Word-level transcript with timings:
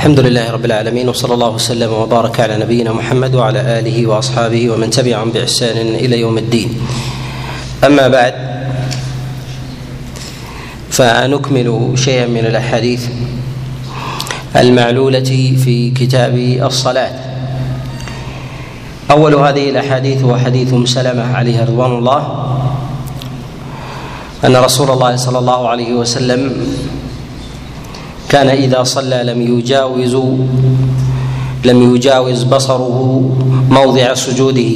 الحمد 0.00 0.20
لله 0.20 0.50
رب 0.50 0.64
العالمين 0.64 1.08
وصلى 1.08 1.34
الله 1.34 1.48
وسلم 1.48 1.92
وبارك 1.92 2.40
على 2.40 2.56
نبينا 2.56 2.92
محمد 2.92 3.34
وعلى 3.34 3.60
آله 3.78 4.06
وأصحابه 4.06 4.70
ومن 4.70 4.90
تبعهم 4.90 5.30
بإحسان 5.30 5.76
إلى 5.76 6.20
يوم 6.20 6.38
الدين. 6.38 6.80
أما 7.84 8.08
بعد 8.08 8.34
فنكمل 10.90 11.92
شيئا 11.94 12.26
من 12.26 12.46
الأحاديث 12.46 13.08
المعلولة 14.56 15.30
في 15.64 15.90
كتاب 15.90 16.36
الصلاة. 16.64 17.12
أول 19.10 19.34
هذه 19.34 19.70
الأحاديث 19.70 20.24
هو 20.24 20.36
حديث 20.36 20.72
أم 20.72 20.86
سلمة 20.86 21.36
عليها 21.36 21.64
رضوان 21.64 21.98
الله 21.98 22.22
أن 24.44 24.56
رسول 24.56 24.90
الله 24.90 25.16
صلى 25.16 25.38
الله 25.38 25.68
عليه 25.68 25.92
وسلم 25.94 26.40
كان 28.30 28.48
إذا 28.48 28.82
صلى 28.82 29.22
لم 29.26 29.58
يجاوز 29.58 30.16
لم 31.64 31.94
يجاوز 31.94 32.42
بصره 32.42 32.96
موضع 33.70 34.14
سجوده. 34.14 34.72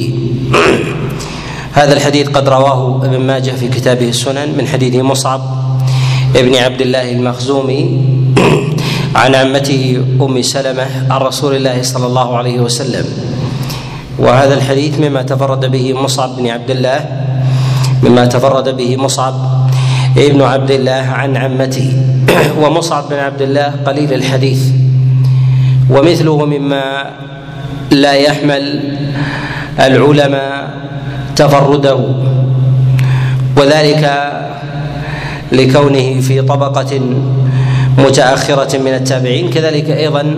هذا 1.71 1.93
الحديث 1.93 2.29
قد 2.29 2.49
رواه 2.49 3.05
ابن 3.05 3.19
ماجه 3.19 3.51
في 3.51 3.67
كتابه 3.67 4.09
السنن 4.09 4.57
من 4.57 4.67
حديث 4.67 4.95
مصعب 4.95 5.41
ابن 6.35 6.55
عبد 6.55 6.81
الله 6.81 7.11
المخزومي 7.11 8.01
عن 9.15 9.35
عمته 9.35 10.03
أم 10.21 10.41
سلمة 10.41 10.87
عن 11.09 11.21
رسول 11.21 11.55
الله 11.55 11.81
صلى 11.81 12.05
الله 12.05 12.37
عليه 12.37 12.59
وسلم. 12.59 13.05
وهذا 14.19 14.53
الحديث 14.53 14.99
مما 14.99 15.21
تفرد 15.21 15.71
به 15.71 15.93
مصعب 15.93 16.35
بن 16.37 16.47
عبد 16.47 16.71
الله 16.71 16.99
مما 18.03 18.25
تفرد 18.25 18.77
به 18.77 18.97
مصعب 18.97 19.33
ابن 20.17 20.41
عبد 20.41 20.71
الله 20.71 20.91
عن 21.11 21.37
عمته 21.37 21.93
ومصعب 22.61 23.09
بن 23.09 23.15
عبد 23.15 23.41
الله 23.41 23.73
قليل 23.85 24.13
الحديث. 24.13 24.61
ومثله 25.89 26.45
مما 26.45 27.11
لا 27.91 28.13
يحمل 28.13 28.79
العلماء 29.79 30.69
تفرده 31.35 31.99
وذلك 33.57 34.31
لكونه 35.51 36.21
في 36.21 36.41
طبقة 36.41 36.99
متأخرة 37.97 38.77
من 38.77 38.93
التابعين 38.93 39.49
كذلك 39.49 39.89
أيضا 39.89 40.35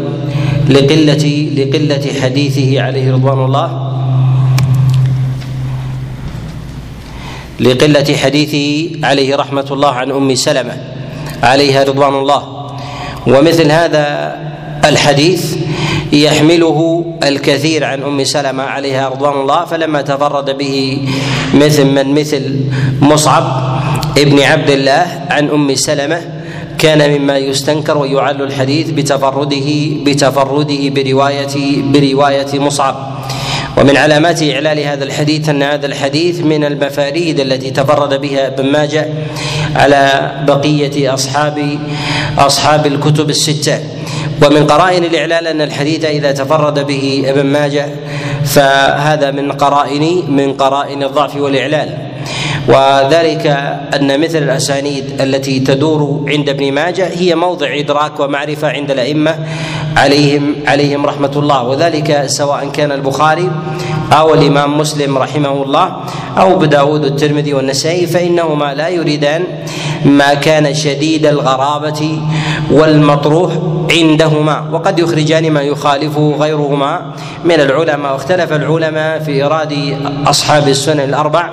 لقلة 0.70 1.50
لقلة 1.58 2.06
حديثه 2.22 2.82
عليه 2.82 3.14
رضوان 3.14 3.46
الله. 3.46 3.87
لقلة 7.60 8.16
حديثه 8.24 8.90
عليه 9.04 9.36
رحمة 9.36 9.66
الله 9.72 9.92
عن 9.92 10.12
أم 10.12 10.36
سلمة 10.36 10.78
عليها 11.44 11.84
رضوان 11.84 12.14
الله. 12.14 12.44
ومثل 13.28 13.72
هذا 13.72 14.36
الحديث 14.86 15.56
يحمله 16.14 17.06
الكثير 17.24 17.84
عن 17.84 18.04
أم 18.04 18.24
سلمة 18.24 18.64
عليها 18.64 19.10
رضوان 19.10 19.42
الله 19.42 19.66
فلما 19.66 20.02
تفرد 20.02 20.58
به 20.58 21.08
مثل 21.54 21.86
من 21.86 22.14
مثل 22.16 22.56
مصعب 23.02 23.44
ابن 24.18 24.40
عبد 24.40 24.70
الله 24.70 25.06
عن 25.30 25.50
أم 25.50 25.76
سلمة 25.76 26.22
كان 26.78 27.20
مما 27.20 27.38
يستنكر 27.38 27.98
ويعل 27.98 28.42
الحديث 28.42 28.90
بتفرده 28.90 29.70
بتفرده 30.06 30.90
برواية 30.90 31.82
برواية 31.82 32.60
مصعب. 32.60 32.96
ومن 33.78 33.98
علامات 33.98 34.44
إعلال 34.44 34.80
هذا 34.80 35.04
الحديث 35.04 35.50
أن 35.50 35.64
هذا 35.64 35.86
الحديث 35.86 36.40
من 36.40 36.64
المفاريد 36.64 37.40
التي 37.40 37.72
تفرد 37.72 38.22
بها 38.22 38.48
ابن 38.48 38.66
ماجه 38.66 39.08
على 39.76 40.32
بقية 40.48 41.14
أصحاب 41.14 41.80
أصحاب 42.38 42.86
الكتب 42.86 43.30
الستة. 43.30 43.80
ومن 44.46 44.68
قرائن 44.68 45.04
الإعلال 45.04 45.48
أن 45.48 45.62
الحديث 45.62 46.06
إذا 46.06 46.32
تفرد 46.32 46.88
به 46.88 47.24
ابن 47.28 47.46
ماجه 47.46 47.86
فهذا 48.46 49.32
من 49.32 49.52
قرائن 49.52 50.24
من 50.32 50.54
قرائن 50.54 51.04
الضعف 51.04 51.36
والإعلال. 51.36 52.07
وذلك 52.68 53.48
أن 53.96 54.20
مثل 54.22 54.38
الأسانيد 54.38 55.22
التي 55.22 55.60
تدور 55.60 56.26
عند 56.28 56.50
ابن 56.50 56.72
ماجه 56.72 57.08
هي 57.08 57.36
موضع 57.36 57.68
إدراك 57.80 58.20
ومعرفة 58.20 58.68
عند 58.68 58.92
الأئمة 58.92 59.36
عليهم 59.98 60.56
عليهم 60.68 61.06
رحمة 61.06 61.32
الله. 61.36 61.64
وذلك 61.64 62.24
سواء 62.26 62.70
كان 62.70 62.92
البخاري 62.92 63.52
أو 64.14 64.34
الإمام 64.34 64.78
مسلم 64.78 65.18
رحمه 65.18 65.64
الله 65.64 65.98
أو 66.38 66.54
أبو 66.54 66.66
داود 66.66 67.06
الترمذي 67.06 67.54
والنسائي 67.54 68.08
فإنهما 68.08 68.74
لا 68.74 68.88
يريدان 68.88 69.44
ما 70.06 70.34
كان 70.34 70.74
شديد 70.74 71.26
الغرابة 71.26 72.22
والمطروح 72.72 73.52
عندهما. 73.92 74.70
وقد 74.72 75.00
يخرجان 75.00 75.52
ما 75.52 75.62
يخالفه 75.62 76.36
غيرهما 76.40 77.02
من 77.46 77.60
العلماء. 77.60 78.14
واختلف 78.14 78.54
العلماء 78.54 79.20
في 79.20 79.46
إراد 79.46 79.74
أصحاب 80.28 80.68
السنن 80.68 81.00
الأربع 81.00 81.50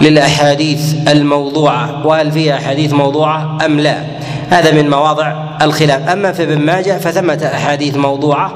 للأحاديث 0.00 0.94
الموضوعة 1.08 2.06
وهل 2.06 2.32
فيها 2.32 2.56
أحاديث 2.56 2.92
موضوعة 2.92 3.58
أم 3.64 3.80
لا؟ 3.80 3.96
هذا 4.48 4.72
من 4.72 4.90
مواضع 4.90 5.34
الخلاف. 5.62 6.08
أما 6.08 6.32
في 6.32 6.42
ابن 6.42 6.58
ماجه 6.58 6.98
فثمة 6.98 7.50
أحاديث 7.54 7.96
موضوعة 7.96 8.52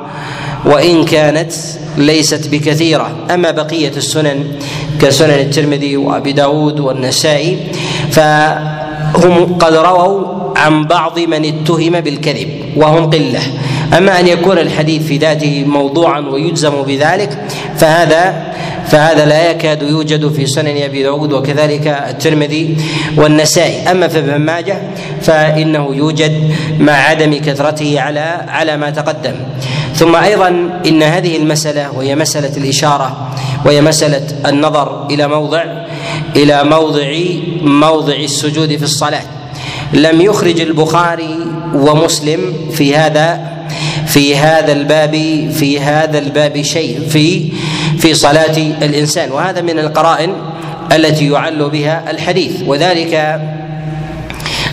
وإن 0.64 1.04
كانت 1.04 1.52
ليست 1.96 2.48
بكثيرة. 2.48 3.16
أما 3.30 3.50
بقية 3.50 3.92
السنن 3.96 4.44
كسنن 5.00 5.30
الترمذي 5.30 5.96
وأبي 5.96 6.32
داود 6.32 6.80
والنسائي 6.80 7.58
فهم 8.10 9.54
قد 9.58 9.74
رووا 9.74 10.24
عن 10.56 10.84
بعض 10.84 11.18
من 11.18 11.44
اتهم 11.44 12.00
بالكذب 12.00 12.48
وهم 12.76 13.10
قلة. 13.10 13.40
أما 13.98 14.20
أن 14.20 14.26
يكون 14.26 14.58
الحديث 14.58 15.06
في 15.06 15.18
ذاته 15.18 15.64
موضوعا 15.64 16.20
ويجزم 16.20 16.82
بذلك 16.82 17.38
فهذا 17.76 18.54
فهذا 18.86 19.26
لا 19.26 19.50
يكاد 19.50 19.82
يوجد 19.82 20.32
في 20.32 20.46
سنن 20.46 20.82
أبي 20.82 21.02
داود 21.02 21.32
وكذلك 21.32 21.86
الترمذي 21.86 22.76
والنسائي. 23.16 23.90
أما 23.90 24.08
في 24.08 24.18
ابن 24.18 24.36
ماجه 24.36 24.78
فإنه 25.22 25.94
يوجد 25.94 26.54
مع 26.78 26.92
عدم 26.92 27.34
كثرته 27.34 28.00
على 28.00 28.44
على 28.48 28.76
ما 28.76 28.90
تقدم. 28.90 29.34
ثم 29.94 30.16
أيضا 30.16 30.48
إن 30.86 31.02
هذه 31.02 31.36
المسألة 31.36 31.92
وهي 31.92 32.14
مسألة 32.14 32.56
الإشارة 32.56 33.30
وهي 33.66 33.80
مسألة 33.80 34.26
النظر 34.46 35.06
إلى 35.10 35.28
موضع 35.28 35.64
إلى 36.36 36.64
موضع 36.64 37.14
موضع 37.62 38.14
السجود 38.14 38.76
في 38.76 38.82
الصلاة. 38.82 39.22
لم 39.92 40.20
يخرج 40.20 40.60
البخاري 40.60 41.36
ومسلم 41.74 42.54
في 42.72 42.96
هذا 42.96 43.53
في 44.14 44.36
هذا 44.36 44.72
الباب 44.72 45.14
في 45.54 45.80
هذا 45.80 46.18
الباب 46.18 46.62
شيء 46.62 47.00
في 47.08 47.52
في 47.98 48.14
صلاة 48.14 48.56
الإنسان. 48.82 49.32
وهذا 49.32 49.60
من 49.60 49.78
القرائن 49.78 50.32
التي 50.92 51.28
يعل 51.30 51.70
بها 51.70 52.10
الحديث. 52.10 52.52
وذلك 52.66 53.14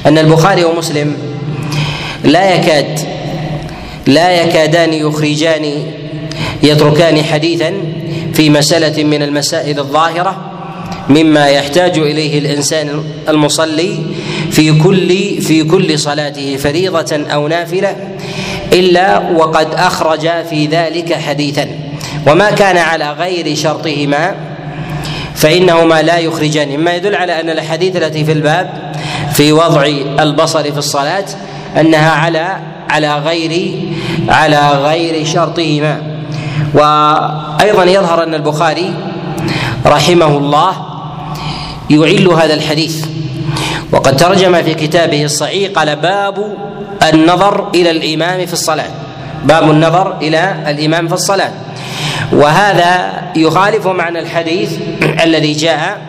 أن 0.06 0.18
البخاري 0.18 0.64
ومسلم 0.64 1.18
لا 2.24 2.56
يكاد 2.56 3.00
لا 4.08 4.32
يكادان 4.32 4.94
يخرجان 4.94 5.66
يتركان 6.64 7.24
حديثا 7.24 7.74
في 8.34 8.50
مسألة 8.50 9.04
من 9.04 9.24
المسائل 9.24 9.80
الظاهرة 9.80 10.52
مما 11.10 11.48
يحتاج 11.48 11.98
إليه 11.98 12.40
الإنسان 12.40 13.04
المصلي 13.30 13.98
في 14.52 14.80
كل 14.80 15.10
في 15.42 15.64
كل 15.64 16.00
صلاته 16.00 16.58
فريضة 16.58 17.26
أو 17.34 17.48
نافلة. 17.48 17.96
إلا 18.74 19.20
وقد 19.36 19.74
أخرج 19.74 20.30
في 20.50 20.66
ذلك 20.68 21.14
حديثا. 21.14 21.68
وما 22.28 22.52
كان 22.52 22.78
على 22.78 23.12
غير 23.12 23.56
شرطهما 23.56 24.36
فإنهما 25.36 26.02
لا 26.02 26.18
يخرجان. 26.18 26.80
مما 26.80 26.96
يدل 26.96 27.16
على 27.16 27.42
أن 27.42 27.50
الاحاديث 27.50 27.96
التي 27.96 28.26
في 28.26 28.32
الباب 28.32 28.94
في 29.34 29.52
وضع 29.52 29.86
البصر 30.20 30.64
في 30.64 30.78
الصلاة 30.78 31.26
أنها 31.80 32.12
على 32.12 32.58
على 32.90 33.18
غير 33.18 33.76
على 34.30 34.70
غير 34.70 35.26
شرطهما. 35.26 36.02
وأيضا 36.74 37.84
يظهر 37.84 38.24
أن 38.24 38.34
البخاري 38.34 38.94
رحمه 39.86 40.38
الله 40.38 40.74
يعل 41.90 42.28
هذا 42.28 42.54
الحديث. 42.54 43.06
وقد 43.92 44.18
ترجم 44.18 44.64
في 44.64 44.74
كتابه 44.74 45.24
الصحيح 45.24 45.72
قال 45.72 45.96
باب 45.96 46.58
النظر 47.14 47.70
إلى 47.76 47.92
الإمام 47.92 48.46
في 48.46 48.54
الصلاة. 48.54 48.92
باب 49.44 49.72
النظر 49.72 50.18
إلى 50.22 50.56
الإمام 50.68 51.08
في 51.08 51.14
الصلاة. 51.14 51.52
وهذا 52.32 53.22
يخالف 53.36 53.88
معنى 53.88 54.20
الحديث 54.20 54.78
الذي 55.26 55.54
جاء 55.54 56.02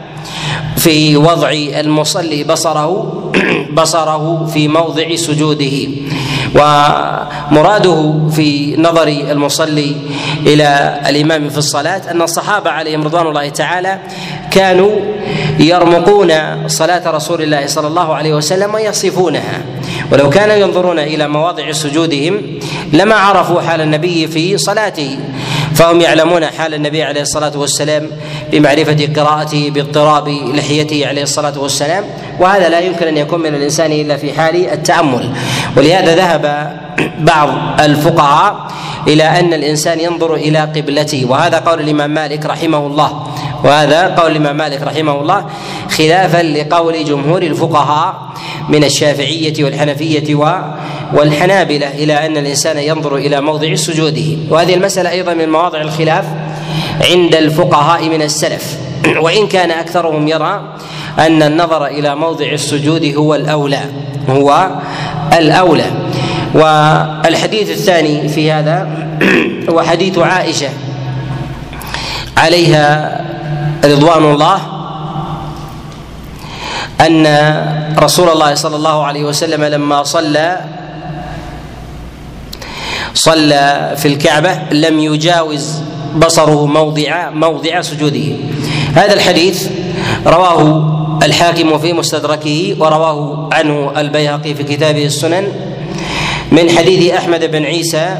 في 0.76 1.16
وضع 1.16 1.50
المصلي 1.52 2.44
بصره 2.44 3.22
بصره 3.78 4.46
في 4.46 4.68
موضع 4.68 5.14
سجوده. 5.14 5.88
ومراده 6.54 8.14
في 8.30 8.76
نظر 8.76 9.08
المصلي 9.08 9.96
إلى 10.46 11.00
الإمام 11.08 11.48
في 11.48 11.58
الصلاة 11.58 12.10
أن 12.10 12.22
الصحابة 12.22 12.70
عليهم 12.70 13.02
رضوان 13.02 13.26
الله 13.26 13.48
تعالى 13.48 13.98
كانوا 14.50 14.90
يرمقون 15.58 16.32
صلاة 16.68 17.10
رسول 17.10 17.42
الله 17.42 17.66
صلى 17.66 17.86
الله 17.86 18.14
عليه 18.14 18.34
وسلم 18.34 18.74
ويصفونها. 18.74 19.62
ولو 20.12 20.30
كانوا 20.30 20.54
ينظرون 20.54 20.98
إلى 20.98 21.28
مواضع 21.28 21.72
سجودهم 21.72 22.42
لما 22.92 23.14
عرفوا 23.14 23.60
حال 23.60 23.80
النبي 23.80 24.26
في 24.26 24.58
صلاته. 24.58 25.18
فهم 25.74 26.00
يعلمون 26.00 26.44
حال 26.46 26.74
النبي 26.74 27.02
عليه 27.02 27.20
الصلاة 27.20 27.52
والسلام 27.58 28.10
بمعرفة 28.52 29.08
قراءته 29.16 29.70
باضطراب 29.70 30.28
لحيته 30.28 31.06
عليه 31.06 31.22
الصلاة 31.22 31.58
والسلام. 31.58 32.04
وهذا 32.40 32.68
لا 32.68 32.80
يمكن 32.80 33.06
أن 33.06 33.16
يكون 33.16 33.40
من 33.40 33.54
الإنسان 33.54 33.92
إلا 33.92 34.16
في 34.16 34.32
حال 34.32 34.70
التأمل. 34.70 35.30
ولهذا 35.76 36.16
ذهب 36.16 36.76
بعض 37.32 37.48
الفقهاء 37.80 38.66
إلى 39.08 39.24
أن 39.24 39.54
الإنسان 39.54 40.00
ينظر 40.00 40.34
إلى 40.34 40.58
قبلته. 40.58 41.24
وهذا 41.28 41.58
قول 41.58 41.80
الإمام 41.80 42.10
مالك 42.10 42.46
رحمه 42.46 42.86
الله. 42.86 43.31
وهذا 43.64 44.06
قول 44.06 44.30
الإمام 44.30 44.56
مالك 44.56 44.82
رحمه 44.82 45.20
الله 45.20 45.46
خلافا 45.90 46.42
لقول 46.42 47.04
جمهور 47.04 47.42
الفقهاء 47.42 48.32
من 48.68 48.84
الشافعية 48.84 49.64
والحنفية 49.64 50.36
والحنابلة 51.14 51.88
إلى 51.88 52.26
أن 52.26 52.36
الإنسان 52.36 52.78
ينظر 52.78 53.16
إلى 53.16 53.40
موضع 53.40 53.74
سجوده. 53.74 54.36
وهذه 54.50 54.74
المسألة 54.74 55.10
أيضا 55.10 55.34
من 55.34 55.48
مواضع 55.48 55.80
الخلاف 55.80 56.24
عند 57.10 57.34
الفقهاء 57.34 58.08
من 58.08 58.22
السلف. 58.22 58.76
وإن 59.24 59.46
كان 59.46 59.70
أكثرهم 59.70 60.28
يرى 60.28 60.74
أن 61.18 61.42
النظر 61.42 61.86
إلى 61.86 62.14
موضع 62.14 62.46
السجود 62.46 63.14
هو 63.16 63.34
الأولى 63.34 63.80
هو 64.28 64.70
الأولى. 65.38 65.90
والحديث 66.54 67.70
الثاني 67.70 68.28
في 68.28 68.52
هذا 68.52 68.88
هو 69.70 69.82
حديث 69.82 70.18
عائشة 70.18 70.68
عليها 72.36 73.20
رضوان 73.84 74.24
الله 74.24 74.58
أن 77.00 77.26
رسول 77.98 78.28
الله 78.28 78.54
صلى 78.54 78.76
الله 78.76 79.04
عليه 79.04 79.24
وسلم 79.24 79.64
لما 79.64 80.02
صلى 80.02 80.60
صلى 83.14 83.94
في 83.96 84.08
الكعبة 84.08 84.58
لم 84.72 85.00
يجاوز 85.00 85.80
بصره 86.16 86.66
موضع 86.66 87.30
موضع 87.30 87.80
سجوده. 87.80 88.36
هذا 88.94 89.12
الحديث 89.14 89.68
رواه 90.26 90.88
الحاكم 91.22 91.78
في 91.78 91.92
مستدركه 91.92 92.76
ورواه 92.78 93.48
عنه 93.52 93.92
البيهقي 93.96 94.54
في 94.54 94.62
كتابه 94.62 95.04
السنن 95.06 95.48
من 96.52 96.70
حديث 96.70 97.12
أحمد 97.14 97.44
بن 97.44 97.64
عيسى 97.64 98.16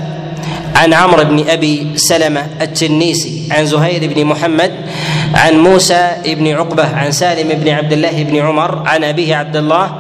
عن 0.77 0.95
عمرو 0.95 1.25
بن 1.25 1.49
أبي 1.49 1.87
سلمة 1.97 2.47
التنيسي 2.61 3.43
عن 3.51 3.67
زهير 3.67 4.15
بن 4.15 4.25
محمد 4.25 4.73
عن 5.35 5.59
موسى 5.59 6.11
بن 6.27 6.49
عقبة 6.49 6.97
عن 6.97 7.13
سالم 7.13 7.49
بن 7.49 7.69
عبد 7.69 7.93
الله 7.93 8.23
بن 8.23 8.37
عمر 8.37 8.83
عن 8.87 9.05
أبيه 9.05 9.37
عبد 9.37 9.57
الله 9.57 9.93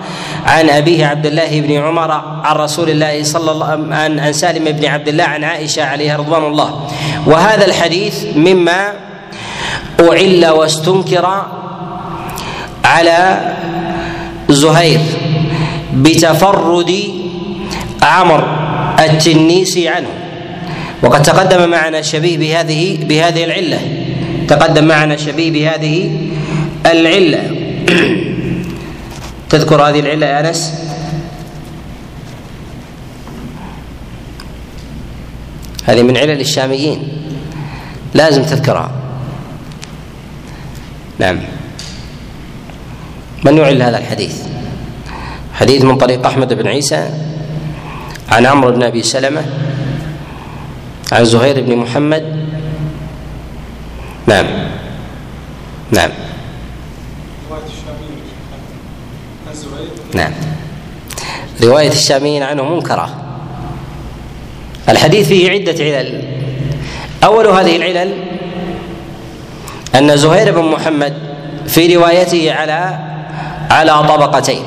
عن 0.47 0.71
أبيه 0.71 1.07
عبد 1.07 1.27
الله 1.27 1.61
بن 1.61 1.73
عمر 1.73 2.11
عن 2.45 2.57
رسول 2.57 2.91
الله 2.91 3.23
صلى 3.23 3.51
الله 3.51 3.67
عن 3.95 4.19
عن 4.19 4.33
سالم 4.33 4.65
بن 4.65 4.85
عبد 4.87 5.09
الله 5.09 5.25
عن 5.25 5.45
عائشة 5.45 5.85
عليها 5.85 6.17
رضوان 6.17 6.45
الله. 6.45 6.89
وهذا 7.27 7.65
الحديث 7.65 8.25
مما 8.37 8.93
أعل 10.01 10.47
واستنكر 10.47 11.47
على 12.85 13.41
زهير 14.49 15.01
بتفرد 15.93 16.93
عمر 18.03 18.45
التنيسي 19.01 19.89
عنه. 19.89 20.09
وقد 21.03 21.23
تقدم 21.23 21.71
معنا 21.71 22.03
شبيه 22.03 22.39
بهذه 22.39 23.05
بهذه 23.05 23.45
العلة. 23.45 24.02
تقدم 24.53 24.85
معنا 24.85 25.17
شبيه 25.17 25.51
بهذه 25.51 26.29
العلة. 26.87 27.43
تذكر 29.51 29.83
هذه 29.83 30.01
العلة 30.01 30.27
يا 30.27 30.41
أنس؟ 30.41 30.73
هذه 35.85 36.03
من 36.03 36.17
علل 36.17 36.41
الشاميين. 36.41 37.09
لازم 38.15 38.43
تذكرها. 38.43 38.91
نعم. 41.19 41.39
من 43.45 43.57
يعل 43.57 43.83
هذا 43.83 43.99
الحديث؟ 43.99 44.37
حديث 45.55 45.83
من 45.83 45.97
طريق 45.97 46.27
أحمد 46.27 46.53
بن 46.53 46.67
عيسى 46.67 47.11
عن 48.29 48.47
عمرو 48.47 48.73
بن 48.73 48.83
أبي 48.83 49.03
سلمة 49.03 49.45
عن 51.13 51.25
زهير 51.25 51.61
بن 51.61 51.77
محمد 51.77 52.42
نعم. 54.27 54.47
نعم. 55.91 56.11
نعم. 60.15 60.33
رواية 61.63 61.89
الشاميين 61.89 62.43
عنه 62.43 62.65
منكرة. 62.75 63.11
الحديث 64.89 65.29
فيه 65.29 65.51
عدة 65.51 65.85
علل. 65.85 66.25
أول 67.25 67.47
هذه 67.47 67.77
العلل 67.77 68.15
أن 69.95 70.17
زهير 70.17 70.61
بن 70.61 70.65
محمد 70.71 71.15
في 71.67 71.97
روايته 71.97 72.53
على 72.53 72.99
على 73.71 74.09
طبقتين. 74.09 74.63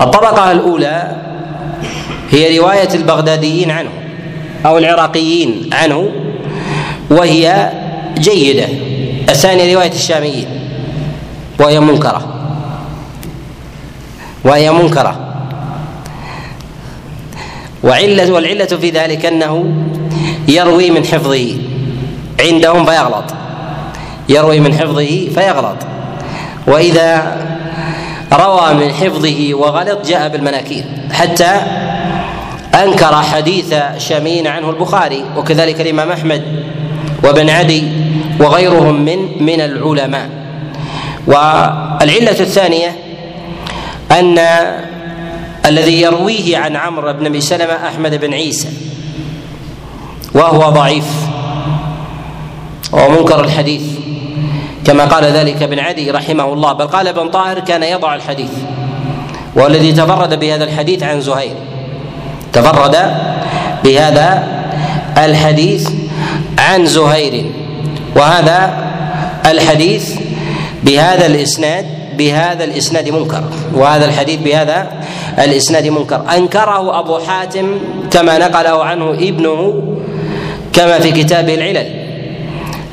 الطبقة 0.00 0.52
الأولى 0.52 1.16
هي 2.30 2.58
رواية 2.58 2.94
البغداديين 2.94 3.70
عنه 3.70 3.90
أو 4.66 4.78
العراقيين 4.78 5.70
عنه 5.72 6.10
وهي 7.10 7.72
جيدة. 8.18 8.68
الثانية 9.28 9.74
رواية 9.74 9.92
الشاميين 9.92 10.46
وهي 11.60 11.80
منكرة. 11.80 12.22
وهي 14.44 14.72
منكرة. 14.72 15.20
وعلة 17.84 18.32
والعلة 18.32 18.64
في 18.64 18.90
ذلك 18.90 19.26
أنه 19.26 19.74
يروي 20.48 20.90
من 20.90 21.04
حفظه. 21.04 21.56
عندهم 22.40 22.84
فيغلط. 22.86 23.24
يروي 24.28 24.60
من 24.60 24.74
حفظه 24.74 25.28
فيغلط. 25.34 25.76
وإذا 26.66 27.36
روى 28.32 28.74
من 28.74 28.92
حفظه 28.92 29.54
وغلط 29.54 30.06
جاء 30.06 30.28
بالمناكير. 30.28 30.84
حتى 31.12 31.60
أنكر 32.74 33.22
حديث 33.22 33.74
شامين 33.98 34.46
عنه 34.46 34.70
البخاري. 34.70 35.24
وكذلك 35.36 35.80
الإمام 35.80 36.10
أحمد 36.10 36.64
وابن 37.24 37.50
عدي 37.50 37.82
وغيرهم 38.40 39.04
من 39.04 39.42
من 39.44 39.60
العلماء. 39.60 40.30
والعلة 41.26 42.40
الثانية 42.40 42.96
أن 44.10 44.38
الذي 45.66 46.00
يرويه 46.00 46.58
عن 46.58 46.76
عمرو 46.76 47.12
بن 47.12 47.26
أبي 47.26 47.40
سلمة 47.40 47.74
أحمد 47.88 48.14
بن 48.14 48.34
عيسى 48.34 48.68
وهو 50.34 50.70
ضعيف 50.70 51.04
ومنكر 52.92 53.44
الحديث 53.44 53.82
كما 54.84 55.04
قال 55.04 55.24
ذلك 55.24 55.62
ابن 55.62 55.78
عدي 55.78 56.10
رحمه 56.10 56.52
الله 56.52 56.72
بل 56.72 56.86
قال 56.86 57.08
ابن 57.08 57.28
طاهر 57.28 57.60
كان 57.60 57.82
يضع 57.82 58.14
الحديث 58.14 58.50
والذي 59.54 59.92
تفرد 59.92 60.40
بهذا 60.40 60.64
الحديث 60.64 61.02
عن 61.02 61.20
زهير. 61.20 61.54
تفرد 62.52 62.96
بهذا 63.84 64.48
الحديث 65.18 65.90
عن 66.58 66.86
زهير. 66.86 67.44
وهذا 68.16 68.60
الحديث 69.46 70.14
بهذا 70.82 71.26
الإسناد 71.26 71.86
بهذا 72.18 72.64
الإسناد 72.64 73.08
منكر. 73.08 73.42
وهذا 73.74 74.04
الحديث 74.04 74.40
بهذا 74.40 74.90
الإسناد 75.38 75.86
منكر. 75.86 76.22
أنكره 76.36 77.00
أبو 77.00 77.18
حاتم 77.18 77.78
كما 78.10 78.38
نقله 78.38 78.84
عنه 78.84 79.10
ابنه 79.10 79.82
كما 80.72 80.98
في 80.98 81.12
كتابه 81.12 81.54
العلل. 81.54 81.88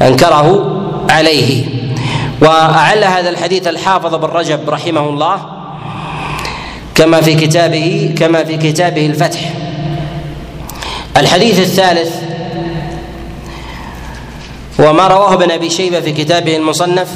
أنكره 0.01 0.47
عليه. 1.09 1.65
وأعل 2.41 3.03
هذا 3.03 3.29
الحديث 3.29 3.67
الحافظ 3.67 4.15
بن 4.15 4.27
رجب 4.27 4.69
رحمه 4.69 5.09
الله 5.09 5.37
كما 6.95 7.21
في 7.21 7.35
كتابه 7.35 8.15
كما 8.17 8.43
في 8.43 8.57
كتابه 8.57 9.05
الفتح. 9.05 9.39
الحديث 11.17 11.59
الثالث 11.59 12.22
وما 14.79 15.07
رواه 15.07 15.33
ابن 15.33 15.51
أبي 15.51 15.69
شيبة 15.69 15.99
في 16.01 16.11
كتابه 16.11 16.57
المصنف 16.57 17.09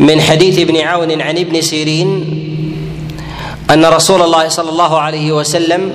من 0.00 0.20
حديث 0.20 0.58
ابن 0.58 0.76
عون 0.76 1.22
عن 1.22 1.38
ابن 1.38 1.60
سيرين 1.62 2.38
أن 3.70 3.84
رسول 3.84 4.22
الله 4.22 4.48
صلى 4.48 4.70
الله 4.70 4.98
عليه 4.98 5.32
وسلم 5.32 5.92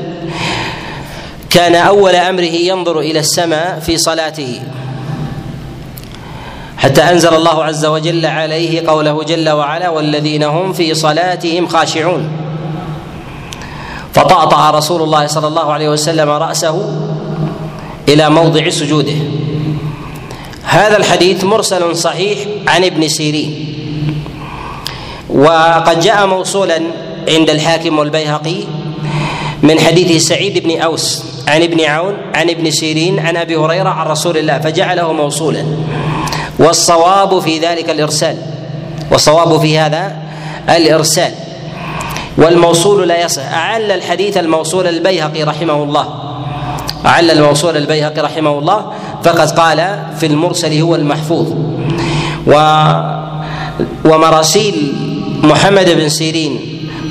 كان 1.49 1.75
أول 1.75 2.15
أمره 2.15 2.43
ينظر 2.43 2.99
إلى 2.99 3.19
السماء 3.19 3.79
في 3.79 3.97
صلاته 3.97 4.59
حتى 6.77 7.01
أنزل 7.01 7.33
الله 7.33 7.63
عز 7.63 7.85
وجل 7.85 8.25
عليه 8.25 8.87
قوله 8.87 9.23
جل 9.23 9.49
وعلا 9.49 9.89
والذين 9.89 10.43
هم 10.43 10.73
في 10.73 10.93
صلاتهم 10.93 11.67
خاشعون 11.67 12.29
فطأطأ 14.13 14.69
رسول 14.77 15.01
الله 15.01 15.27
صلى 15.27 15.47
الله 15.47 15.73
عليه 15.73 15.89
وسلم 15.89 16.29
رأسه 16.29 16.99
إلى 18.09 18.29
موضع 18.29 18.69
سجوده 18.69 19.15
هذا 20.67 20.97
الحديث 20.97 21.43
مرسل 21.43 21.95
صحيح 21.95 22.39
عن 22.67 22.83
ابن 22.83 23.07
سيرين. 23.07 23.74
وقد 25.29 26.00
جاء 26.00 26.27
موصولا 26.27 26.81
عند 27.29 27.50
الحاكم 27.50 28.00
والبيهقي 28.00 28.63
من 29.63 29.79
حديث 29.79 30.27
سعيد 30.27 30.63
بن 30.63 30.81
أوس 30.81 31.24
عن 31.47 31.63
ابن 31.63 31.81
عون 31.86 32.17
عن 32.36 32.50
ابن 32.50 32.71
سيرين 32.71 33.19
عن 33.19 33.38
أبي 33.38 33.55
هريرة 33.55 33.89
عن 33.89 34.07
رسول 34.07 34.38
الله 34.38 34.59
فجعله 34.59 35.13
موصولا. 35.13 35.65
والصواب 36.59 37.39
في 37.39 37.59
ذلك 37.59 37.89
الإرسال. 37.89 38.38
والصواب 39.12 39.59
في 39.59 39.79
هذا 39.79 40.15
الإرسال. 40.69 41.31
والموصول 42.38 43.07
لا 43.07 43.25
يصح. 43.25 43.53
أعل 43.53 43.91
الحديث 43.91 44.38
الموصول 44.38 44.88
البيهقي 44.88 45.43
رحمه 45.43 45.83
الله. 45.83 46.07
أعل 47.05 47.31
الموصول 47.31 47.77
البيهقي 47.77 48.21
رحمه 48.21 48.59
الله. 48.59 48.93
فقد 49.24 49.51
قال 49.51 50.00
في 50.19 50.25
المرسل 50.25 50.79
هو 50.81 50.95
المحفوظ. 50.95 51.47
و 52.47 52.53
ومراسيل 54.05 54.93
محمد 55.43 55.89
بن 55.89 56.09
سيرين 56.09 56.59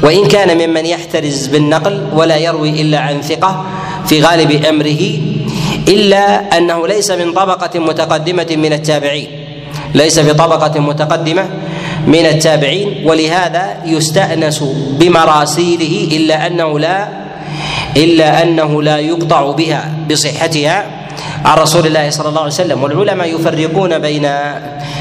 وإن 0.02 0.26
كان 0.28 0.68
ممن 0.68 0.86
يحترز 0.86 1.46
بالنقل 1.46 2.06
ولا 2.12 2.36
يروي 2.36 2.70
إلا 2.80 2.98
عن 2.98 3.22
ثقة 3.22 3.64
في 4.06 4.22
غالب 4.22 4.64
أمره 4.64 5.02
إلا 5.88 6.56
أنه 6.58 6.86
ليس 6.86 7.10
من 7.10 7.32
طبقة 7.32 7.78
متقدمة 7.80 8.46
من 8.50 8.72
التابعين 8.72 9.26
ليس 9.94 10.18
بطبقه 10.18 10.80
متقدمة 10.80 11.44
من 12.06 12.26
التابعين 12.26 13.06
ولهذا 13.06 13.76
يستأنس 13.84 14.64
بمراسيله 15.00 16.16
إلا 16.16 16.46
أنه 16.46 16.78
لا 16.78 17.08
إلا 17.96 18.42
أنه 18.42 18.82
لا 18.82 18.98
يقطع 18.98 19.50
بها 19.50 19.94
بصحتها. 20.10 21.05
عن 21.44 21.58
رسول 21.58 21.86
الله 21.86 22.10
صلى 22.10 22.28
الله 22.28 22.40
عليه 22.40 22.52
وسلم 22.52 22.82
والعلماء 22.82 23.34
يفرقون 23.34 23.98
بين 23.98 24.28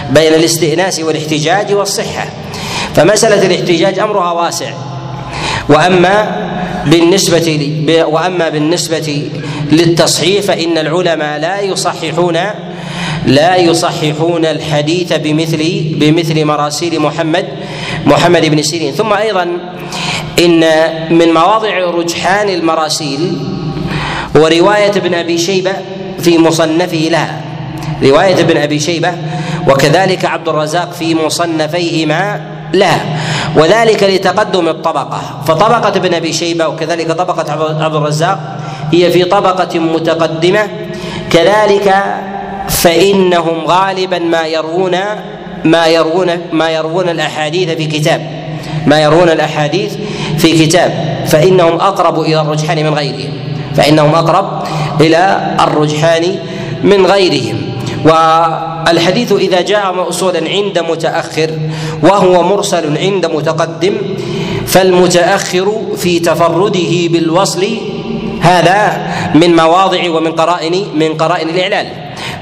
بين 0.10 0.34
الاستئناس 0.34 1.00
والاحتجاج 1.00 1.74
والصحة. 1.74 2.27
فمسألة 2.96 3.46
الاحتجاج 3.46 4.00
أمرها 4.00 4.32
واسع. 4.32 4.72
وأما 5.70 6.46
بالنسبة 6.86 7.48
وأما 8.08 8.50
بالنسبة 8.50 9.29
للتصحيح 9.72 10.41
فإن 10.41 10.77
العلماء 10.77 11.39
لا 11.39 11.62
يصححون 11.62 12.38
لا 13.25 13.55
يصححون 13.55 14.46
الحديث 14.46 15.13
بمثل 15.13 15.63
بمثل 16.00 16.46
مراسيل 16.46 17.00
محمد 17.00 17.46
محمد 18.05 18.46
بن 18.46 18.62
سيرين. 18.62 18.94
ثم 18.94 19.13
أيضا 19.13 19.48
إن 20.39 20.65
من 21.10 21.34
مواضع 21.34 21.89
رجحان 21.89 22.50
المراسيل 22.50 23.38
ورواية 24.36 24.91
ابن 24.91 25.13
أبي 25.13 25.38
شيبة 25.38 25.72
في 26.25 26.38
مصنفه 26.38 27.08
لها. 27.12 27.41
رواية 28.03 28.34
ابن 28.34 28.58
أبي 28.58 28.79
شيبة 28.79 29.13
وكذلك 29.67 30.25
عبد 30.25 30.50
الرزاق 30.50 30.94
في 30.94 31.15
مصنفيهما 31.15 32.41
لها. 32.74 33.05
وذلك 33.55 34.03
لتقدم 34.03 34.67
الطبقة. 34.67 35.22
فطبقة 35.48 35.98
ابن 35.98 36.13
أبي 36.13 36.34
شيبة 36.34 36.67
وكذلك 36.67 37.12
طبقة 37.12 37.51
عبد 37.84 37.96
الرزاق 37.96 38.39
هي 38.94 39.12
في 39.12 39.24
طبقة 39.24 39.79
متقدمة. 39.79 40.67
كذلك 41.29 41.94
فإنهم 42.70 43.65
غالبا 43.65 44.20
ما 44.20 44.46
يروون 44.46 44.98
ما 45.63 45.88
يروون 45.88 46.29
ما 46.51 46.70
يروون 46.70 47.10
الأحاديث 47.10 47.70
في 47.70 47.86
كتاب. 47.86 48.22
ما 48.86 49.01
يروون 49.01 49.29
الأحاديث 49.29 49.94
في 50.38 50.65
كتاب. 50.65 50.91
فإنهم 51.27 51.74
أقرب 51.74 52.20
إلى 52.22 52.41
الرجحان 52.41 52.84
من 52.84 52.94
غيرهم. 52.94 53.44
فإنهم 53.77 54.15
أقرب 54.15 54.63
إلى 55.01 55.55
الرجحان 55.60 56.39
من 56.84 57.05
غيرهم. 57.05 57.62
والحديث 58.05 59.32
إذا 59.32 59.62
جاء 59.62 59.94
موصولا 59.94 60.39
عند 60.50 60.79
متأخر 60.79 61.50
وهو 62.03 62.44
مرسل 62.44 62.98
عند 62.98 63.25
متقدم 63.25 63.94
فالمتأخر 64.67 65.82
في 65.98 66.20
تفرده 66.20 67.08
بالوصل 67.08 67.67
هذا 68.41 69.08
من 69.36 69.55
مواضع 69.55 70.10
ومن 70.10 70.32
قرائن 70.32 70.86
من 70.96 71.13
قرائن 71.13 71.50
الإعلال. 71.50 71.88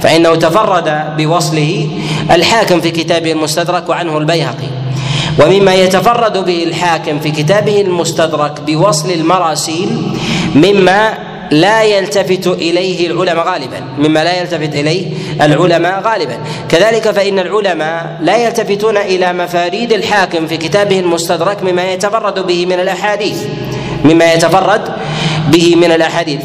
فإنه 0.01 0.35
تفرد 0.35 1.17
بوصله 1.17 1.87
الحاكم 2.31 2.81
في 2.81 2.91
كتابه 2.91 3.31
المستدرك 3.31 3.89
وعنه 3.89 4.17
البيهقي. 4.17 4.69
ومما 5.39 5.75
يتفرد 5.75 6.45
به 6.45 6.63
الحاكم 6.63 7.19
في 7.19 7.31
كتابه 7.31 7.81
المستدرك 7.81 8.61
بوصل 8.67 9.11
المراسيل 9.11 9.89
مما 10.55 11.13
لا 11.53 11.83
يلتفت 11.83 12.47
إليه 12.47 13.07
العلماء 13.07 13.47
غالبا. 13.47 13.81
مما 13.97 14.23
لا 14.23 14.41
يلتفت 14.41 14.75
إليه 14.75 15.05
العلماء 15.41 16.01
غالبا. 16.01 16.37
كذلك 16.69 17.11
فإن 17.11 17.39
العلماء 17.39 18.17
لا 18.21 18.37
يلتفتون 18.37 18.97
إلى 18.97 19.33
مفاريد 19.33 19.93
الحاكم 19.93 20.47
في 20.47 20.57
كتابه 20.57 20.99
المستدرك 20.99 21.63
مما 21.63 21.91
يتفرد 21.91 22.39
به 22.47 22.65
من 22.65 22.79
الأحاديث. 22.79 23.43
مما 24.05 24.33
يتفرد 24.33 24.81
به 25.47 25.75
من 25.75 25.91
الأحاديث 25.91 26.43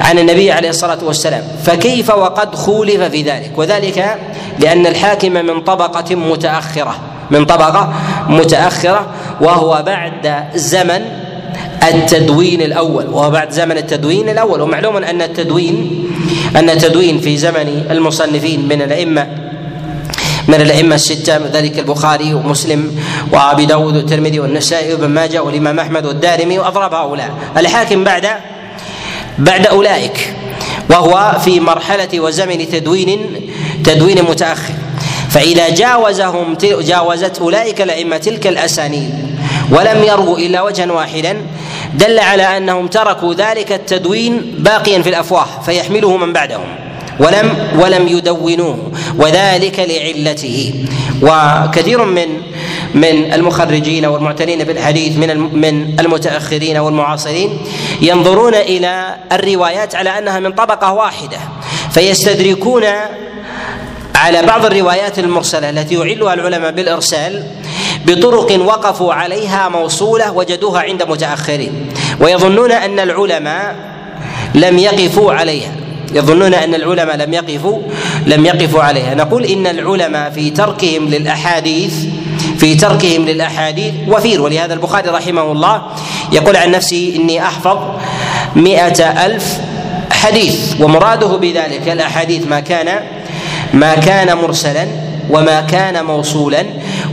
عن 0.00 0.18
النبي 0.18 0.52
عليه 0.52 0.68
الصلاة 0.68 0.98
والسلام. 1.02 1.42
فكيف 1.64 2.10
وقد 2.10 2.54
خولف 2.54 3.02
في 3.02 3.22
ذلك؟ 3.22 3.50
وذلك 3.56 4.18
لأن 4.58 4.86
الحاكم 4.86 5.32
من 5.32 5.60
طبقة 5.60 6.14
متأخرة. 6.14 6.94
من 7.30 7.44
طبقة 7.44 7.92
متأخرة 8.28 9.06
وهو 9.40 9.82
بعد 9.86 10.44
زمن 10.54 11.23
التدوين 11.88 12.62
الأول 12.62 13.06
وهو 13.06 13.30
بعد 13.30 13.50
زمن 13.50 13.76
التدوين 13.76 14.28
الأول. 14.28 14.60
ومعلوم 14.60 14.96
أن 14.96 15.22
التدوين 15.22 16.04
أن 16.56 16.70
التدوين 16.70 17.20
في 17.20 17.36
زمن 17.36 17.86
المصنفين 17.90 18.68
من 18.68 18.82
الأئمة 18.82 19.26
من 20.48 20.60
الأئمة 20.60 20.94
الستة 20.94 21.36
ذلك 21.36 21.78
البخاري 21.78 22.34
ومسلم 22.34 22.96
وأبي 23.32 23.64
داود 23.66 23.96
والترمذي 23.96 24.40
والنسائي 24.40 24.92
وابن 24.94 25.08
ماجه 25.08 25.42
والإمام 25.42 25.80
أحمد 25.80 26.06
والدارمي 26.06 26.58
واضرب 26.58 26.94
هؤلاء. 26.94 27.30
الحاكم 27.56 28.04
بعد 28.04 28.26
بعد 29.38 29.66
أولئك 29.66 30.34
وهو 30.90 31.38
في 31.44 31.60
مرحلة 31.60 32.20
وزمن 32.20 32.68
تدوين 32.68 33.10
تدوين 33.84 34.22
متأخر. 34.22 34.74
فإذا 35.30 35.68
جاوزهم 35.68 36.56
جاوزت 36.62 37.38
أولئك 37.38 37.80
الأئمة 37.80 38.16
تلك 38.16 38.46
الأسانيد 38.46 39.14
ولم 39.70 40.04
يروا 40.04 40.38
إلا 40.38 40.62
وجها 40.62 40.92
واحدا 40.92 41.36
دل 41.94 42.18
على 42.18 42.56
أنهم 42.56 42.86
تركوا 42.86 43.34
ذلك 43.34 43.72
التدوين 43.72 44.54
باقيا 44.58 45.02
في 45.02 45.08
الأفواه 45.08 45.46
فيحمله 45.66 46.16
من 46.16 46.32
بعدهم. 46.32 46.66
ولم 47.20 47.56
ولم 47.78 48.08
يدونوه 48.08 48.92
وذلك 49.18 49.80
لعلته. 49.80 50.74
وكثير 51.22 52.04
من 52.04 52.28
من 52.94 53.32
المخرجين 53.32 54.06
والمعتنين 54.06 54.64
بالحديث 54.64 55.16
من 55.16 55.60
من 55.60 56.00
المتأخرين 56.00 56.76
والمعاصرين 56.76 57.58
ينظرون 58.00 58.54
إلى 58.54 59.16
الروايات 59.32 59.94
على 59.94 60.18
أنها 60.18 60.40
من 60.40 60.52
طبقة 60.52 60.92
واحدة 60.92 61.38
فيستدركون 61.90 62.84
على 64.14 64.42
بعض 64.42 64.64
الروايات 64.64 65.18
المرسلة 65.18 65.70
التي 65.70 65.94
يعلها 65.94 66.34
العلماء 66.34 66.72
بالإرسال 66.72 67.44
بطرق 68.06 68.60
وقفوا 68.66 69.14
عليها 69.14 69.68
موصولة 69.68 70.32
وجدوها 70.32 70.80
عند 70.80 71.02
متأخرين. 71.02 71.72
ويظنون 72.20 72.72
أن 72.72 73.00
العلماء 73.00 73.76
لم 74.54 74.78
يقفوا 74.78 75.32
عليها. 75.32 75.72
يظنون 76.12 76.54
أن 76.54 76.74
العلماء 76.74 77.16
لم 77.16 77.34
يقفوا 77.34 77.78
لم 78.26 78.46
يقفوا 78.46 78.82
عليها. 78.82 79.14
نقول 79.14 79.44
إن 79.44 79.66
العلماء 79.66 80.30
في 80.30 80.50
تركهم 80.50 81.08
للاحاديث 81.08 81.94
في 82.58 82.74
تركهم 82.74 83.24
للأحاديث 83.24 83.94
وفير. 84.08 84.42
ولهذا 84.42 84.74
البخاري 84.74 85.10
رحمه 85.10 85.52
الله 85.52 85.82
يقول 86.32 86.56
عن 86.56 86.70
نفسه 86.70 87.12
إني 87.16 87.42
أحفظ 87.42 87.78
مئة 88.56 89.26
ألف 89.26 89.58
حديث. 90.10 90.80
ومراده 90.80 91.36
بذلك 91.36 91.88
الأحاديث 91.88 92.46
ما 92.46 92.60
كان 92.60 93.00
ما 93.74 93.94
كان 93.94 94.36
مرسلا 94.36 94.86
وما 95.30 95.60
كان 95.60 96.04
موصولا 96.04 96.64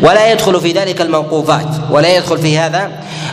ولا 0.02 0.32
يدخل 0.32 0.62
في 0.62 0.72
ذلك 0.72 1.02
الموقوفات. 1.02 1.68
ولا 1.92 2.16
يدخل 2.16 2.38
في 2.38 2.58
هذا 2.58 2.92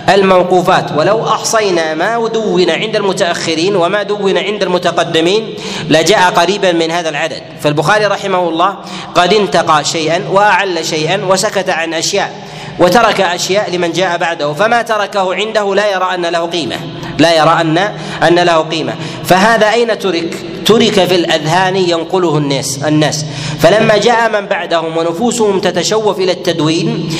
الموقوفات. 0.08 0.85
ولو 0.97 1.28
أحصينا 1.28 1.94
ما 1.94 2.28
دون 2.28 2.70
عند 2.70 2.97
المتأخرين 2.97 3.76
وما 3.76 4.02
دون 4.02 4.38
عند 4.38 4.62
المتقدمين 4.62 5.54
لجاء 5.88 6.30
قريبا 6.30 6.73
من 6.73 6.90
هذا 6.90 7.08
العدد. 7.08 7.42
فالبخاري 7.61 8.06
رحمه 8.06 8.49
الله 8.49 8.76
قد 9.14 9.35
انتقى 9.35 9.85
شيئا 9.85 10.25
وأعل 10.30 10.87
شيئا 10.87 11.25
وسكت 11.28 11.68
عن 11.68 11.94
أشياء. 11.94 12.32
وترك 12.78 13.20
أشياء 13.20 13.70
لمن 13.70 13.92
جاء 13.92 14.18
بعده. 14.18 14.52
فما 14.52 14.82
تركه 14.82 15.35
عنده 15.35 15.75
لا 15.75 15.92
يرى 15.92 16.14
أن 16.14 16.26
له 16.26 16.47
قيمة. 16.47 16.76
لا 17.18 17.35
يرى 17.35 17.56
ان 17.61 17.78
أن 18.23 18.38
له 18.38 18.58
قيمة. 18.58 18.94
فهذا 19.25 19.73
أين 19.73 19.99
ترك؟ 19.99 20.35
ترك 20.66 21.04
في 21.04 21.14
الأذهان 21.14 21.76
ينقله 21.76 22.37
الناس 22.38 22.85
الناس. 22.85 23.25
فلما 23.61 23.97
جاء 23.97 24.40
من 24.40 24.47
بعدهم 24.47 24.97
ونفوسهم 24.97 25.61
تتشوف 25.61 26.18
إلى 26.18 26.32
التدوين 26.32 27.11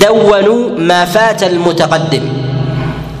دونوا 0.00 0.78
ما 0.78 1.04
فات 1.04 1.42
المتقدم. 1.42 2.28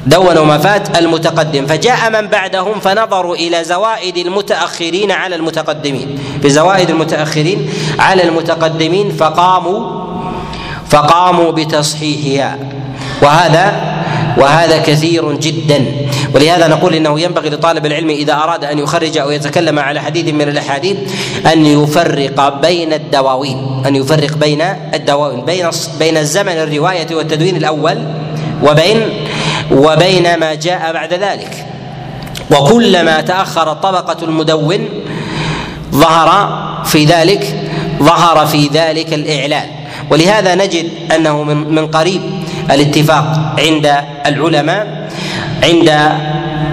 دونوا 0.06 0.44
ما 0.44 0.58
فات 0.58 0.98
المتقدم. 0.98 1.66
فجاء 1.66 2.10
من 2.10 2.26
بعدهم 2.28 2.80
فنظروا 2.80 3.34
إلى 3.34 3.64
زوائد 3.64 4.16
المتأخرين 4.16 5.10
على 5.12 5.36
المتقدمين. 5.36 6.18
بزوائد 6.42 6.90
المتأخرين 6.90 7.70
على 7.98 8.22
المتقدمين 8.22 9.10
فقاموا 9.10 10.05
فقاموا 10.90 11.52
بتصحيحها. 11.52 12.58
وهذا 13.22 13.96
وهذا 14.36 14.78
كثير 14.78 15.32
جدا. 15.32 15.84
ولهذا 16.34 16.68
نقول 16.68 16.94
إنه 16.94 17.20
ينبغي 17.20 17.50
لطالب 17.50 17.86
العلم 17.86 18.10
إذا 18.10 18.32
أراد 18.32 18.64
أن 18.64 18.78
يخرج 18.78 19.18
أو 19.18 19.30
يتكلم 19.30 19.78
على 19.78 20.00
حديث 20.00 20.34
من 20.34 20.48
الأحاديث 20.48 20.96
أن 21.52 21.66
يفرق 21.66 22.60
بين 22.60 22.92
الدواوين. 22.92 23.82
أن 23.86 23.96
يفرق 23.96 24.36
بين 24.36 24.62
الدواوين. 24.94 25.40
بين 25.44 25.70
بين 25.98 26.16
الزمن 26.16 26.52
الرواية 26.52 27.14
والتدوين 27.14 27.56
الأول 27.56 27.98
وبين 28.62 29.26
وبين 29.70 30.36
ما 30.38 30.54
جاء 30.54 30.92
بعد 30.92 31.12
ذلك. 31.14 31.66
وكلما 32.50 33.20
تأخر 33.20 33.72
طبقة 33.72 34.24
المدون 34.24 34.88
ظهر 35.92 36.28
في 36.84 37.04
ذلك 37.04 37.54
ظهر 38.02 38.46
في 38.46 38.68
ذلك 38.68 39.12
الإعلان. 39.12 39.68
ولهذا 40.10 40.54
نجد 40.54 40.88
أنه 41.14 41.42
من 41.42 41.56
من 41.74 41.86
قريب 41.86 42.20
الاتفاق 42.70 43.54
عند 43.58 43.92
العلماء 44.26 45.10
عند 45.62 45.88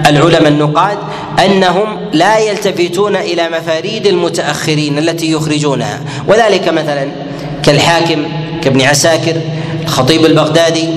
العلماء 0.06 0.48
النقاد 0.48 0.98
أنهم 1.44 1.86
لا 2.12 2.38
يلتفتون 2.38 3.16
إلى 3.16 3.48
مفاريد 3.48 4.06
المتأخرين 4.06 4.98
التي 4.98 5.32
يخرجونها. 5.32 6.00
وذلك 6.28 6.68
مثلا 6.68 7.08
كالحاكم 7.62 8.24
كابن 8.62 8.80
عساكر 8.82 9.36
الخطيب 9.84 10.24
البغدادي 10.24 10.88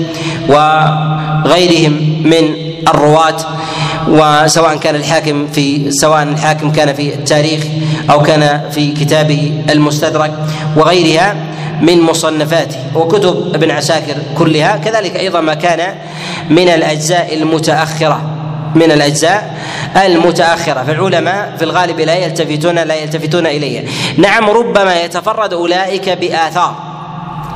وغيرهم 0.48 2.22
من 2.24 2.54
الرواة 2.88 3.36
وسواء 4.08 4.76
كان 4.76 4.94
الحاكم 4.94 5.46
في 5.46 5.90
سواء 5.90 6.22
الحاكم 6.22 6.72
كان 6.72 6.94
في 6.94 7.14
التاريخ 7.14 7.60
أو 8.10 8.22
كان 8.22 8.60
في 8.70 8.92
كتابه 8.92 9.52
المستدرك 9.70 10.32
وغيرها. 10.76 11.36
من 11.82 12.00
مصنفاته 12.00 12.78
وكتب 12.94 13.54
ابن 13.54 13.70
عساكر 13.70 14.14
كلها. 14.38 14.76
كذلك 14.76 15.16
أيضا 15.16 15.40
ما 15.40 15.54
كان 15.54 15.94
من 16.50 16.68
الأجزاء 16.68 17.34
المتأخرة 17.34 18.20
من 18.74 18.92
الأجزاء 18.92 19.56
المتأخرة. 20.06 20.82
فالعلماء 20.82 21.54
في 21.58 21.64
الغالب 21.64 22.00
لا 22.00 22.14
يلتفتون 22.14 22.78
لا 22.78 22.94
يلتفتون 22.94 23.46
إليها. 23.46 23.82
نعم 24.16 24.50
ربما 24.50 25.00
يتفرد 25.00 25.52
أولئك 25.52 26.08
بآثار. 26.08 26.74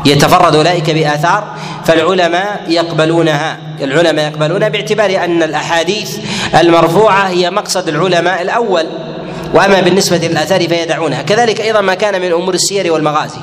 يتفرد 0.05 0.55
أولئك 0.55 0.91
بآثار 0.91 1.45
فالعلماء 1.85 2.61
يقبلونها. 2.69 3.59
العلماء 3.83 4.25
يقبلونها 4.25 4.69
باعتبار 4.69 5.25
أن 5.25 5.43
الأحاديث 5.43 6.19
المرفوعة 6.61 7.29
هي 7.29 7.51
مقصد 7.51 7.89
العلماء 7.89 8.43
الأول. 8.43 8.87
وأما 9.55 9.81
بالنسبة 9.81 10.17
للآثار 10.17 10.69
فيدعونها. 10.69 11.23
كذلك 11.23 11.61
أيضا 11.61 11.81
ما 11.81 11.95
كان 11.95 12.21
من 12.21 12.33
أمور 12.33 12.55
السير 12.55 12.93
والمغازي. 12.93 13.41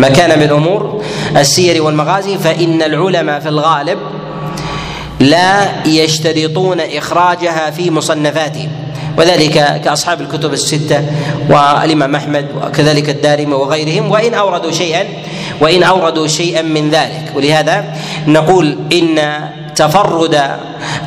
ما 0.00 0.08
كان 0.08 0.38
من 0.38 0.50
أمور 0.50 1.02
السير 1.36 1.82
والمغازي 1.82 2.38
فإن 2.38 2.82
العلماء 2.82 3.40
في 3.40 3.48
الغالب 3.48 3.98
لا 5.20 5.84
يشترطون 5.86 6.80
إخراجها 6.80 7.70
في 7.70 7.90
مصنفاتهم 7.90 8.68
وذلك 9.18 9.80
كأصحاب 9.84 10.20
الكتب 10.20 10.52
الستة 10.52 11.04
والإمام 11.50 12.14
أحمد 12.14 12.46
وكذلك 12.62 13.08
الدارمي 13.08 13.54
وغيرهم 13.54 14.10
وإن 14.10 14.34
أوردوا 14.34 14.70
شيئا 14.70 15.04
وإن 15.60 15.82
أوردوا 15.82 16.26
شيئا 16.26 16.62
من 16.62 16.90
ذلك. 16.90 17.32
ولهذا 17.34 17.84
نقول 18.26 18.78
إن 18.92 19.40
تفرد 19.76 20.40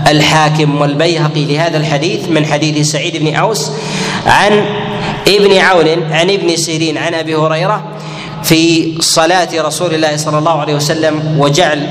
الحاكم 0.07 0.81
والبيهقي 0.81 1.45
لهذا 1.45 1.77
الحديث 1.77 2.29
من 2.29 2.45
حديث 2.45 2.91
سعيد 2.91 3.17
بن 3.17 3.35
أوس 3.35 3.71
عن 4.25 4.65
ابن 5.27 5.57
عون 5.57 5.87
عن 6.11 6.29
ابن 6.29 6.55
سيرين 6.55 6.97
عن 6.97 7.13
أبي 7.13 7.35
هريرة 7.35 7.83
في 8.43 8.93
صلاة 9.01 9.49
رسول 9.55 9.93
الله 9.93 10.17
صلى 10.17 10.37
الله 10.37 10.61
عليه 10.61 10.75
وسلم 10.75 11.35
وجعل 11.39 11.87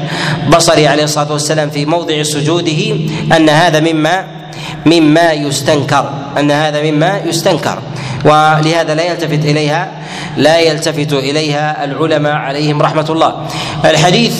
بصري 0.57 0.87
عليه 0.87 1.05
الصلاة 1.05 1.33
والسلام 1.33 1.71
في 1.71 1.87
موضع 1.87 2.23
سجوده 2.23 2.97
أن 3.37 3.49
هذا 3.49 3.81
مما 3.81 4.27
مما 4.87 5.33
يستنكر 5.33 6.11
أن 6.39 6.51
هذا 6.51 6.83
مما 6.91 7.21
يستنكر. 7.27 7.79
ولهذا 8.25 8.95
لا 8.95 9.05
يلتفت 9.05 9.45
إليها 9.45 9.93
لا 10.37 10.59
يلتفت 10.59 11.13
إليها 11.13 11.85
العلماء 11.85 12.33
عليهم 12.33 12.83
رحمة 12.83 13.07
الله. 13.11 13.47
الحديث 13.85 14.35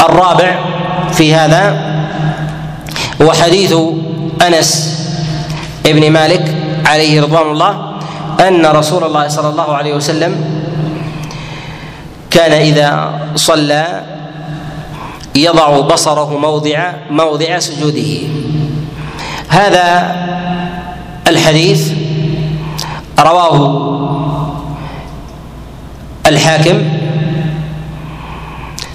الرابع 0.00 0.58
في 1.12 1.34
هذا 1.34 1.94
هو 3.22 3.32
حديث 3.32 3.74
أنس 4.46 4.98
ابن 5.86 6.10
مالك 6.10 6.54
عليه 6.86 7.20
رضوان 7.22 7.50
الله 7.50 7.94
أن 8.40 8.66
رسول 8.66 9.04
الله 9.04 9.28
صلى 9.28 9.48
الله 9.48 9.76
عليه 9.76 9.94
وسلم 9.94 10.63
كان 12.34 12.52
إذا 12.52 13.20
صلى 13.36 14.02
يضع 15.34 15.80
بصره 15.80 16.38
موضع 16.38 16.92
موضع 17.10 17.58
سجوده. 17.58 18.12
هذا 19.48 20.16
الحديث 21.28 21.92
رواه 23.18 23.56
الحاكم 26.26 26.82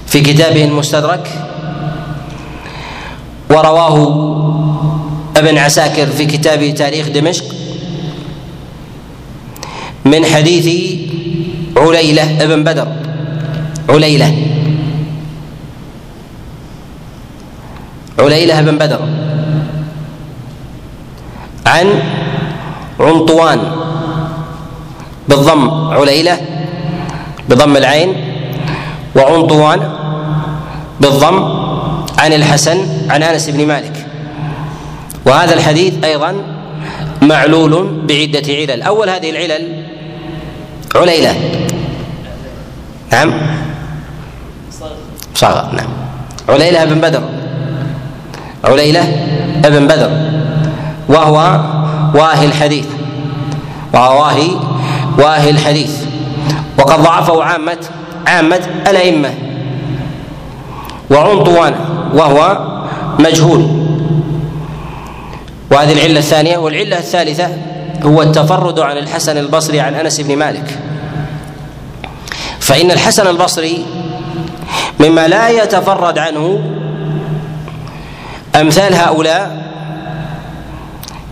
في 0.06 0.20
كتابه 0.20 0.64
المستدرك 0.64 1.28
ورواه 3.50 3.96
ابن 5.36 5.58
عساكر 5.58 6.06
في 6.06 6.26
كتابه 6.26 6.70
تاريخ 6.70 7.08
دمشق 7.08 7.44
من 10.04 10.24
حديث 10.24 10.66
عليلة 11.76 12.42
ابن 12.42 12.64
بدر. 12.64 12.99
عليلة. 13.90 14.46
عليلة 18.18 18.60
بن 18.60 18.78
بدر. 18.78 19.00
عن 21.66 21.86
عنطوان. 23.00 23.60
بالضم 25.28 25.70
عليلة 25.70 26.40
بضم 27.48 27.76
العين. 27.76 28.14
وعنطوان 29.16 29.80
بالضم 31.00 31.38
عن 32.18 32.32
الحسن 32.32 32.78
عن 33.10 33.22
أنس 33.22 33.50
بن 33.50 33.66
مالك. 33.66 34.06
وهذا 35.26 35.54
الحديث 35.54 36.04
أيضا 36.04 36.34
معلول 37.22 38.00
بعدة 38.08 38.52
علل. 38.54 38.82
أول 38.82 39.10
هذه 39.10 39.30
العلل 39.30 39.84
عليله. 40.94 41.34
نعم. 43.12 43.49
صغر 45.34 45.72
نعم. 45.72 45.88
عليلة 46.48 46.84
بن 46.84 47.00
بدر. 47.00 47.22
عليلة 48.64 49.02
بن 49.64 49.86
بدر. 49.86 50.10
وهو 51.08 51.60
واهي 52.14 52.46
الحديث. 52.46 52.86
وهو 53.94 54.22
واهي 54.22 54.50
واهي 55.18 55.50
الحديث. 55.50 56.04
وقد 56.78 57.02
ضعفه 57.02 57.44
عامة 57.44 57.78
عامة 58.26 58.60
الأئمة. 58.86 59.30
وعنطوان 61.10 61.74
وهو 62.14 62.58
مجهول. 63.18 63.66
وهذه 65.70 65.92
العلة 65.92 66.18
الثانية 66.18 66.58
والعلة 66.58 66.98
الثالثة 66.98 67.48
هو 68.02 68.22
التفرد 68.22 68.78
عن 68.78 68.98
الحسن 68.98 69.38
البصري 69.38 69.80
عن 69.80 69.94
أنس 69.94 70.20
بن 70.20 70.36
مالك. 70.36 70.78
فإن 72.60 72.90
الحسن 72.90 73.26
البصري 73.26 73.84
مما 75.00 75.28
لا 75.28 75.48
يتفرد 75.48 76.18
عنه 76.18 76.60
أمثال 78.56 78.94
هؤلاء 78.94 79.70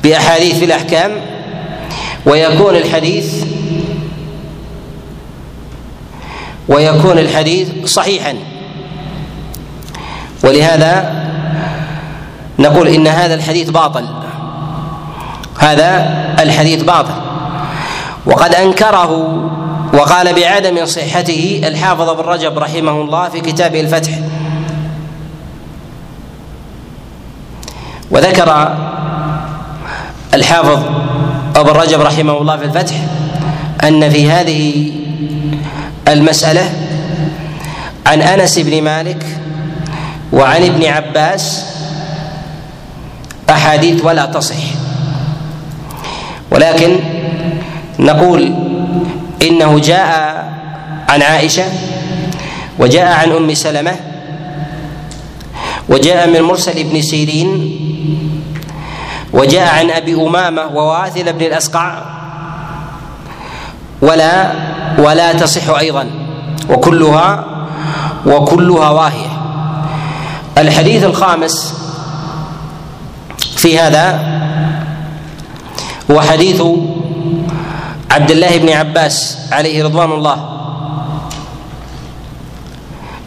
بأحاديث 0.03 0.59
في 0.59 0.65
الأحكام 0.65 1.11
ويكون 2.27 2.77
الحديث 2.77 3.45
ويكون 6.69 7.19
الحديث 7.19 7.69
صحيحا. 7.85 8.35
ولهذا 10.45 11.15
نقول 12.59 12.89
إن 12.89 13.07
هذا 13.07 13.35
الحديث 13.35 13.71
باطل. 13.71 14.05
هذا 15.59 16.19
الحديث 16.41 16.83
باطل. 16.83 17.15
وقد 18.27 18.55
أنكره 18.55 19.41
وقال 19.93 20.35
بعدم 20.35 20.87
صحته 20.87 21.61
الحافظ 21.65 22.09
ابن 22.09 22.23
رجب 22.25 22.59
رحمه 22.59 22.93
الله 22.93 23.29
في 23.29 23.41
كتابه 23.41 23.81
الفتح. 23.81 24.13
وذكر 28.11 28.77
الحافظ 30.35 30.79
ابن 31.57 31.71
رجب 31.71 32.01
رحمه 32.01 32.39
الله 32.39 32.57
في 32.57 32.65
الفتح 32.65 32.95
أن 33.85 34.11
في 34.11 34.31
هذه 34.31 34.93
المسألة 36.09 36.73
عن 38.07 38.23
أنس 38.23 38.59
بن 38.59 38.83
مالك 38.83 39.27
وعن 40.33 40.63
ابن 40.65 40.85
عباس 40.85 41.65
أحاديث 43.51 44.05
ولا 44.05 44.27
تصح. 44.27 44.57
ولكن 46.51 47.01
نقول 47.99 48.68
إنه 49.43 49.79
جاء 49.79 50.09
عن 51.09 51.23
عائشة 51.23 51.65
وجاء 52.79 53.13
عن 53.13 53.33
أم 53.33 53.55
سلمة 53.55 53.97
وجاء 55.89 56.29
من 56.31 56.41
مرسل 56.43 56.79
ابن 56.79 57.03
سيرين 57.03 57.79
وجاء 59.33 59.69
عن 59.79 59.91
أبي 59.91 60.15
أمامة 60.15 60.63
وواثل 60.67 61.33
بن 61.33 61.47
الأسقع 61.47 62.03
ولا 64.03 64.53
ولا 64.99 65.33
تصح 65.33 65.69
أيضا 65.69 66.11
وكلها 66.71 67.45
وكلها 68.27 68.91
واهية. 68.91 69.31
الحديث 70.59 71.05
الخامس 71.05 71.75
في 73.57 73.79
هذا 73.79 74.21
هو 76.11 76.21
حديث 76.21 76.63
عبد 78.11 78.31
الله 78.31 78.57
بن 78.57 78.69
عباس 78.69 79.39
عليه 79.53 79.85
رضوان 79.85 80.13
الله 80.13 80.59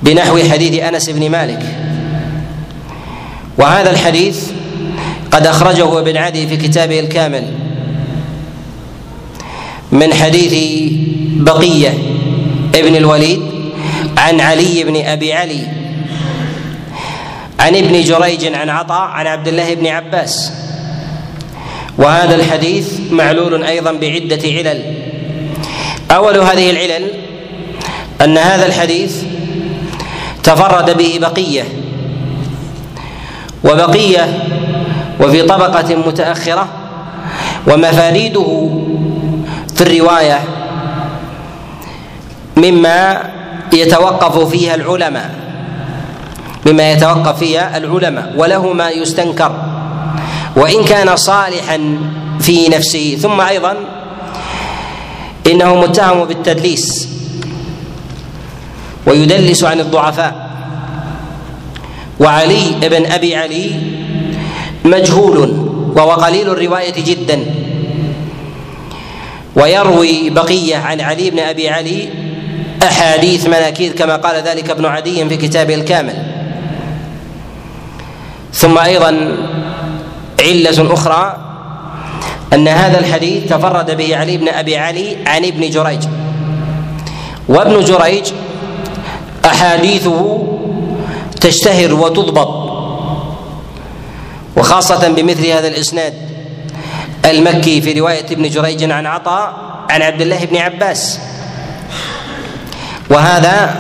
بنحو 0.04 0.40
حديث 0.52 0.84
أنس 0.84 1.10
بن 1.10 1.30
مالك. 1.30 1.64
وهذا 3.58 3.92
الحديث 3.92 4.52
قد 5.32 5.48
أخرجه 5.48 6.00
ابن 6.00 6.18
عدي 6.18 6.48
في 6.48 6.58
كتابه 6.58 7.00
الكامل 7.00 7.54
من 9.92 10.14
حديث 10.14 10.54
بقية 11.44 11.94
ابن 12.76 12.96
الوليد 12.96 13.42
عن 14.18 14.42
علي 14.42 14.84
بن 14.84 15.06
أبي 15.06 15.34
علي 15.34 15.68
عن 17.60 17.76
ابن 17.76 18.02
جريج 18.02 18.46
عن 18.56 18.70
عطاء 18.70 19.02
عن 19.02 19.28
عبد 19.28 19.48
الله 19.48 19.74
بن 19.74 19.88
عباس. 19.88 20.52
وهذا 21.98 22.36
الحديث 22.36 23.00
معلول 23.12 23.64
أيضا 23.64 23.92
بعدة 23.92 24.42
علل. 24.44 24.84
أول 26.12 26.38
هذه 26.38 26.70
العلل 26.70 27.08
أن 28.22 28.38
هذا 28.38 28.66
الحديث 28.66 29.24
تفرد 30.44 30.98
به 30.98 31.20
بقيه 31.22 31.64
وبقية 33.64 34.44
وفي 35.20 35.42
طبقة 35.42 35.96
متأخرة 35.96 36.68
ومفاريده 37.68 38.70
في 39.76 39.82
الرواية 39.82 40.40
مما 42.58 43.24
يتوقف 43.74 44.50
فيها 44.50 44.76
العلماء 44.76 45.36
مما 46.66 46.92
يتوقف 46.92 47.40
فيها 47.40 47.78
العلماء 47.78 48.34
وله 48.38 48.74
ما 48.74 48.90
يستنكر. 48.90 49.71
وإن 50.56 50.84
كان 50.84 51.16
صالحا 51.16 51.98
في 52.40 52.70
نفسه. 52.70 53.18
ثم 53.22 53.42
أيضا 53.42 53.76
إنه 55.48 55.76
متهم 55.76 56.26
بالتدليس 56.26 57.10
ويدلس 59.08 59.64
عن 59.64 59.80
الضعفاء. 59.80 60.52
وعلي 62.20 62.76
بن 62.82 63.06
أبي 63.06 63.36
علي 63.36 63.72
مجهول 64.86 65.50
وهو 65.96 66.12
قليل 66.12 66.50
الرواية 66.50 67.04
جدا. 67.04 67.46
ويروي 69.56 70.30
بقية 70.30 70.78
عن 70.78 71.02
علي 71.02 71.30
بن 71.30 71.40
أبي 71.40 71.70
علي 71.70 72.10
أحاديث 72.84 73.46
مناكير 73.48 73.92
كما 73.92 74.16
قال 74.16 74.44
ذلك 74.44 74.70
ابن 74.70 74.86
عدي 74.86 75.30
في 75.30 75.38
كتابه 75.38 75.76
الكامل. 75.76 76.14
ثم 78.54 78.78
أيضا 78.78 79.38
علة 80.42 80.94
أخرى 80.94 81.38
أن 82.54 82.68
هذا 82.68 83.00
الحديث 83.00 83.50
تفرد 83.50 83.98
به 83.98 84.18
علي 84.18 84.38
بن 84.38 84.48
أبي 84.48 84.78
علي 84.78 85.18
عن 85.28 85.46
ابن 85.46 85.70
جريج. 85.70 86.04
وابن 87.50 87.84
جريج 87.84 88.26
أحاديثه 89.46 90.48
تشتهر 91.42 91.94
وتضبط 91.94 92.72
وخاصة 94.58 95.08
بمثل 95.08 95.48
هذا 95.48 95.68
الإسناد 95.68 96.14
المكي 97.26 97.82
في 97.82 98.00
رواية 98.00 98.26
ابن 98.32 98.50
جريج 98.50 98.92
عن 98.92 99.06
عطاء 99.06 99.54
عن 99.90 100.02
عبد 100.02 100.22
الله 100.22 100.46
بن 100.46 100.58
عباس. 100.58 101.20
وهذا 103.10 103.76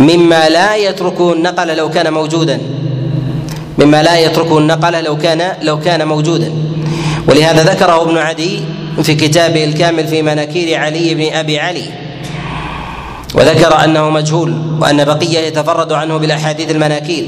مما 0.00 0.48
لا 0.48 0.76
يتركه 0.76 1.32
النقل 1.32 1.76
لو 1.76 1.90
كان 1.90 2.12
موجودا. 2.12 2.60
مما 3.82 4.02
لا 4.02 4.18
يتركه 4.18 4.58
النقل 4.58 5.04
لو 5.04 5.16
كان 5.18 5.52
لو 5.62 5.80
كان 5.80 6.08
موجودا. 6.08 6.52
ولهذا 7.28 7.62
ذكره 7.72 8.02
ابن 8.02 8.18
عدي 8.18 8.60
في 9.02 9.14
كتابه 9.14 9.64
الكامل 9.64 10.08
في 10.08 10.22
مناكير 10.22 10.80
علي 10.80 11.14
بن 11.14 11.32
أبي 11.32 11.60
علي. 11.60 11.84
وذكر 13.34 13.84
أنه 13.84 14.10
مجهول 14.10 14.56
وأن 14.80 15.04
بقية 15.04 15.38
يتفرد 15.38 15.92
عنه 15.92 16.16
بالأحاديث 16.16 16.70
المناكير. 16.70 17.24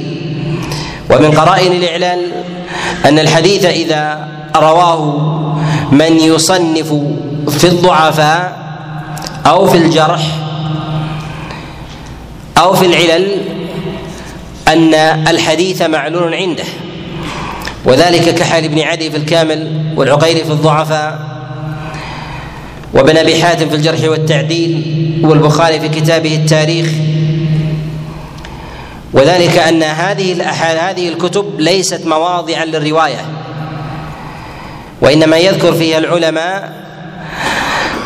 ومن 1.11 1.31
قرائن 1.31 1.73
الإعلان 1.73 2.19
أن 3.05 3.19
الحديث 3.19 3.64
إذا 3.64 4.29
رواه 4.57 5.01
من 5.93 6.17
يصنف 6.21 6.95
في 7.49 7.64
الضعفاء 7.64 8.64
أو 9.47 9.67
في 9.67 9.77
الجرح 9.77 10.23
أو 12.59 12.75
في 12.75 12.87
العلل 12.87 13.54
أن 14.75 14.95
الحديث 15.29 15.83
معلول 15.83 16.35
عنده 16.35 16.65
وذلك 17.85 18.35
كحال 18.35 18.65
ابن 18.65 18.81
عدي 18.81 19.11
في 19.11 19.17
الكامل 19.17 19.93
والعقيلي 19.97 20.45
في 20.45 20.51
الضعفاء 20.51 21.35
وابن 22.95 23.17
أبي 23.17 23.43
حاتم 23.43 23.69
في 23.69 23.77
الجرح 23.77 24.05
والتعديل 24.05 25.21
والبخاري 25.25 25.81
في 25.81 25.89
كتابه 25.89 26.35
التاريخ. 26.35 26.87
وذلك 29.13 29.59
أن 29.59 29.83
هذه 29.83 30.43
هذه 30.91 31.09
الكتب 31.09 31.61
ليست 31.61 32.07
مواضعا 32.07 32.65
للرواية 32.65 33.25
وإنما 35.01 35.37
يذكر 35.37 35.73
فيها 35.73 35.99
العلماء 35.99 36.85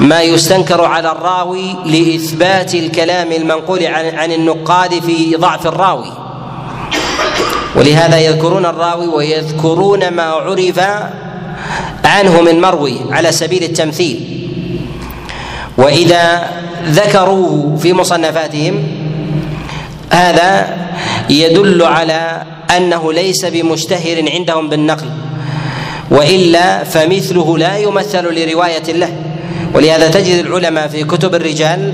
ما 0.01 0.23
يستنكر 0.23 0.85
على 0.85 1.13
الراوي 1.13 1.73
لإثبات 1.85 2.75
الكلام 2.75 3.33
المنقول 3.33 3.87
عن 3.87 4.33
النقاد 4.33 5.03
في 5.03 5.37
ضعف 5.37 5.67
الراوي. 5.67 6.28
ولهذا 7.77 8.19
يذكرون 8.19 8.67
الراوي 8.67 9.07
ويذكرون 9.07 10.09
ما 10.09 10.23
عرف 10.23 10.81
عنه 12.05 12.41
من 12.41 12.61
مروي 12.61 13.01
على 13.11 13.33
سبيل 13.33 13.63
التمثيل. 13.63 14.21
وإذا 15.79 16.51
ذكروه 16.87 17.77
في 17.77 17.93
مصنفاتهم 17.93 18.83
هذا 20.11 20.77
يدل 21.31 21.83
على 21.83 22.43
أنه 22.77 23.13
ليس 23.13 23.45
بمشتهر 23.45 24.31
عندهم 24.31 24.69
بالنقل 24.69 25.11
وإلا 26.11 26.85
فمثله 26.85 27.59
لا 27.59 27.77
يمثل 27.77 28.25
لرواية 28.25 28.93
له. 28.93 29.13
ولهذا 29.75 30.11
تجد 30.11 30.47
العلماء 30.47 30.89
في 30.89 31.05
كتب 31.05 31.35
الرجال 31.35 31.93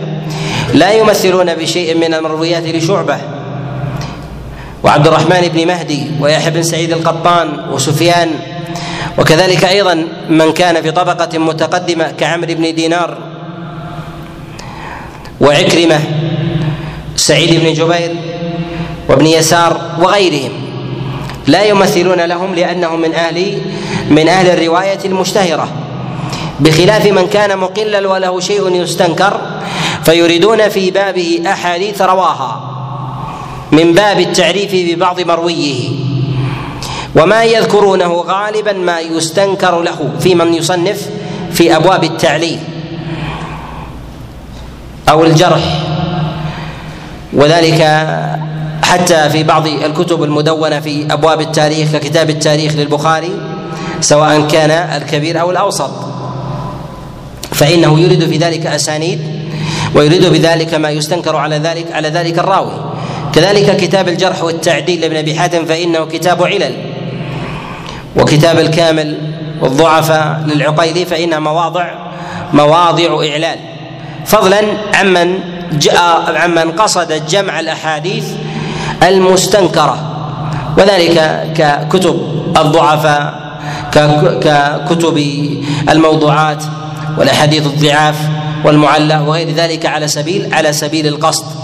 لا 0.74 0.92
يمثلون 0.92 1.54
بشيء 1.54 1.94
من 1.96 2.14
المرويات 2.14 2.62
لشعبة. 2.62 3.33
وعبد 4.84 5.06
الرحمن 5.06 5.48
بن 5.54 5.66
مهدي 5.66 6.06
ويحيى 6.20 6.50
بن 6.50 6.62
سعيد 6.62 6.92
القطان 6.92 7.48
وسفيان. 7.72 8.30
وكذلك 9.18 9.64
أيضا 9.64 10.08
من 10.28 10.52
كان 10.52 10.82
في 10.82 10.90
طبقة 10.90 11.38
متقدمة 11.38 12.10
كعمرو 12.10 12.54
بن 12.54 12.74
دينار 12.74 13.18
وعكرمة 15.40 16.00
سعيد 17.16 17.60
بن 17.60 17.72
جبير 17.72 18.16
وابن 19.08 19.26
يسار 19.26 19.80
وغيرهم. 19.98 20.52
لا 21.46 21.62
يمثلون 21.62 22.20
لهم 22.20 22.54
لأنهم 22.54 23.00
من 23.00 23.14
أهل 23.14 23.60
من 24.10 24.28
أهل 24.28 24.46
الرواية 24.46 24.98
المشتهرة. 25.04 25.68
بخلاف 26.60 27.06
من 27.06 27.26
كان 27.26 27.58
مقلا 27.58 28.08
وله 28.08 28.40
شيء 28.40 28.82
يستنكر 28.82 29.40
فيريدون 30.04 30.68
في 30.68 30.90
بابه 30.90 31.42
أحاديث 31.46 32.02
رواها. 32.02 32.73
من 33.72 33.92
باب 33.92 34.20
التعريف 34.20 34.70
ببعض 34.74 35.20
مرويه. 35.20 35.88
وما 37.16 37.44
يذكرونه 37.44 38.14
غالبا 38.14 38.72
ما 38.72 39.00
يستنكر 39.00 39.80
له 39.82 40.10
في 40.20 40.34
من 40.34 40.54
يصنف 40.54 41.10
في 41.52 41.76
أبواب 41.76 42.04
التعليل 42.04 42.58
أو 45.08 45.24
الجرح. 45.24 45.80
وذلك 47.32 47.82
حتى 48.82 49.30
في 49.30 49.42
بعض 49.42 49.66
الكتب 49.66 50.22
المدونة 50.22 50.80
في 50.80 51.06
أبواب 51.10 51.40
التاريخ 51.40 51.92
ككتاب 51.92 52.30
التاريخ 52.30 52.74
للبخاري 52.74 53.30
سواء 54.00 54.48
كان 54.48 54.70
الكبير 54.70 55.40
أو 55.40 55.50
الأوسط. 55.50 55.90
فإنه 57.52 58.00
يريد 58.00 58.28
في 58.28 58.36
ذلك 58.36 58.66
أسانيد 58.66 59.20
ويريد 59.94 60.26
بذلك 60.26 60.74
ما 60.74 60.90
يستنكر 60.90 61.36
على 61.36 61.58
ذلك 61.58 61.92
على 61.92 62.08
ذلك 62.08 62.38
الراوي. 62.38 62.93
كذلك 63.34 63.76
كتاب 63.76 64.08
الجرح 64.08 64.42
والتعديل 64.42 65.00
لابن 65.00 65.16
أبي 65.16 65.34
حاتم 65.34 65.64
فإنه 65.64 66.04
كتاب 66.04 66.42
علل 66.42 66.74
وكتاب 68.16 68.58
الكامل 68.58 69.18
والضعفاء 69.60 70.42
للعقيلي 70.46 71.04
فإنها 71.04 71.38
مواضع 71.38 71.94
مواضع 72.52 73.28
إعلال. 73.30 73.58
فضلا 74.26 74.60
عمن 74.94 75.38
جاء 75.72 76.34
عمن 76.36 76.72
قصد 76.72 77.26
جمع 77.28 77.60
الأحاديث 77.60 78.24
المستنكرة. 79.02 80.10
وذلك 80.78 81.46
ككتب 81.56 82.44
الضعفاء 82.56 83.44
ككتب 84.42 85.16
الموضوعات 85.90 86.62
والأحاديث 87.18 87.66
الضعاف 87.66 88.16
والمعلى 88.64 89.18
وغير 89.18 89.50
ذلك 89.50 89.86
على 89.86 90.08
سبيل 90.08 90.54
على 90.54 90.72
سبيل 90.72 91.06
القصد. 91.06 91.63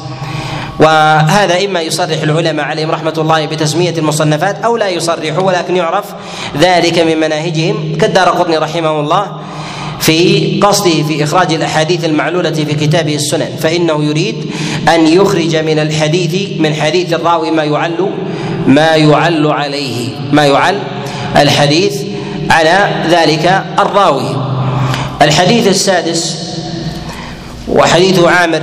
وهذا 0.80 1.64
إما 1.64 1.80
يصرح 1.80 2.22
العلماء 2.22 2.66
عليهم 2.66 2.90
رحمة 2.90 3.14
الله 3.18 3.46
بتسمية 3.46 3.94
المصنفات 3.98 4.64
أو 4.64 4.76
لا 4.76 4.88
يصرحوا 4.88 5.42
ولكن 5.42 5.76
يعرف 5.76 6.04
ذلك 6.58 6.98
من 6.98 7.20
مناهجهم. 7.20 7.96
كالدار 8.00 8.28
قطني 8.28 8.58
رحمه 8.58 9.00
الله 9.00 9.26
في 10.00 10.60
قصده 10.62 11.02
في 11.02 11.24
إخراج 11.24 11.52
الأحاديث 11.52 12.04
المعلولة 12.04 12.50
في 12.50 12.74
كتابه 12.74 13.14
السنن 13.14 13.48
فإنه 13.60 14.04
يريد 14.04 14.50
أن 14.88 15.06
يخرج 15.06 15.56
من 15.56 15.78
الحديث 15.78 16.60
من 16.60 16.74
حديث 16.74 17.12
الراوي 17.12 17.50
ما 17.50 17.64
يعل 17.64 18.10
ما 18.66 18.96
يعل 18.96 19.46
عليه 19.46 20.08
ما 20.32 20.46
يعل 20.46 20.78
الحديث 21.36 22.02
على 22.50 22.88
ذلك 23.10 23.64
الراوي. 23.78 24.36
الحديث 25.22 25.66
السادس 25.66 26.50
وحديث 27.68 28.18
عامر 28.18 28.62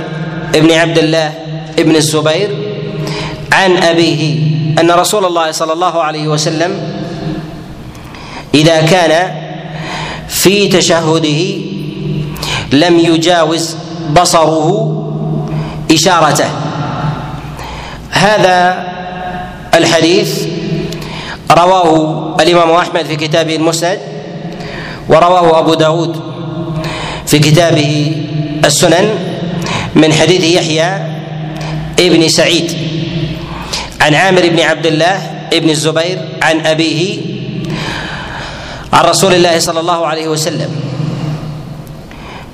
بن 0.54 0.72
عبد 0.72 0.98
الله 0.98 1.47
بن 1.82 1.96
الزبير 1.96 2.50
عن 3.52 3.76
أبيه 3.76 4.48
أن 4.80 4.90
رسول 4.90 5.24
الله 5.24 5.50
صلى 5.50 5.72
الله 5.72 6.02
عليه 6.02 6.28
وسلم 6.28 6.80
إذا 8.54 8.80
كان 8.80 9.34
في 10.28 10.68
تشهده 10.68 11.56
لم 12.72 12.98
يجاوز 12.98 13.76
بصره 14.20 14.94
إشارته. 15.92 16.50
هذا 18.10 18.84
الحديث 19.74 20.46
رواه 21.50 22.36
الإمام 22.40 22.70
أحمد 22.70 23.04
في 23.04 23.16
كتابه 23.16 23.56
المسند 23.56 23.98
ورواه 25.08 25.58
أبو 25.58 25.74
داود 25.74 26.20
في 27.26 27.38
كتابه 27.38 28.16
السنن 28.64 29.08
من 29.94 30.12
حديث 30.12 30.44
يحيى 30.44 31.17
ابن 31.98 32.28
سعيد. 32.28 32.72
عن 34.00 34.14
عامر 34.14 34.48
بن 34.48 34.60
عبد 34.60 34.86
الله 34.86 35.48
ابن 35.52 35.70
الزبير 35.70 36.18
عن 36.42 36.66
أبيه 36.66 37.18
عن 38.92 39.04
رسول 39.04 39.34
الله 39.34 39.58
صلى 39.58 39.80
الله 39.80 40.06
عليه 40.06 40.28
وسلم. 40.28 40.70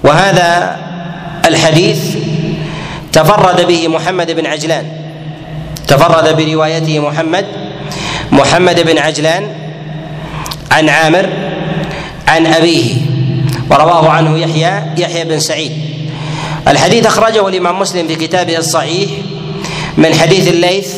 وهذا 0.04 0.76
الحديث 1.46 2.00
تفرد 3.12 3.66
به 3.66 3.88
محمد 3.88 4.30
بن 4.30 4.46
عجلان. 4.46 4.86
تفرد 5.88 6.36
بروايته 6.36 6.98
محمد 6.98 7.46
محمد 8.32 8.80
بن 8.80 8.98
عجلان 8.98 9.48
عن 10.70 10.88
عامر 10.88 11.28
عن 12.28 12.46
أبيه 12.46 12.94
ورواه 13.70 14.10
عنه 14.10 14.38
يحيى 14.38 14.82
يحيى 14.98 15.24
بن 15.24 15.40
سعيد. 15.40 15.72
الحديث 16.68 17.06
أخرجه 17.06 17.48
الإمام 17.48 17.78
مسلم 17.78 18.08
في 18.08 18.16
كتابه 18.16 18.56
الصحيح 18.56 19.10
من 19.96 20.14
حديث 20.14 20.48
الليث 20.48 20.96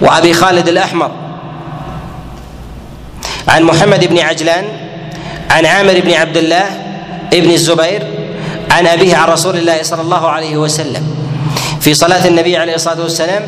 وأبي 0.00 0.32
خالد 0.32 0.68
الأحمر. 0.68 1.10
عن 3.48 3.62
محمد 3.62 4.04
بن 4.04 4.18
عجلان 4.18 4.64
عن 5.50 5.66
عامر 5.66 6.00
بن 6.00 6.12
عبد 6.12 6.36
الله 6.36 6.64
ابن 7.32 7.50
الزبير 7.50 8.02
عن 8.70 8.86
أبيه 8.86 9.16
عن 9.16 9.28
رسول 9.28 9.56
الله 9.56 9.82
صلى 9.82 10.00
الله 10.02 10.28
عليه 10.28 10.56
وسلم. 10.56 11.14
في 11.80 11.94
صلاة 11.94 12.28
النبي 12.28 12.56
عليه 12.56 12.74
الصلاة 12.74 13.02
والسلام 13.02 13.42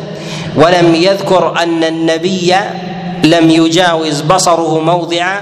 ولم 0.56 0.94
يذكر 0.94 1.62
أن 1.62 1.84
النبي 1.84 2.54
لم 3.24 3.50
يجاوز 3.50 4.20
بصره 4.20 4.80
موضع 4.80 5.40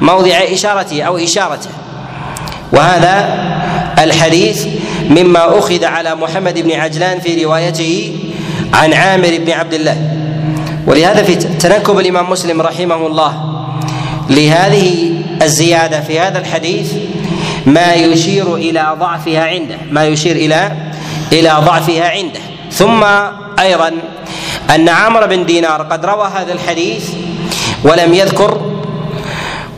موضع 0.00 0.36
إشارته 0.52 1.02
أو 1.02 1.18
إشارته. 1.18 1.70
وهذا 2.72 3.38
الحديث 3.98 4.66
مما 5.10 5.58
أخذ 5.58 5.84
على 5.84 6.14
محمد 6.14 6.58
بن 6.58 6.72
عجلان 6.72 7.20
في 7.20 7.44
روايته 7.44 8.18
عن 8.74 8.92
عامر 8.92 9.38
بن 9.38 9.50
عبد 9.50 9.74
الله. 9.74 9.96
ولهذا 10.86 11.22
في 11.22 11.34
تنكب 11.34 11.98
الإمام 11.98 12.30
مسلم 12.30 12.62
رحمه 12.62 13.06
الله 13.06 13.32
لهذه 14.30 15.12
الزيادة 15.42 16.00
في 16.00 16.20
هذا 16.20 16.38
الحديث 16.38 16.92
ما 17.66 17.94
يشير 17.94 18.54
إلى 18.54 18.96
ضعفها 19.00 19.44
عنده 19.44 19.76
ما 19.90 20.04
يشير 20.06 20.36
إلى 20.36 20.72
إلى 21.32 21.48
ضعفها 21.48 22.10
عنده. 22.10 22.40
ثم 22.72 23.04
أيضا 23.58 23.92
أن 24.74 24.88
عمرو 24.88 25.26
بن 25.26 25.46
دينار 25.46 25.82
قد 25.82 26.04
روى 26.04 26.28
هذا 26.36 26.52
الحديث 26.52 27.10
ولم 27.84 28.14
يذكر 28.14 28.60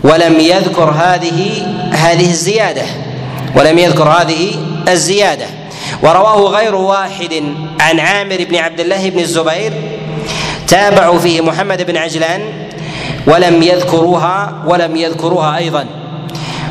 ولم 0.05 0.41
يذكر 0.41 0.91
هذه 0.91 1.67
هذه 1.93 2.31
الزيادة 2.31 2.83
ولم 3.57 3.79
يذكر 3.79 4.09
هذه 4.09 4.55
الزيادة. 4.89 5.47
ورواه 6.03 6.41
غير 6.41 6.75
واحد 6.75 7.43
عن 7.81 8.01
عامر 8.01 8.47
بن 8.51 8.57
عبد 8.57 8.81
الله 8.81 9.11
بن 9.11 9.19
الزبير. 9.19 9.73
تابعوا 10.69 11.19
فيه 11.19 11.41
محمد 11.41 11.87
بن 11.87 11.97
عجلان 11.97 12.41
ولم 13.27 13.63
يذكروها 13.63 14.63
ولم 14.67 14.97
يذكروها 14.97 15.57
أيضا. 15.57 15.87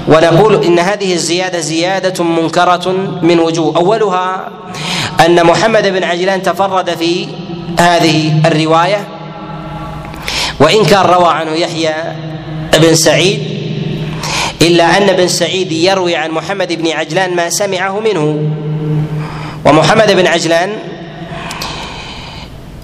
ونقول 0.07 0.63
إن 0.63 0.79
هذه 0.79 1.13
الزيادة 1.13 1.59
زيادة 1.59 2.23
منكرة 2.23 2.91
من 3.21 3.39
وجوه. 3.39 3.77
أولها 3.77 4.49
أن 5.25 5.43
محمد 5.45 5.87
بن 5.87 6.03
عجلان 6.03 6.41
تفرد 6.41 6.89
في 6.89 7.27
هذه 7.79 8.41
الرواية 8.45 9.07
وإن 10.59 10.85
كان 10.85 11.05
روى 11.05 11.29
عنه 11.29 11.51
يحيى 11.51 11.93
بن 12.77 12.95
سعيد 12.95 13.59
إلا 14.61 14.97
أن 14.97 15.15
بن 15.15 15.27
سعيد 15.27 15.71
يروي 15.71 16.15
عن 16.15 16.31
محمد 16.31 16.73
بن 16.73 16.91
عجلان 16.91 17.35
ما 17.35 17.49
سمعه 17.49 17.99
منه. 17.99 18.51
ومحمد 19.65 20.11
بن 20.11 20.27
عجلان 20.27 20.69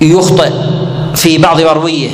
يخطئ 0.01 0.51
في 1.15 1.37
بعض 1.37 1.61
مرويه 1.61 2.09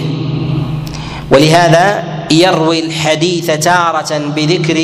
ولهذا 1.32 2.04
يروي 2.32 2.80
الحديث 2.86 3.45
تارة 3.45 4.17
بذكر 4.17 4.78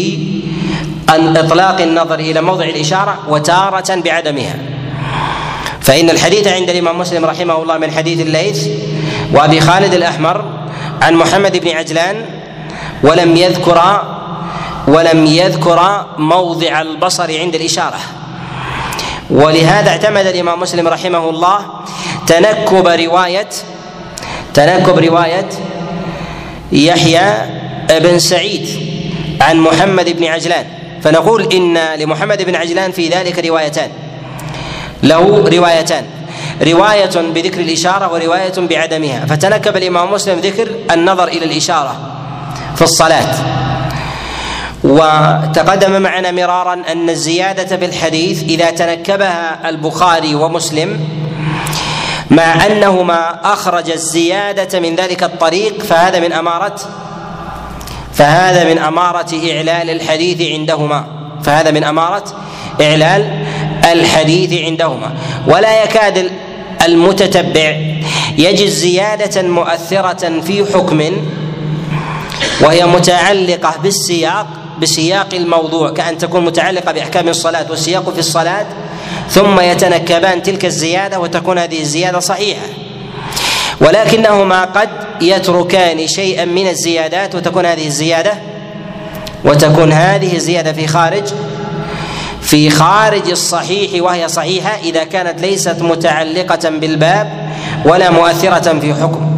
أن 1.10 1.38
إطلاق 1.38 1.82
النظر 1.82 2.20
إلى 2.20 2.42
موضع 2.42 2.66
الإشارة 2.66 3.18
وتارة 3.30 3.96
بعدمها. 3.96 4.56
فإن 5.82 6.10
الحديث 6.10 6.48
عند 6.48 6.70
الإمام 6.70 7.00
مسلم 7.00 7.26
رحمه 7.26 7.62
الله 7.62 7.78
من 7.78 7.92
حديث 7.92 8.20
الليث 8.22 8.68
وأبي 9.34 9.60
خالد 9.60 9.94
الأحمر 9.94 10.46
عن 11.02 11.14
محمد 11.16 11.58
بن 11.58 11.70
عجلان 11.70 12.26
ولم 13.04 13.36
يذكر 13.36 14.02
ولم 14.88 15.26
يذكر 15.26 16.06
موضع 16.18 16.82
البصر 16.82 17.40
عند 17.40 17.56
الإشارة. 17.56 18.00
ولهذا 19.30 19.90
اعتمد 19.90 20.26
الإمام 20.26 20.60
مسلم 20.60 20.88
رحمه 20.88 21.30
الله 21.30 21.60
تنكب 22.28 22.88
رواية 22.88 23.50
تنكب 24.54 24.98
رواية 24.98 25.50
يحيى 26.72 27.34
بن 28.00 28.20
سعيد 28.20 28.70
عن 29.42 29.60
محمد 29.60 30.10
بن 30.10 30.24
عجلان. 30.24 30.66
فنقول 31.04 31.54
إن 31.54 31.78
لمحمد 32.00 32.42
بن 32.42 32.56
عجلان 32.56 32.92
في 32.92 33.10
ذلك 33.10 33.46
روايتان. 33.46 33.90
له 35.04 35.50
روايتان. 35.50 36.06
رواية 36.62 37.16
بذكر 37.36 37.60
الإشارة 37.60 38.14
ورواية 38.14 38.54
بعدمها. 38.58 39.26
فتنكب 39.26 39.78
الإمام 39.78 40.14
مسلم 40.14 40.40
ذكر 40.40 40.72
النظر 40.92 41.28
إلى 41.28 41.46
الإشارة 41.46 41.96
في 42.76 42.82
الصلاة. 42.82 43.34
وتقدم 44.88 46.02
معنا 46.02 46.32
مرارا 46.32 46.74
أن 46.74 47.10
الزيادة 47.10 47.78
في 47.78 47.86
الحديث 47.86 48.44
إذا 48.44 48.72
تنكبها 48.72 49.70
البخاري 49.70 50.36
ومسلم 50.36 51.00
مع 52.32 52.66
أنهما 52.66 53.54
أخرج 53.54 53.90
الزيادة 53.90 54.80
من 54.80 54.96
ذلك 54.96 55.24
الطريق 55.24 55.84
فهذا 55.84 56.20
من 56.20 56.34
أمارة 56.34 56.76
فهذا 58.14 58.74
من 58.74 58.78
أمارة 58.78 59.52
إعلال 59.52 59.90
الحديث 59.90 60.52
عندهما. 60.52 61.06
فهذا 61.44 61.72
من 61.72 61.84
أمارة 61.84 62.24
إعلال 62.82 63.46
الحديث 63.92 64.62
عندهما. 64.66 65.14
ولا 65.48 65.84
يكاد 65.84 66.32
المتتبع 66.86 67.76
يجد 68.38 68.68
زيادة 68.68 69.42
مؤثرة 69.42 70.42
في 70.42 70.66
حكم 70.74 71.02
وهي 72.62 72.86
متعلقة 72.86 73.74
بالسياق 73.84 74.48
بسياق 74.82 75.34
الموضوع 75.34 75.90
كأن 75.90 76.18
تكون 76.18 76.46
متعلقة 76.46 76.92
بأحكام 76.92 77.28
الصلاة 77.28 77.66
والسياق 77.70 78.10
في 78.10 78.20
الصلاة 78.20 78.66
ثم 79.30 79.60
يتنكبان 79.60 80.44
تلك 80.44 80.66
الزيادة 80.66 81.20
وتكون 81.20 81.58
هذه 81.58 81.82
الزيادة 81.82 82.20
صحيحة. 82.20 82.68
ولكنهما 83.82 84.66
قد 84.66 84.90
يتركان 85.22 86.08
شيئا 86.08 86.46
من 86.46 86.68
الزيادات 86.68 87.36
وتكون 87.36 87.66
هذه 87.66 87.88
الزيادة 87.88 88.34
وتكون 89.46 89.92
هذه 89.92 90.36
الزيادة 90.36 90.74
في 90.74 90.88
خارج 90.88 91.24
في 92.42 92.70
خارج 92.70 93.30
الصحيح 93.30 94.04
وهي 94.04 94.28
صحيحة 94.28 94.80
إذا 94.84 95.04
كانت 95.04 95.42
ليست 95.42 95.82
متعلقة 95.82 96.70
بالباب 96.70 97.50
ولا 97.86 98.10
مؤثرة 98.10 98.80
في 98.80 98.94
حكم 98.94 99.38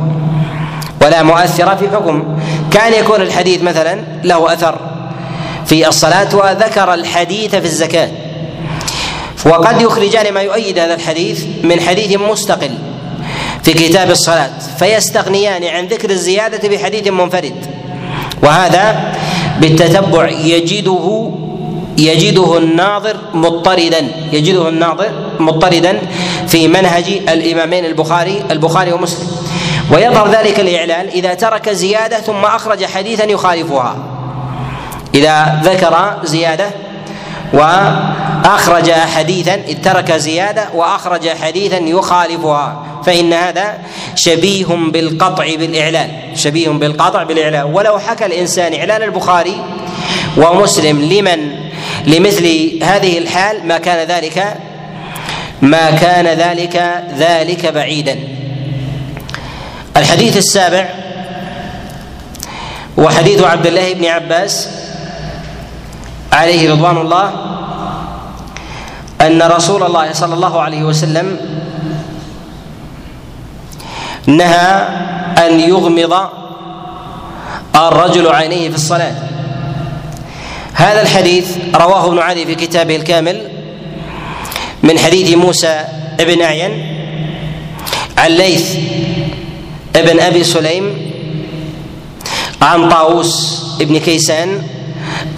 ولا 1.02 1.24
مؤثرة 1.24 1.76
في 1.76 1.90
حكم. 1.90 2.40
كان 2.72 2.94
يكون 2.94 3.22
الحديث 3.22 3.62
مثلا 3.62 4.04
له 4.24 4.54
أثر 4.54 4.89
في 5.70 5.88
الصلاة 5.88 6.36
وذكر 6.36 6.94
الحديث 6.94 7.56
في 7.56 7.66
الزكاة. 7.66 8.10
وقد 9.46 9.82
يخرجان 9.82 10.34
ما 10.34 10.42
يؤيد 10.42 10.80
هذا 10.80 10.94
الحديث 10.94 11.46
من 11.64 11.82
حديث 11.82 12.18
مستقل 12.18 12.72
في 13.64 13.74
كتاب 13.74 14.12
الصلاة 14.12 14.50
فيستغنيان 14.80 15.64
عن 15.64 15.88
ذكر 15.88 16.10
الزيادة 16.10 16.70
بحديث 16.70 17.08
منفرد. 17.08 17.66
وهذا 18.44 19.14
بالتتبع 19.62 20.30
يجده 20.30 21.32
يجده 21.98 22.58
الناظر 22.58 23.18
مضطردا 23.34 24.08
يجده 24.32 24.70
الناظر 24.70 25.12
مضطردا 25.40 26.02
في 26.48 26.68
منهج 26.68 27.06
الإمامين 27.30 27.86
البخاري 27.86 28.44
البخاري 28.52 28.94
ومسلم. 28.94 29.28
ويظهر 29.92 30.32
ذلك 30.32 30.60
الاعلال 30.60 31.10
إذا 31.10 31.34
ترك 31.34 31.70
زيادة 31.70 32.20
ثم 32.20 32.46
أخرج 32.46 32.86
حديثا 32.86 33.24
يخالفها. 33.24 34.19
إذا 35.16 35.62
ذكر 35.64 36.18
زيادة 36.24 36.70
وأخرج 37.54 38.92
حديثا 38.92 39.56
ترك 39.84 40.12
زيادة 40.12 40.66
وأخرج 40.74 41.30
حديثا 41.30 41.78
يخالفها 41.78 42.86
فإن 43.06 43.34
هذا 43.34 43.78
شبيه 44.16 44.66
بالقطع 44.66 45.56
بالاعلال 45.56 46.10
شبيه 46.36 46.70
بالقطع 46.70 47.24
بالاعلال 47.24 47.64
ولو 47.64 48.00
حكى 48.00 48.26
الإنسان 48.26 48.74
إعلان 48.74 49.02
البخاري 49.02 49.64
ومسلم 50.38 51.02
لمن؟ 51.02 51.70
لمثل 52.06 52.72
هذه 52.84 53.18
الحال 53.18 53.68
ما 53.68 53.78
كان 53.78 54.08
ذلك 54.08 54.58
ما 55.62 55.92
كان 55.92 56.26
ذلك 56.26 57.04
ذلك 57.18 57.66
بعيدا. 57.66 58.20
الحديث 59.98 60.38
السابع 60.38 60.90
وحديث 62.98 63.44
عبد 63.44 63.68
الله 63.68 63.94
بن 63.94 64.06
عباس 64.06 64.70
عليه 66.40 66.72
رضوان 66.72 66.98
الله 66.98 67.26
أن 69.22 69.42
رسول 69.42 69.84
الله 69.84 70.14
صلى 70.14 70.34
الله 70.34 70.62
عليه 70.62 70.84
وسلم 70.84 71.28
نهى 74.28 74.72
أن 75.38 75.60
يغمض 75.60 76.14
الرجل 77.76 78.28
عينيه 78.28 78.70
في 78.70 78.76
الصلاة. 78.76 79.16
هذا 80.74 81.02
الحديث 81.02 81.58
رواه 81.76 82.08
ابن 82.08 82.20
عدي 82.20 82.46
في 82.46 82.56
كتابه 82.56 82.96
الكامل 82.96 83.38
من 84.84 85.00
حديث 85.00 85.36
موسى 85.38 85.86
بن 86.20 86.42
أعين 86.42 86.72
عن 88.18 88.32
ليث 88.32 88.76
ابن 89.96 90.20
أبي 90.20 90.44
سليم 90.44 91.12
عن 92.62 92.90
طاووس 92.90 93.64
بن 93.80 93.98
كيسان 94.00 94.62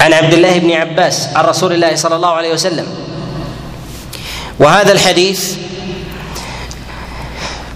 عن 0.01 0.13
عبد 0.13 0.33
الله 0.33 0.57
بن 0.57 0.71
عباس 0.71 1.29
عن 1.35 1.45
رسول 1.45 1.73
الله 1.73 1.95
صلى 1.95 2.15
الله 2.15 2.33
عليه 2.33 2.53
وسلم. 2.53 2.87
وهذا 4.59 4.91
الحديث 4.91 5.55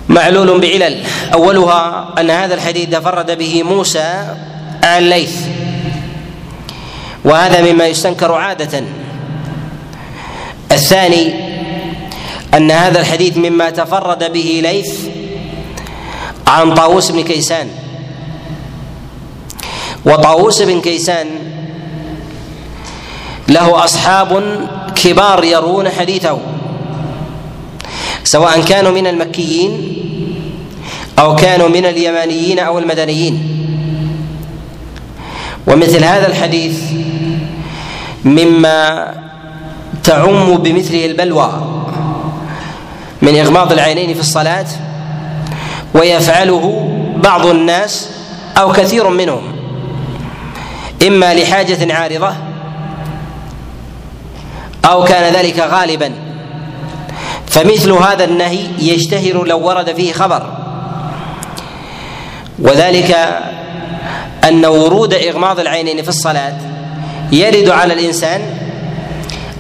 معلول 0.10 0.62
بعلل. 0.62 1.04
أولها 1.34 2.14
أن 2.20 2.30
هذا 2.30 2.54
الحديث 2.54 2.90
تفرد 2.90 3.38
به 3.38 3.64
موسى 3.64 4.36
عن 4.84 5.10
ليث. 5.10 5.36
وهذا 7.26 7.62
مما 7.62 7.86
يستنكر 7.88 8.32
عادة. 8.32 8.84
الثاني 10.72 11.26
أن 12.54 12.72
هذا 12.72 13.00
الحديث 13.00 13.38
مما 13.38 13.70
تفرد 13.70 14.32
به 14.34 14.60
ليث 14.64 15.00
عن 16.48 16.74
طاووس 16.74 17.12
بن 17.12 17.24
كيسان. 17.24 17.70
وطاووس 20.06 20.62
بن 20.62 20.82
كيسان 20.82 21.28
له 23.48 23.84
أصحاب 23.84 24.60
كبار 24.96 25.44
يروون 25.44 25.90
حديثه 25.90 26.38
سواء 28.24 28.62
كانوا 28.62 28.92
من 28.92 29.08
المكيين 29.08 29.96
أو 31.20 31.36
كانوا 31.36 31.68
من 31.68 31.86
اليمانيين 31.86 32.60
أو 32.60 32.80
المدنيين. 32.80 33.66
ومثل 35.68 36.04
هذا 36.04 36.28
الحديث 36.28 36.80
مما 38.26 39.14
تعم 40.04 40.58
بمثله 40.58 41.06
البلوى 41.06 41.52
من 43.22 43.36
إغماض 43.40 43.72
العينين 43.72 44.14
في 44.14 44.20
الصلاة 44.20 44.66
ويفعله 45.94 46.90
بعض 47.24 47.46
الناس 47.46 48.10
أو 48.58 48.72
كثير 48.72 49.10
منهم 49.10 49.42
إما 51.08 51.34
لحاجة 51.34 51.94
عارضة 51.94 52.34
أو 54.86 55.04
كان 55.04 55.34
ذلك 55.34 55.60
غالبا. 55.60 56.12
فمثل 57.48 57.92
هذا 57.92 58.24
النهي 58.24 58.60
يشتهر 58.80 59.44
لو 59.44 59.68
ورد 59.68 59.94
فيه 59.96 60.14
خبر. 60.14 60.54
وذلك 62.60 63.18
أن 64.44 64.66
ورود 64.66 65.14
إغماض 65.14 65.60
العينين 65.60 66.02
في 66.04 66.10
الصلاة 66.10 66.54
يرد 67.32 67.70
على 67.70 67.94
الإنسان 67.94 68.42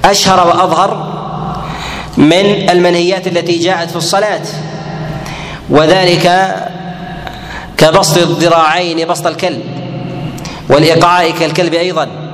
أشهر 0.05 0.47
وأظهر 0.47 1.15
من 2.17 2.69
المنهيات 2.69 3.27
التي 3.27 3.59
جاءت 3.59 3.89
في 3.89 3.95
الصلاة. 3.95 4.41
وذلك 5.69 6.55
كبسط 7.77 8.17
الذراعين 8.17 9.07
بسط 9.07 9.27
الكلب 9.27 9.63
والايقاع 10.69 11.29
كالكلب 11.29 11.73
أيضا. 11.73 12.24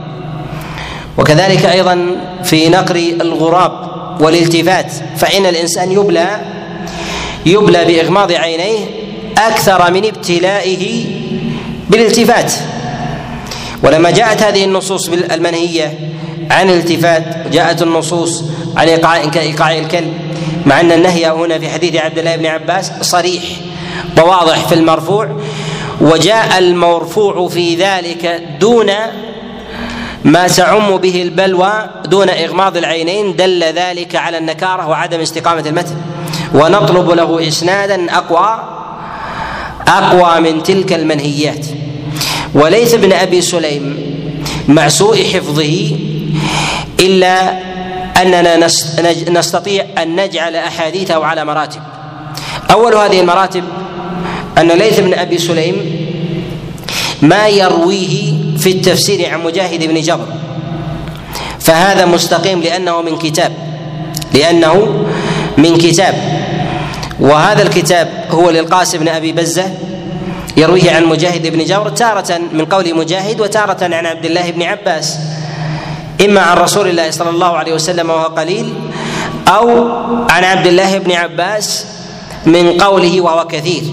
وكذلك 1.17 1.65
أيضا 1.65 2.15
في 2.43 2.69
نقر 2.69 2.95
الغراب 2.95 3.71
والالتفات 4.21 4.91
فإن 5.17 5.45
الإنسان 5.45 5.91
يبلى 5.91 6.41
يبلى 7.45 7.86
بإغماض 7.86 8.32
عينيه 8.32 8.80
أكثر 9.38 9.91
من 9.91 10.06
ابتلائه 10.06 11.06
بالالتفات. 11.89 12.54
ولما 13.84 14.12
جاءت 14.12 14.43
هذه 14.43 14.63
النصوص 14.63 15.10
المنهيه 15.10 16.00
عن 16.52 16.69
الالتفات 16.69 17.47
جاءت 17.47 17.82
النصوص 17.82 18.43
عن 18.76 18.88
إيقاع 18.88 19.26
كايقاع 19.26 19.78
الكلب 19.78 20.13
مع 20.65 20.80
أن 20.80 20.91
النهي 20.91 21.30
هنا 21.30 21.60
في 21.60 21.69
حديث 21.69 21.95
عبد 21.95 22.17
الله 22.17 22.36
بن 22.36 22.45
عباس 22.45 22.91
صريح 23.02 23.43
وواضح 24.17 24.67
في 24.67 24.76
المرفوع 24.76 25.38
وجاء 26.02 26.58
المرفوع 26.58 27.47
في 27.47 27.76
ذلك 27.76 28.43
دون 28.60 28.91
ما 30.23 30.47
تعم 30.47 30.97
به 30.97 31.21
البلوى 31.21 31.89
دون 32.05 32.29
إغماض 32.29 32.77
العينين 32.77 33.36
دل 33.36 33.63
ذلك 33.63 34.15
على 34.15 34.38
النكارة 34.38 34.88
وعدم 34.88 35.19
استقامة 35.19 35.63
المتن. 35.67 35.95
ونطلب 36.53 37.10
له 37.10 37.47
إسنادا 37.47 38.17
أقوى 38.17 38.60
أقوى 39.88 40.51
من 40.51 40.63
تلك 40.63 40.93
المنهيات. 40.93 41.65
وليس 42.53 42.93
ابن 42.93 43.13
أبي 43.13 43.41
سليم 43.41 44.15
مع 44.67 44.88
سوء 44.88 45.23
حفظه 45.23 45.97
إلا 46.99 47.60
أننا 48.21 48.67
نستطيع 49.29 49.86
أن 49.97 50.15
نجعل 50.15 50.55
أحاديثه 50.55 51.25
على 51.25 51.45
مراتب. 51.45 51.81
أول 52.71 52.95
هذه 52.95 53.21
المراتب 53.21 53.63
أن 54.57 54.67
ليث 54.67 54.99
بن 54.99 55.13
أبي 55.13 55.38
سليم 55.38 55.75
ما 57.21 57.47
يرويه 57.47 58.34
في 58.62 58.71
التفسير 58.71 59.30
عن 59.34 59.43
مجاهد 59.43 59.88
بن 59.88 60.02
جبر. 60.02 60.28
فهذا 61.60 62.06
مستقيم 62.06 62.62
لأنه 62.62 63.02
من 63.02 63.17
كتاب 63.17 63.52
لأنه 64.34 65.06
من 65.58 65.78
كتاب. 65.78 66.15
وهذا 67.20 67.62
الكتاب 67.62 68.07
هو 68.32 68.49
للقاسم 68.49 68.97
بن 68.97 69.07
أبي 69.07 69.32
بزة 69.32 69.66
يرويه 70.57 70.91
عن 70.91 71.05
مجاهد 71.05 71.47
بن 71.47 71.66
جبر 71.66 71.89
تارة 71.89 72.41
من 72.53 72.66
قول 72.66 72.95
مجاهد 72.95 73.41
وتارة 73.41 73.84
عن 73.84 74.05
عبد 74.05 74.26
الله 74.26 74.51
بن 74.51 74.64
عباس 74.64 75.20
إما 76.26 76.41
عن 76.41 76.57
رسول 76.57 76.88
الله 76.88 77.12
صلى 77.12 77.30
الله 77.30 77.57
عليه 77.57 77.74
وسلم 77.74 78.09
وهو 78.09 78.24
قليل 78.24 78.74
أو 79.47 79.70
عن 80.30 80.43
عبد 80.43 80.68
الله 80.68 80.97
بن 80.97 81.12
عباس 81.12 81.86
من 82.45 82.82
قوله 82.82 83.22
وهو 83.22 83.47
كثير 83.47 83.84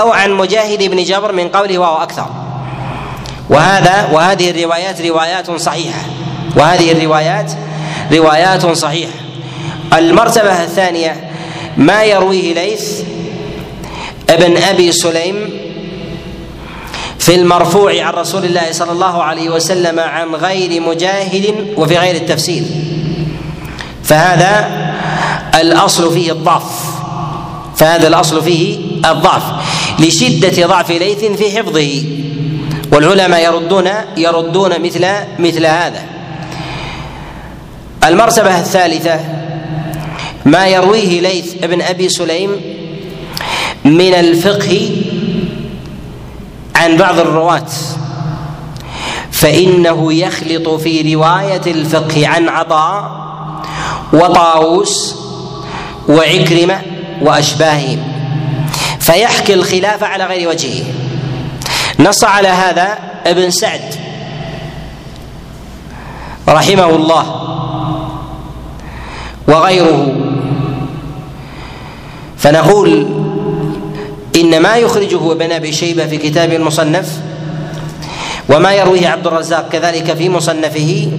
أو 0.00 0.12
عن 0.12 0.32
مجاهد 0.32 0.82
بن 0.82 1.04
جبر 1.04 1.32
من 1.32 1.48
قوله 1.48 1.78
وهو 1.78 2.02
أكثر. 2.02 2.45
وهذا 3.50 4.08
وهذه 4.12 4.50
الروايات 4.50 5.00
روايات 5.00 5.50
صحيحة. 5.50 6.00
وهذه 6.56 6.92
الروايات 6.92 7.52
روايات 8.12 8.66
صحيحة. 8.66 9.12
المرتبة 9.92 10.64
الثانية 10.64 11.30
ما 11.76 12.04
يرويه 12.04 12.54
ليث 12.54 13.00
ابن 14.30 14.56
أبي 14.56 14.92
سليم 14.92 15.50
في 17.18 17.34
المرفوع 17.34 18.02
عن 18.04 18.12
رسول 18.12 18.44
الله 18.44 18.72
صلى 18.72 18.92
الله 18.92 19.22
عليه 19.22 19.48
وسلم 19.50 20.00
عن 20.00 20.34
غير 20.34 20.80
مجاهد 20.80 21.74
وفي 21.76 21.98
غير 21.98 22.14
التفسير 22.14 22.62
فهذا 24.04 24.68
الأصل 25.60 26.14
فيه 26.14 26.32
الضعف. 26.32 26.84
فهذا 27.76 28.08
الأصل 28.08 28.42
فيه 28.42 28.78
الضعف. 29.10 29.42
لشدة 29.98 30.66
ضعف 30.66 30.90
ليث 30.90 31.24
في 31.24 31.58
حفظه. 31.58 32.02
والعلماء 32.92 33.44
يردون 33.44 33.88
يردون 34.16 34.82
مثل 34.82 35.06
مثل 35.38 35.66
هذا. 35.66 36.02
المرتبة 38.04 38.60
الثالثة 38.60 39.20
ما 40.44 40.66
يرويه 40.66 41.20
ليث 41.20 41.54
بن 41.54 41.82
أبي 41.82 42.08
سليم 42.08 42.50
من 43.84 44.14
الفقه 44.14 44.90
عن 46.76 46.96
بعض 46.96 47.18
الرواة 47.18 47.66
فإنه 49.32 50.12
يخلط 50.12 50.68
في 50.68 51.14
رواية 51.14 51.60
الفقه 51.66 52.28
عن 52.28 52.48
عطاء 52.48 53.26
وطاووس 54.12 55.14
وعكرمة 56.08 56.80
وأشباههم 57.22 57.98
فيحكي 59.00 59.54
الخلاف 59.54 60.04
على 60.04 60.24
غير 60.24 60.48
وجهه. 60.48 60.84
نص 62.00 62.24
على 62.24 62.48
هذا 62.48 62.98
ابن 63.26 63.50
سعد 63.50 63.94
رحمه 66.48 66.90
الله 66.90 67.42
وغيره. 69.48 70.12
فنقول 72.38 73.06
إن 74.36 74.62
ما 74.62 74.76
يخرجه 74.76 75.32
ابن 75.32 75.52
أبي 75.52 75.72
شيبة 75.72 76.06
في 76.06 76.16
كتابه 76.16 76.56
المصنف 76.56 77.20
وما 78.48 78.72
يرويه 78.72 79.08
عبد 79.08 79.26
الرزاق 79.26 79.68
كذلك 79.68 80.14
في 80.14 80.28
مصنفه 80.28 81.12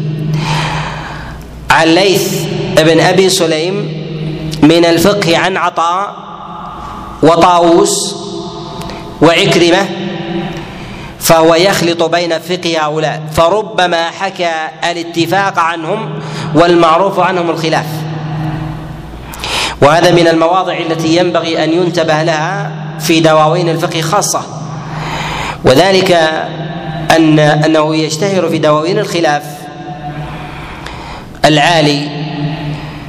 عن 1.69 1.87
ليث 1.87 2.43
بن 2.77 2.99
أبي 2.99 3.29
سليم 3.29 3.75
من 4.63 4.85
الفقه 4.85 5.37
عن 5.37 5.57
عطاء 5.57 6.15
وطاووس 7.23 8.15
وعكرمة 9.21 9.85
فهو 11.27 11.55
يخلط 11.55 12.03
بين 12.03 12.39
فقه 12.39 12.77
هؤلاء 12.81 13.21
فربما 13.33 14.09
حكى 14.09 14.51
الاتفاق 14.91 15.59
عنهم 15.59 16.19
والمعروف 16.55 17.19
عنهم 17.19 17.49
الخلاف. 17.49 17.85
وهذا 19.81 20.11
من 20.11 20.27
المواضع 20.27 20.77
التي 20.77 21.17
ينبغي 21.17 21.63
أن 21.63 21.73
ينتبه 21.73 22.23
لها 22.23 22.71
في 22.99 23.19
دواوين 23.19 23.69
الفقه 23.69 24.01
خاصة. 24.01 24.41
وذلك 25.65 26.11
ان 27.15 27.39
أنه 27.39 27.95
يشتهر 27.95 28.49
في 28.49 28.57
دواوين 28.57 28.99
الخلاف 28.99 29.43
العالي 31.45 32.09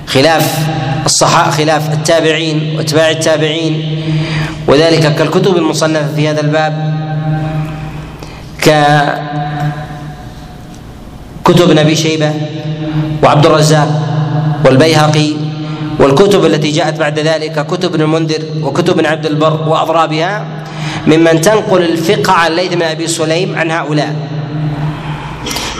خلاف 0.06 0.58
الصحاء 1.06 1.50
خلاف 1.50 1.92
التابعين 1.92 2.74
واتباع 2.76 3.10
التابعين 3.10 4.02
وذلك 4.66 5.14
كالكتب 5.14 5.56
المصنفة 5.56 6.14
في 6.14 6.28
هذا 6.28 6.40
الباب. 6.40 6.97
ككتب 8.58 9.20
ابن 11.62 11.78
ابي 11.78 11.96
شيبة 11.96 12.32
وعبد 13.22 13.46
الرزاق 13.46 13.88
والبيهقي 14.64 15.32
والكتب 16.00 16.44
التي 16.44 16.70
جاءت 16.70 16.98
بعد 16.98 17.18
ذلك 17.18 17.66
كتب 17.66 17.94
ابن 17.94 18.02
المنذر 18.02 18.42
وكتب 18.62 18.90
ابن 18.98 19.06
عبد 19.06 19.26
البر 19.26 19.68
واضرابها 19.68 20.46
ممن 21.06 21.40
تنقل 21.40 21.82
الفقه 21.82 22.32
عن 22.32 22.52
ليث 22.52 22.74
بن 22.74 22.82
أبي 22.82 23.06
سليم 23.06 23.58
عن 23.58 23.70
هؤلاء. 23.70 24.14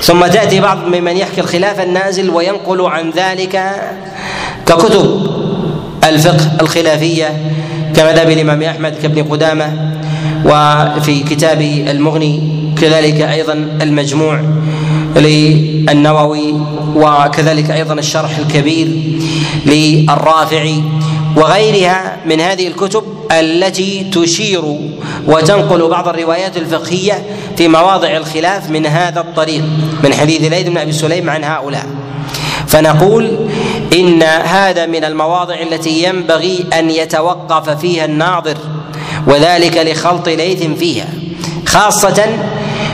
ثم 0.03 0.27
تأتي 0.27 0.61
بعض 0.61 0.79
ممن 0.87 1.17
يحكي 1.17 1.41
الخلاف 1.41 1.81
النازل 1.81 2.31
وينقل 2.31 2.81
عن 2.81 3.11
ذلك 3.11 3.63
ككتب 4.67 5.27
الفقه 6.05 6.51
الخلافية 6.61 7.53
كمذهب 7.97 8.31
الإمام 8.31 8.63
أحمد 8.63 8.95
كابن 9.03 9.23
قدامة 9.23 9.93
وفي 10.45 11.21
كتاب 11.21 11.61
المغني 11.61 12.58
كذلك 12.81 13.21
أيضا 13.21 13.53
المجموع 13.83 14.41
للنووي 15.17 16.55
وكذلك 16.97 17.71
أيضا 17.71 17.95
الشرح 17.95 18.39
الكبير 18.39 18.89
للرافعي 19.67 20.83
وغيرها 21.37 22.17
من 22.27 22.41
هذه 22.41 22.67
الكتب 22.67 23.03
التي 23.33 24.11
تشير 24.15 24.63
وتنقل 25.27 25.89
بعض 25.89 26.09
الروايات 26.09 26.57
الفقهية 26.57 27.23
في 27.57 27.69
مواضع 27.69 28.17
الخلاف 28.17 28.71
من 28.71 28.87
هذا 28.87 29.21
الطريق 29.21 29.63
من 30.05 30.15
حديث 30.15 30.43
ليث 30.43 30.69
بن 30.69 30.79
أبي 30.79 30.93
سليم 30.93 31.31
عن 31.31 31.45
هؤلاء. 31.45 31.87
فنقول 32.67 33.49
إن 33.93 34.23
هذا 34.23 34.87
من 34.87 35.05
المواضع 35.05 35.55
التي 35.55 36.05
ينبغي 36.05 36.65
أن 36.79 36.91
يتوقف 36.91 37.71
فيها 37.71 38.05
الناظر 38.05 38.57
وذلك 39.27 39.77
لخلط 39.77 40.29
ليث 40.29 40.63
فيها 40.63 41.09
خاصة 41.67 42.27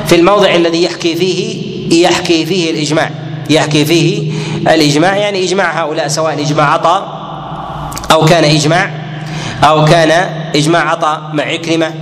في 0.07 0.15
الموضع 0.15 0.55
الذي 0.55 0.83
يحكي 0.83 1.17
فيه 1.17 1.75
يحكي 2.05 2.47
فيه 2.47 2.71
الإجماع. 2.71 3.11
يحكي 3.51 3.85
فيه 3.85 4.33
الإجماع 4.69 5.17
يعني 5.17 5.45
إجماع 5.45 5.85
هؤلاء 5.85 6.09
سواء 6.09 6.41
إجماع 6.41 6.73
عطاء 6.73 7.25
أو 8.13 8.25
كان 8.25 8.45
إجماع 8.45 8.91
أو 9.65 9.85
كان 9.85 10.11
إجماع 10.57 10.91
عطاء 10.91 11.31
مع 11.33 11.45
عكرمه 11.45 11.95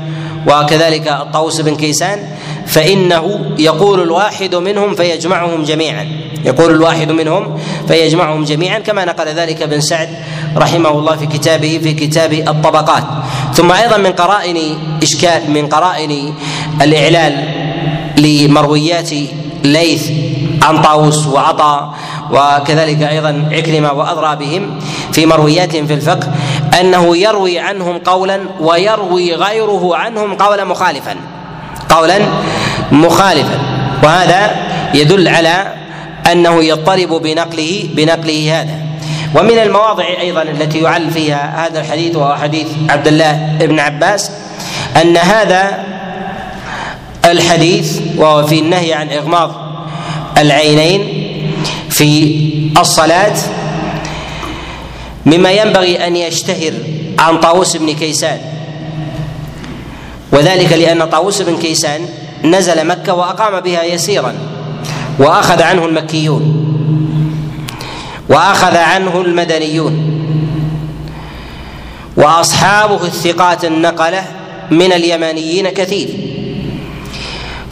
وكذلك 0.47 1.09
الطاووس 1.09 1.61
بن 1.61 1.77
كيسان 1.77 2.19
فإنه 2.67 3.55
يقول 3.59 4.03
الواحد 4.03 4.55
منهم 4.55 4.95
فيجمعهم 4.95 5.63
جميعا. 5.63 6.09
يقول 6.45 6.71
الواحد 6.71 7.13
منهم 7.13 7.59
فيجمعهم 7.89 8.45
جميعا 8.45 8.79
كما 8.79 9.05
نقل 9.05 9.29
ذلك 9.29 9.63
ابن 9.63 9.81
سعد 9.81 10.09
رحمه 10.57 10.91
الله 10.91 11.17
في 11.17 11.27
كتابه 11.27 11.81
في 11.83 11.93
كتاب 11.93 12.33
الطبقات. 12.33 13.05
ثم 13.55 13.73
أيضا 13.73 13.97
من 13.97 14.13
قرائن 14.13 14.79
إشكال 15.03 15.51
من 15.51 15.67
قرائن 15.67 16.35
الإعلال 16.83 17.62
لمرويات 18.23 19.11
ليث 19.65 20.11
عن 20.63 20.83
طاووس 20.83 21.27
وعطاء 21.27 21.95
وكذلك 22.31 23.03
أيضا 23.03 23.49
عكرمة 23.53 23.93
وأضرابهم 23.93 24.79
في 25.13 25.27
مروياتهم 25.27 25.87
في 25.87 25.95
الفقه 25.95 26.29
أنه 26.81 27.17
يروي 27.17 27.59
عنهم 27.59 27.99
قولا 27.99 28.41
ويروي 28.61 29.35
غيره 29.35 29.97
عنهم 29.97 30.35
قولا 30.35 30.65
مخالفا 30.65 31.17
قولا 31.89 32.19
مخالفا. 32.93 33.59
وهذا 34.03 34.51
يدل 34.95 35.29
على 35.29 35.75
أنه 36.33 36.65
يضطرب 36.65 37.09
بنقله 37.09 37.89
بنقله 37.95 38.61
هذا. 38.61 38.79
ومن 39.35 39.59
المواضع 39.59 40.05
أيضا 40.21 40.43
التي 40.43 40.79
يعل 40.79 41.11
فيها 41.11 41.67
هذا 41.67 41.81
الحديث 41.81 42.17
وهو 42.17 42.35
حديث 42.35 42.67
عبد 42.89 43.07
الله 43.07 43.57
بن 43.61 43.81
عباس 43.81 44.31
أن 45.03 45.17
هذا 45.17 45.85
الحديث 47.25 48.01
وهو 48.17 48.47
في 48.47 48.59
النهي 48.59 48.93
عن 48.93 49.09
إغماض 49.09 49.55
العينين 50.39 51.09
في 51.91 52.39
الصلاة 52.81 53.35
مما 55.27 55.51
ينبغي 55.51 56.07
أن 56.07 56.17
يشتهر 56.17 56.73
عن 57.19 57.41
طاووس 57.41 57.77
بن 57.77 57.93
كيسان. 57.93 58.41
وذلك 60.33 60.73
لأن 60.73 61.05
طاووس 61.05 61.43
بن 61.43 61.57
كيسان 61.57 62.01
نزل 62.45 62.87
مكة 62.87 63.15
وأقام 63.15 63.61
بها 63.61 63.85
يسيرا 63.85 64.35
وأخذ 65.19 65.63
عنه 65.63 65.87
المكيون 65.87 66.43
وأخذ 68.29 68.77
عنه 68.77 69.21
المدنيون 69.21 70.13
وأصحابه 72.17 73.05
الثقات 73.05 73.65
النقلة 73.65 74.25
من 74.71 74.93
اليمانيين 74.93 75.69
كثير. 75.69 76.09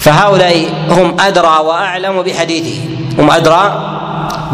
فهؤلاء 0.01 0.68
هم 0.88 1.20
أدرى 1.20 1.57
وأعلم 1.64 2.22
بحديثه. 2.22 2.80
هم 3.18 3.30
أدرى 3.30 3.64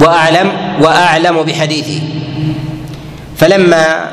وأعلم 0.01 0.53
وأعلم 0.81 1.43
بحديثه. 1.43 2.01
فلما 3.37 4.11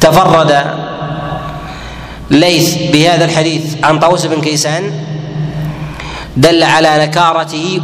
تفرد 0.00 0.64
ليث 2.30 2.76
بهذا 2.92 3.24
الحديث 3.24 3.84
عن 3.84 3.98
طاووس 3.98 4.26
بن 4.26 4.40
كيسان 4.40 4.92
دل 6.36 6.62
على 6.62 7.06
نكارته 7.06 7.80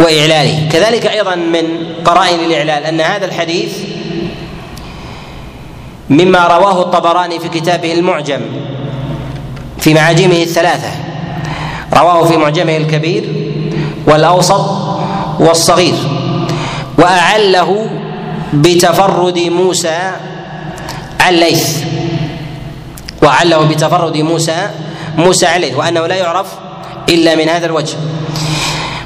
وإعلاله. 0.00 0.68
كذلك 0.72 1.06
أيضا 1.06 1.34
من 1.34 1.64
قرائن 2.04 2.40
الإعلال 2.40 2.84
أن 2.84 3.00
هذا 3.00 3.24
الحديث 3.24 3.72
مما 6.10 6.46
رواه 6.46 6.82
الطبراني 6.82 7.38
في 7.40 7.48
كتابه 7.48 7.92
المعجم 7.92 8.40
في 9.78 9.94
معاجمه 9.94 10.42
الثلاثة. 10.42 11.05
رواه 11.94 12.24
في 12.24 12.36
معجمه 12.36 12.76
الكبير 12.76 13.24
والأوسط 14.06 14.66
والصغير 15.40 15.94
وأعله 16.98 17.86
بتفرد 18.52 19.38
موسى 19.38 20.12
عن 21.20 21.34
ليث 21.34 21.78
وعله 23.22 23.64
بتفرد 23.66 24.16
موسى 24.16 24.70
موسى 25.18 25.46
عليه 25.46 25.74
وأنه 25.74 26.06
لا 26.06 26.14
يعرف 26.14 26.46
إلا 27.08 27.34
من 27.34 27.48
هذا 27.48 27.66
الوجه 27.66 27.96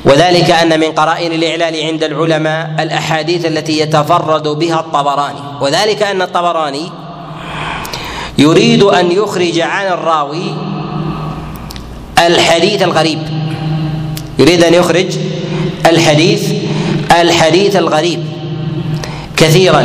وذلك 0.04 0.50
أن 0.50 0.80
من 0.80 0.92
قرائن 0.92 1.32
الاعلال 1.32 1.86
عند 1.86 2.04
العلماء 2.04 2.70
الأحاديث 2.78 3.46
التي 3.46 3.78
يتفرد 3.80 4.48
بها 4.48 4.80
الطبراني 4.80 5.40
وذلك 5.60 6.02
أن 6.02 6.22
الطبراني 6.22 6.90
يريد 8.38 8.82
أن 8.82 9.12
يخرج 9.12 9.58
عن 9.60 9.86
الراوي 9.86 10.54
الحديث 12.26 12.82
الغريب. 12.82 13.18
يريد 14.38 14.64
أن 14.64 14.74
يخرج 14.74 15.18
الحديث 15.86 16.52
الحديث 17.20 17.76
الغريب 17.76 18.24
كثيرا. 19.36 19.84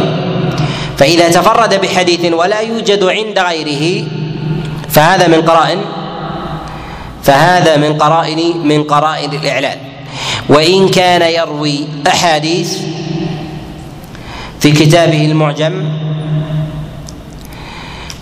فإذا 0.97 1.29
تفرد 1.29 1.81
بحديث 1.81 2.33
ولا 2.33 2.59
يوجد 2.59 3.03
عند 3.03 3.39
غيره 3.39 4.07
فهذا 4.89 5.27
من 5.27 5.41
قرائن 5.41 5.81
فهذا 7.23 7.77
من 7.77 7.97
قرائن 7.97 8.67
من 8.67 8.83
قرائن 8.83 9.33
الإعلان. 9.33 9.77
وإن 10.49 10.89
كان 10.89 11.21
يروي 11.21 11.87
أحاديث 12.07 12.77
في 14.59 14.71
كتابه 14.71 15.25
المعجم 15.25 15.89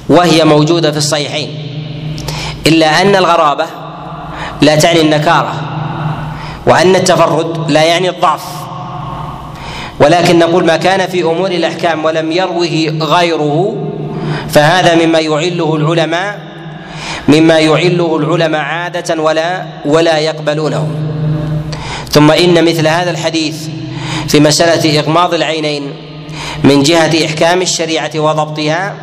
وهي 0.09 0.45
موجودة 0.45 0.91
في 0.91 0.97
الصحيحين 0.97 1.49
إلا 2.67 3.01
أن 3.01 3.15
الغرابة 3.15 3.65
لا 4.63 4.75
تعني 4.75 5.01
النكارة 5.01 5.53
وأن 6.65 6.95
التفرد 6.95 7.71
لا 7.71 7.83
يعني 7.83 8.09
الضعف. 8.09 8.43
ولكن 9.99 10.39
نقول 10.39 10.65
ما 10.65 10.77
كان 10.77 11.07
في 11.09 11.23
أمور 11.23 11.51
الأحكام 11.51 12.05
ولم 12.05 12.31
يروه 12.31 12.93
غيره 13.01 13.75
فهذا 14.49 15.05
مما 15.05 15.19
يعله 15.19 15.75
العلماء 15.75 16.39
مما 17.27 17.59
يعله 17.59 18.17
العلماء 18.17 18.61
عادة 18.61 19.21
ولا 19.21 19.65
ولا 19.85 20.17
يقبلونه. 20.17 20.87
ثم 22.11 22.31
إن 22.31 22.65
مثل 22.65 22.87
هذا 22.87 23.11
الحديث 23.11 23.67
في 24.27 24.39
مسألة 24.39 24.99
إغماض 24.99 25.33
العينين 25.33 25.93
من 26.63 26.83
جهة 26.83 27.25
إحكام 27.25 27.61
الشريعة 27.61 28.11
وضبطها 28.15 28.95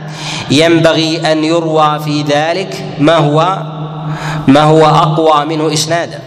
ينبغي 0.50 1.32
أن 1.32 1.44
يروى 1.44 2.00
في 2.04 2.22
ذلك 2.22 2.84
ما 2.98 3.16
هو 3.16 3.62
ما 4.48 4.62
هو 4.62 4.86
أقوى 4.86 5.44
منه 5.44 5.72
إسنادا. 5.72 6.20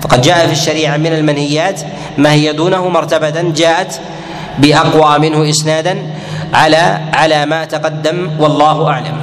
فقد 0.00 0.22
جاء 0.22 0.46
في 0.46 0.52
الشريعة 0.52 0.96
من 0.96 1.12
المنهيات 1.12 1.80
ما 2.18 2.32
هي 2.32 2.52
دونه 2.52 2.88
مرتبه 2.88 3.42
جاءت 3.42 4.00
بأقوى 4.58 5.18
منه 5.18 5.50
إسنادا 5.50 6.14
على 6.54 7.00
على 7.12 7.46
ما 7.46 7.64
تقدم 7.64 8.30
والله 8.38 8.88
أعلم. 8.88 9.16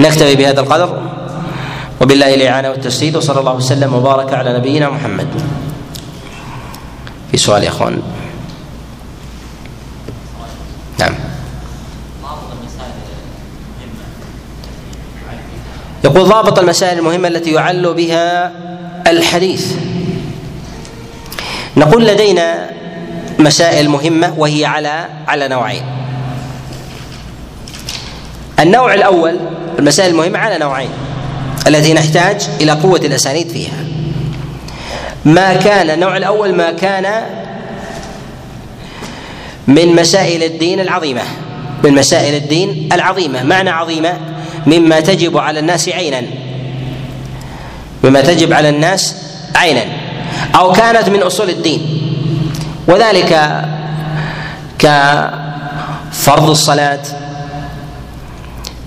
نكتفي 0.00 0.34
بهذا 0.34 0.60
القدر. 0.60 1.02
وبالله 2.00 2.34
الإعانة 2.34 2.70
والتسديد 2.70 3.16
وصلى 3.16 3.40
الله 3.40 3.52
وسلم 3.54 3.94
وبارك 3.94 4.34
على 4.34 4.58
نبينا 4.58 4.90
محمد. 4.90 5.28
في 7.30 7.36
سؤال 7.36 7.62
يا 7.62 7.68
أخوان. 7.68 8.02
نعم. 10.98 11.14
يقول 16.04 16.28
ضابط 16.28 16.58
المسائل 16.58 16.98
المهمة 16.98 17.28
التي 17.28 17.52
يعل 17.52 17.94
بها 17.94 18.52
الحديث. 19.06 19.72
نقول 21.76 22.06
لدينا 22.06 22.70
مسائل 23.38 23.88
مهمة 23.88 24.34
وهي 24.36 24.64
على 24.64 25.08
على 25.28 25.48
نوعين. 25.48 25.82
النوع 28.60 28.94
الأول 28.94 29.38
المسائل 29.78 30.10
المهمة 30.10 30.38
على 30.38 30.58
نوعين 30.58 30.90
التي 31.66 31.94
نحتاج 31.94 32.48
إلى 32.60 32.72
قوة 32.72 33.00
الأسانيد 33.04 33.48
فيها. 33.48 33.84
ما 35.24 35.54
كان 35.54 35.90
النوع 35.90 36.16
الأول 36.16 36.54
ما 36.54 36.72
كان 36.72 37.22
من 39.66 39.96
مسائل 39.96 40.42
الدين 40.42 40.80
العظيمة 40.80 41.22
من 41.84 41.94
مسائل 41.94 42.34
الدين 42.34 42.88
العظيمة. 42.92 43.42
معنى 43.42 43.70
عظيمة؟ 43.70 44.33
مما 44.66 45.00
تجب 45.00 45.38
على 45.38 45.60
الناس 45.60 45.88
عينا. 45.88 46.22
مما 48.04 48.20
تجب 48.20 48.52
على 48.52 48.68
الناس 48.68 49.14
عينا. 49.56 49.84
أو 50.54 50.72
كانت 50.72 51.08
من 51.08 51.22
أصول 51.22 51.50
الدين. 51.50 51.80
وذلك 52.88 53.62
كفرض 54.78 56.50
الصلاة 56.50 57.00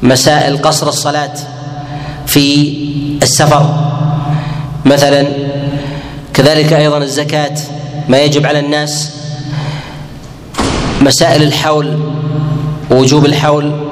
مسائل 0.03 0.61
قصر 0.61 0.89
الصلاة 0.89 1.33
في 2.27 2.77
السفر. 3.23 3.91
مثلا 4.85 5.27
كذلك 6.33 6.73
أيضا 6.73 6.97
الزكاة 6.97 7.55
ما 8.09 8.17
يجب 8.21 8.45
على 8.45 8.59
الناس. 8.59 9.11
مسائل 11.01 11.43
الحول 11.43 11.99
ووجوب 12.91 13.25
الحول. 13.25 13.86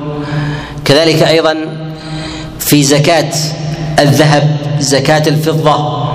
كذلك 0.85 1.23
أيضا 1.23 1.55
في 2.59 2.83
زكاة 2.83 3.31
الذهب 3.99 4.57
زكاة 4.79 5.27
الفضة 5.27 6.05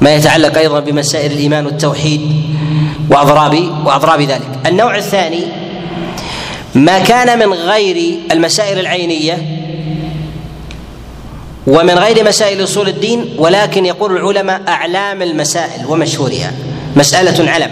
ما 0.00 0.14
يتعلق 0.14 0.58
أيضا 0.58 0.80
بمسائل 0.80 1.32
الإيمان 1.32 1.66
والتوحيد 1.66 2.20
واضراب 3.10 3.54
وأضراب 3.84 4.20
ذلك. 4.20 4.48
النوع 4.66 4.96
الثاني 4.96 5.44
ما 6.74 6.98
كان 6.98 7.38
من 7.38 7.52
غير 7.52 8.18
المسائل 8.32 8.78
العينية 8.78 9.60
ومن 11.66 11.94
غير 11.94 12.24
مسائل 12.28 12.64
أصول 12.64 12.88
الدين 12.88 13.34
ولكن 13.38 13.86
يقول 13.86 14.16
العلماء 14.16 14.62
أعلام 14.68 15.22
المسائل 15.22 15.86
ومشهورها. 15.88 16.52
مسألة 16.96 17.50
علم. 17.50 17.70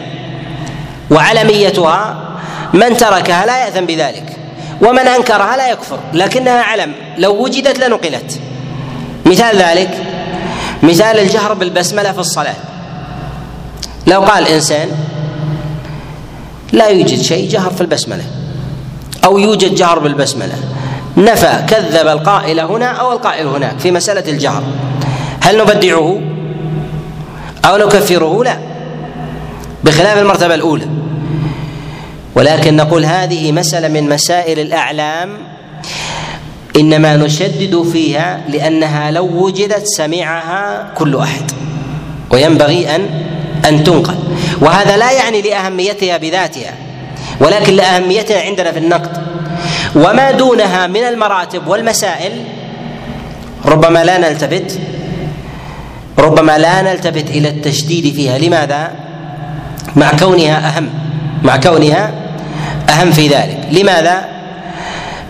وعلميتها 1.10 2.28
من 2.74 2.96
تركها 2.96 3.46
لا 3.46 3.64
ياثم 3.64 3.86
بذلك. 3.86 4.36
ومن 4.82 4.98
أنكرها 4.98 5.56
لا 5.56 5.70
يكفر 5.70 5.98
لكنها 6.14 6.62
علم 6.62 6.92
لو 7.18 7.44
وجدت 7.44 7.78
لنقلت. 7.78 8.40
مثال 9.26 9.56
ذلك 9.56 9.90
مثال 10.82 11.18
الجهر 11.18 11.54
بالبسملة 11.54 12.12
في 12.12 12.18
الصلاة. 12.18 12.54
لو 14.06 14.20
قال 14.20 14.48
إنسان 14.48 14.88
لا 16.72 16.88
يوجد 16.88 17.22
شيء 17.22 17.50
جهر 17.50 17.70
في 17.70 17.80
البسملة 17.80 18.24
أو 19.24 19.38
يوجد 19.38 19.74
جهر 19.74 19.98
بالبسملة. 19.98 20.54
نفى 21.16 21.52
كذب 21.68 22.08
القائل 22.08 22.60
هنا 22.60 22.86
أو 22.86 23.12
القائل 23.12 23.46
هناك 23.46 23.78
في 23.78 23.90
مسألة 23.90 24.30
الجهر. 24.32 24.62
هل 25.40 25.58
نبدعه 25.58 26.20
أو 27.64 27.76
نكفره؟ 27.76 28.44
لا. 28.44 28.58
بخلاف 29.84 30.18
المرتبة 30.18 30.54
الأولى. 30.54 30.86
ولكن 32.34 32.76
نقول 32.76 33.04
هذه 33.04 33.52
مسألة 33.52 33.88
من 33.88 34.08
مسائل 34.08 34.58
الأعلام 34.58 35.38
إنما 36.76 37.16
نشدد 37.16 37.82
فيها 37.92 38.40
لأنها 38.48 39.10
لو 39.10 39.24
وجدت 39.24 39.86
سمعها 39.86 40.90
كل 40.94 41.16
أحد 41.16 41.50
وينبغي 42.30 42.96
أن 42.96 43.08
أن 43.68 43.84
تنقل. 43.84 44.14
وهذا 44.60 44.96
لا 44.96 45.12
يعني 45.12 45.42
لأهميتها 45.42 46.16
بذاتها 46.16 46.74
ولكن 47.40 47.72
لأهميتها 47.74 48.42
عندنا 48.42 48.72
في 48.72 48.78
النقد. 48.78 49.22
وما 49.94 50.30
دونها 50.30 50.86
من 50.86 51.04
المراتب 51.04 51.66
والمسائل 51.66 52.32
ربما 53.64 54.04
لا 54.04 54.18
نلتفت 54.18 54.78
ربما 56.18 56.58
لا 56.58 56.82
نلتفت 56.82 57.30
إلى 57.30 57.48
التشديد 57.48 58.14
فيها. 58.14 58.38
لماذا؟ 58.38 58.90
مع 59.96 60.10
كونها 60.18 60.68
أهم 60.68 60.88
مع 61.42 61.56
كونها 61.56 62.21
أهم 62.92 63.10
في 63.10 63.28
ذلك. 63.28 63.68
لماذا؟ 63.70 64.24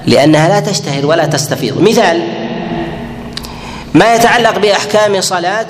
لأنها 0.07 0.49
لا 0.49 0.61
تشتهر 0.61 1.07
ولا 1.07 1.27
تستفيض. 1.27 1.81
مثال 1.81 2.23
ما 3.95 4.15
يتعلق 4.15 4.59
بأحكام 4.59 5.21
صلاة 5.21 5.67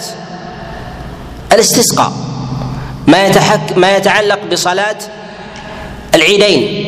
الاستسقاء 1.53 2.13
ما 3.07 3.27
يتحك 3.27 3.77
ما 3.77 3.97
يتعلق 3.97 4.39
بصلاة 4.53 4.97
العيدين 6.15 6.85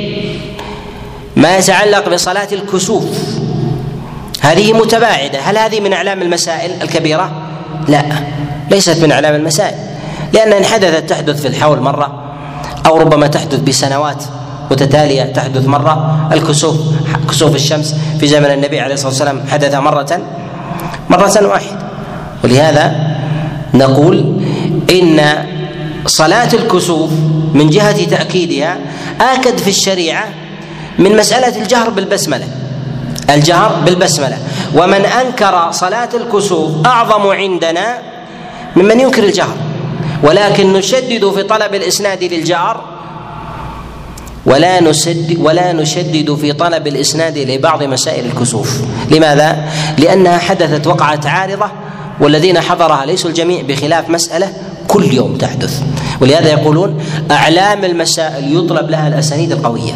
ما 1.36 1.56
يتعلق 1.56 2.08
بصلاة 2.08 2.48
الكسوف. 2.52 3.04
هذه 4.40 4.72
متباعدة. 4.72 5.40
هل 5.40 5.58
هذه 5.58 5.80
من 5.80 5.92
أعلام 5.92 6.22
المسائل 6.22 6.82
الكبيرة؟ 6.82 7.32
لا 7.88 8.04
ليست 8.70 9.02
من 9.02 9.12
أعلام 9.12 9.34
المسائل 9.34 9.78
لأن 10.32 10.52
إن 10.52 10.64
حدثت 10.64 11.10
تحدث 11.10 11.40
في 11.40 11.48
الحول 11.48 11.80
مرة 11.80 12.34
أو 12.86 12.96
ربما 12.98 13.26
تحدث 13.26 13.60
بسنوات. 13.60 14.24
متتالية 14.74 15.22
تحدث 15.22 15.66
مرة 15.66 16.28
الكسوف 16.32 16.76
كسوف 17.30 17.54
الشمس 17.54 17.94
في 18.20 18.26
زمن 18.26 18.50
النبي 18.50 18.80
عليه 18.80 18.94
الصلاة 18.94 19.10
والسلام 19.10 19.40
حدث 19.50 19.74
مرة 19.74 20.20
مرة 21.10 21.46
واحدة. 21.46 21.78
ولهذا 22.44 22.84
نقول 23.74 24.16
إن 24.90 25.20
صلاة 26.06 26.48
الكسوف 26.54 27.10
من 27.54 27.70
جهة 27.70 28.04
تأكيدها 28.04 28.76
آكد 29.20 29.58
في 29.58 29.70
الشريعة 29.70 30.24
من 30.98 31.16
مسألة 31.16 31.62
الجهر 31.62 31.90
بالبسملة. 31.90 32.48
الجهر 33.30 33.72
بالبسملة. 33.86 34.38
ومن 34.74 35.04
أنكر 35.04 35.70
صلاة 35.70 36.08
الكسوف 36.14 36.86
أعظم 36.86 37.26
عندنا 37.26 37.98
ممن 38.76 39.00
ينكر 39.00 39.24
الجهر. 39.24 39.56
ولكن 40.22 40.72
نشدد 40.72 41.30
في 41.34 41.42
طلب 41.42 41.74
الإسناد 41.74 42.24
للجهر 42.24 42.93
ولا 44.46 44.80
نسد 44.80 45.36
ولا 45.40 45.72
نشدد 45.72 46.34
في 46.34 46.52
طلب 46.52 46.86
الإسناد 46.86 47.38
لبعض 47.38 47.82
مسائل 47.82 48.26
الكسوف. 48.26 48.80
لماذا؟ 49.10 49.64
لأنها 49.98 50.38
حدثت 50.38 50.86
وقعت 50.86 51.26
عارضة 51.26 51.70
والذين 52.20 52.60
حضرها 52.60 53.06
ليسوا 53.06 53.30
الجميع 53.30 53.62
بخلاف 53.62 54.10
مسألة 54.10 54.52
كل 54.88 55.04
يوم 55.04 55.36
تحدث. 55.36 55.82
ولهذا 56.20 56.48
يقولون 56.48 57.04
أعلام 57.30 57.84
المسائل 57.84 58.56
يطلب 58.56 58.90
لها 58.90 59.08
الأسانيد 59.08 59.52
القوية. 59.52 59.92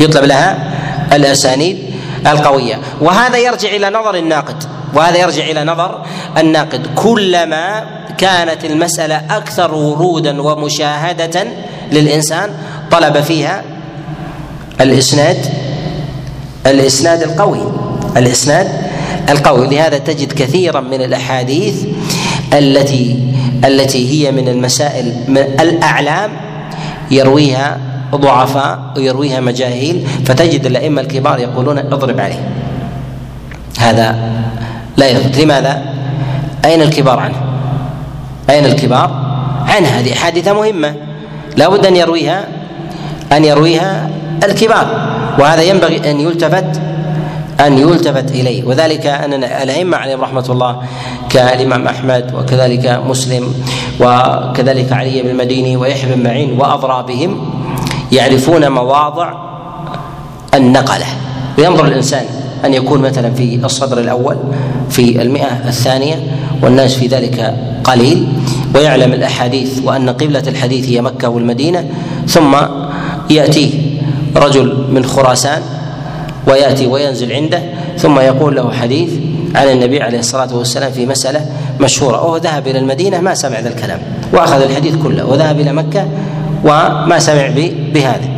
يطلب 0.00 0.24
لها 0.24 0.72
الأسانيد 1.12 1.78
القوية. 2.26 2.78
وهذا 3.00 3.38
يرجع 3.38 3.68
إلى 3.68 3.90
نظر 3.90 4.14
الناقد. 4.14 4.64
وهذا 4.94 5.18
يرجع 5.18 5.44
إلى 5.50 5.64
نظر 5.64 6.06
الناقد. 6.38 6.86
كلما 6.94 7.84
كانت 8.18 8.64
المسألة 8.64 9.16
أكثر 9.30 9.74
ورودا 9.74 10.42
ومشاهدة 10.42 11.46
للإنسان 11.92 12.50
طلب 12.90 13.20
فيها 13.20 13.62
الإسناد 14.80 15.36
الإسناد 16.66 17.22
القوي 17.22 17.60
الإسناد 18.16 18.68
القوي. 19.28 19.66
لهذا 19.66 19.98
تجد 19.98 20.32
كثيرا 20.32 20.80
من 20.80 21.02
الأحاديث 21.02 21.84
التي 22.52 23.32
التي 23.64 24.26
هي 24.26 24.32
من 24.32 24.48
المسائل 24.48 25.14
من 25.28 25.38
الأعلام 25.38 26.30
يرويها 27.10 27.78
ضعفاء 28.14 28.78
ويرويها 28.96 29.40
مجاهيل. 29.40 30.06
فتجد 30.24 30.66
الأئمة 30.66 31.00
الكبار 31.00 31.38
يقولون 31.38 31.78
اضرب 31.78 32.20
عليه. 32.20 32.48
هذا 33.78 34.16
لا 34.96 35.08
يثبت. 35.08 35.38
لماذا؟ 35.38 35.94
أين 36.64 36.82
الكبار 36.82 37.18
عنه؟ 37.18 37.36
أين 38.50 38.64
الكبار 38.64 39.10
عنه؟ 39.66 39.88
هذه 39.88 40.14
حادثه 40.14 40.52
مهمة. 40.52 40.94
لا 41.56 41.68
بد 41.68 41.86
أن 41.86 41.96
يرويها 41.96 42.44
أن 43.32 43.44
يرويها 43.44 44.10
الكبار. 44.44 44.86
وهذا 45.38 45.62
ينبغي 45.62 46.10
أن 46.10 46.20
يلتفت 46.20 46.80
أن 47.60 47.78
يلتفت 47.78 48.30
إليه. 48.30 48.64
وذلك 48.64 49.06
ان 49.06 49.34
الأئمة 49.44 49.96
عليهم 49.96 50.20
رحمة 50.20 50.44
الله 50.50 50.82
كالإمام 51.28 51.86
أحمد 51.86 52.34
وكذلك 52.34 53.00
مسلم 53.06 53.54
وكذلك 54.00 54.92
علي 54.92 55.22
بن 55.22 55.30
المديني 55.30 55.76
ويحيى 55.76 56.14
بن 56.14 56.22
معين 56.22 56.60
واضرابهم 56.60 57.50
يعرفون 58.12 58.68
مواضع 58.68 59.32
النقلة. 60.54 61.06
وينظر 61.58 61.84
الإنسان 61.84 62.24
أن 62.64 62.74
يكون 62.74 63.00
مثلا 63.00 63.34
في 63.34 63.60
الصدر 63.64 63.98
الأول 63.98 64.36
في 64.90 65.22
المئة 65.22 65.68
الثانية 65.68 66.22
والناس 66.62 66.94
في 66.94 67.06
ذلك 67.06 67.54
قليل 67.84 68.28
ويعلم 68.74 69.12
الأحاديث 69.12 69.80
وأن 69.84 70.08
قبلة 70.08 70.42
الحديث 70.46 70.88
هي 70.88 71.00
مكة 71.00 71.28
والمدينة 71.28 71.90
ثم 72.26 72.56
يأتيه 73.30 73.70
رجل 74.36 74.86
من 74.90 75.04
خراسان 75.04 75.62
ويأتي 76.46 76.86
وينزل 76.86 77.32
عنده 77.32 77.62
ثم 77.98 78.20
يقول 78.20 78.56
له 78.56 78.72
حديث 78.72 79.10
عن 79.54 79.68
النبي 79.68 80.02
عليه 80.02 80.18
الصلاة 80.18 80.56
والسلام 80.56 80.92
في 80.92 81.06
مسألة 81.06 81.46
مشهورة. 81.80 82.16
وهو 82.16 82.36
ذهب 82.36 82.68
إلى 82.68 82.78
المدينة 82.78 83.20
ما 83.20 83.34
سمع 83.34 83.60
ذا 83.60 83.68
الكلام 83.68 84.00
وأخذ 84.32 84.62
الحديث 84.62 84.96
كله 85.02 85.26
وذهب 85.26 85.60
إلى 85.60 85.72
مكة 85.72 86.08
وما 86.64 87.18
سمع 87.18 87.48
بهذا. 87.94 88.28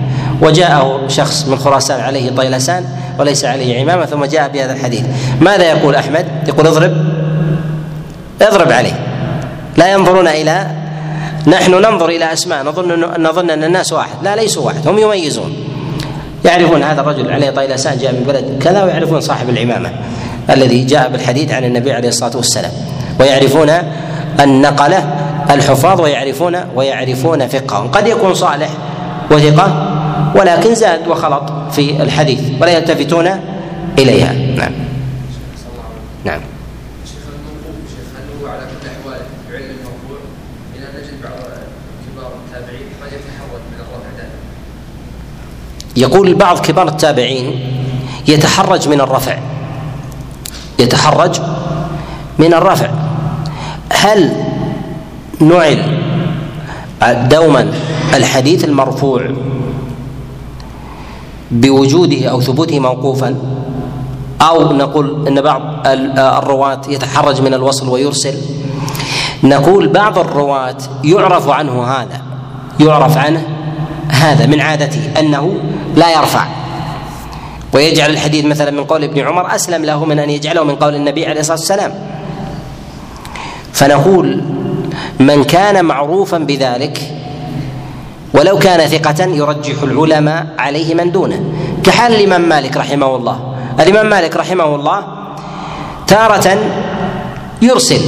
وجاءه 0.43 1.09
شخص 1.09 1.49
من 1.49 1.59
خراسان 1.59 2.01
عليه 2.01 2.31
طيلسان 2.31 2.85
وليس 3.19 3.45
عليه 3.45 3.81
عمامة 3.81 4.07
ثم 4.07 4.25
جاء 4.25 4.49
بهذا 4.49 4.73
الحديث. 4.73 5.05
ماذا 5.41 5.65
يقول 5.65 5.95
أحمد؟ 5.95 6.27
يقول 6.49 6.67
اضرب 6.67 6.93
اضرب 8.43 8.73
عليه. 8.73 9.07
لا 9.77 9.93
ينظرون 9.93 10.29
إلى 10.29 10.67
نحن 11.47 11.75
ننظر 11.75 12.09
إلى 12.09 12.33
أسماء 12.33 12.65
نظن 12.65 13.23
نظن 13.23 13.51
أن 13.51 13.65
الناس 13.65 13.93
واحد. 13.93 14.17
لا 14.23 14.37
ليسوا 14.37 14.67
واحد 14.67 14.89
هم 14.89 14.99
يميزون. 14.99 15.70
يعرفون 16.45 16.83
هذا 16.83 17.01
الرجل 17.01 17.33
عليه 17.33 17.51
طيلسان 17.51 17.99
جاء 17.99 18.13
من 18.13 18.25
بلد 18.29 18.63
كذا 18.63 18.83
ويعرفون 18.85 19.21
صاحب 19.21 19.49
العمامة 19.51 19.91
الذي 20.51 20.85
جاء 20.85 21.09
بالحديث 21.09 21.53
عن 21.53 21.65
النبي 21.65 21.93
عليه 21.93 22.09
الصلاة 22.09 22.37
والسلام. 22.37 22.73
ويعرفون 23.21 23.71
النقله 24.41 25.05
الحفاظ 25.51 26.01
ويعرفون 26.01 26.57
ويعرفون 26.75 27.49
فقههم. 27.49 27.89
قد 27.91 28.07
يكون 28.07 28.35
صالح 28.35 28.69
وثقة 29.31 29.97
ولكن 30.37 30.75
زاد 30.75 31.09
وخلط 31.09 31.53
في 31.73 32.03
الحديث 32.03 32.41
ولا 32.61 32.71
يلتفتون 32.71 33.29
إليها. 33.99 34.33
نعم. 34.33 34.73
نعم. 36.25 36.41
يقول 45.97 46.35
بعض 46.35 46.59
كبار 46.59 46.89
التابعين 46.89 47.61
يتحرج 48.29 48.89
من 48.89 49.01
الرفع. 49.01 49.39
يتحرج 50.79 51.41
من 52.39 52.55
الرفع. 52.55 52.91
هل 53.93 54.33
نعل 55.41 55.99
دوما 57.29 57.73
الحديث 58.15 58.65
المرفوع 58.65 59.31
بوجوده 61.51 62.29
أو 62.29 62.41
ثبوته 62.41 62.81
موقوفا؟ 62.81 63.37
أو 64.41 64.73
نقول 64.73 65.29
إن 65.29 65.41
بعض 65.41 65.63
الرواة 65.87 66.81
يتحرج 66.89 67.41
من 67.41 67.55
الوصل 67.55 67.89
ويرسل؟ 67.89 68.35
نقول 69.45 69.89
بعض 69.89 70.19
الرواة 70.19 70.77
يعرف 71.05 71.49
عنه 71.49 71.85
هذا 71.85 72.23
يعرف 72.81 73.17
عنه 73.17 73.43
هذا 74.09 74.47
من 74.47 74.61
عادته 74.61 75.21
أنه 75.21 75.61
لا 75.97 76.11
يرفع. 76.11 76.47
ويجعل 77.73 78.11
الحديث 78.11 78.45
مثلا 78.45 78.71
من 78.71 78.85
قول 78.85 79.05
ابن 79.05 79.19
عمر 79.21 79.55
أسلم 79.55 79.85
له 79.85 80.05
من 80.05 80.19
أن 80.19 80.31
يجعله 80.31 80.65
من 80.65 80.77
قول 80.77 80.95
النبي 80.95 81.27
عليه 81.27 81.41
الصلاة 81.41 81.59
والسلام. 81.59 81.95
فنقول 83.73 84.45
من 85.21 85.45
كان 85.45 85.85
معروفا 85.85 86.39
بذلك 86.39 87.01
ولو 88.35 88.59
كان 88.59 88.89
ثقة 88.89 89.25
يرجح 89.25 89.83
العلماء 89.83 90.47
عليه 90.59 90.95
من 90.95 91.13
دونه. 91.13 91.45
كحال 91.85 92.15
الإمام 92.15 92.49
مالك 92.49 92.77
رحمه 92.77 93.17
الله. 93.17 93.55
الإمام 93.81 94.07
مالك 94.11 94.37
رحمه 94.37 94.75
الله 94.75 95.05
تارة 96.07 96.59
يرسل. 97.63 98.01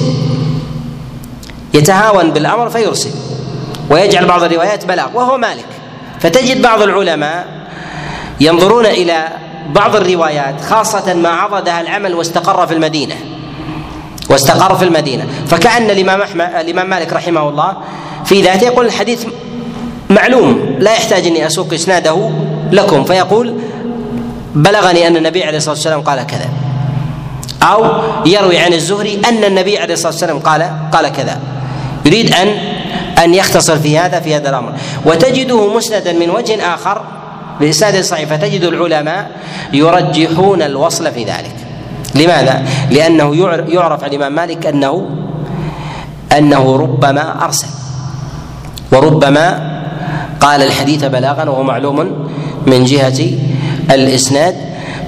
يتهاون 1.75 2.31
بالأمر 2.31 2.71
فيرسل. 2.71 3.11
ويجعل 3.91 4.27
بعض 4.27 4.43
الروايات 4.43 4.85
بلاغ. 4.87 5.09
وهو 5.15 5.39
مالك. 5.39 5.67
فتجد 6.21 6.63
بعض 6.63 6.83
العلماء 6.83 7.62
ينظرون 8.43 8.87
إلى 8.87 9.29
بعض 9.75 9.97
الروايات 9.97 10.61
خاصة 10.61 11.15
ما 11.15 11.29
عضدها 11.29 11.81
العمل 11.81 12.15
واستقر 12.15 12.67
في 12.67 12.75
المدينة. 12.75 13.15
واستقر 14.31 14.75
في 14.77 14.85
المدينة. 14.85 15.27
فكأن 15.47 15.91
الإمام 15.91 16.23
أحمد 16.23 16.55
الإمام 16.55 16.91
مالك 16.91 17.13
رحمه 17.13 17.49
الله 17.49 17.77
في 18.25 18.43
ذاته 18.43 18.65
يقول 18.65 18.87
الحديث 18.87 19.27
معلوم 20.11 20.77
لا 20.79 20.93
يحتاج 20.93 21.27
أني 21.27 21.47
أسوق 21.47 21.73
إسناده 21.75 22.31
لكم. 22.73 23.05
فيقول 23.05 23.55
بلغني 24.55 25.07
أن 25.07 25.17
النبي 25.17 25.45
عليه 25.45 25.57
الصلاة 25.57 25.75
والسلام 25.75 26.01
قال 26.01 26.27
كذا. 26.27 26.49
أو 27.63 27.85
يروي 28.27 28.59
عن 28.59 28.73
الزهري 28.73 29.21
أن 29.29 29.45
النبي 29.45 29.79
عليه 29.79 29.95
الصلاة 29.95 30.13
والسلام 30.13 30.39
قال 30.39 30.71
قال 30.93 31.09
كذا. 31.13 31.39
يريد 32.07 32.35
ان 32.35 32.49
أن 33.25 33.35
يختصر 33.35 33.79
في 33.79 33.99
هذا 33.99 34.21
في 34.21 34.37
هذا 34.37 34.51
الأمر. 34.51 34.73
وتجده 35.07 35.75
مسندا 35.77 36.13
من 36.13 36.31
وجه 36.31 36.75
آخر 36.75 37.03
بإسناد 37.61 38.01
صحيح 38.01 38.29
فتجد 38.29 38.65
العلماء 38.65 39.31
يرجحون 39.73 40.63
الوصل 40.63 41.13
في 41.13 41.25
ذلك. 41.25 41.57
لماذا؟ 42.15 42.63
لأنه 42.91 43.37
يعرف 43.69 44.05
عن 44.05 44.11
الإمام 44.11 44.35
مالك 44.35 44.67
أنه 44.67 45.11
أنه 46.39 46.77
ربما 46.77 47.45
أرسل 47.45 47.67
وربما 48.93 49.73
قال 50.41 50.63
الحديث 50.63 51.05
بلاغا 51.05 51.45
وهو 51.51 51.63
معلوم 51.63 52.29
من 52.67 52.85
جهة 52.85 53.21
الإسناد. 53.91 54.55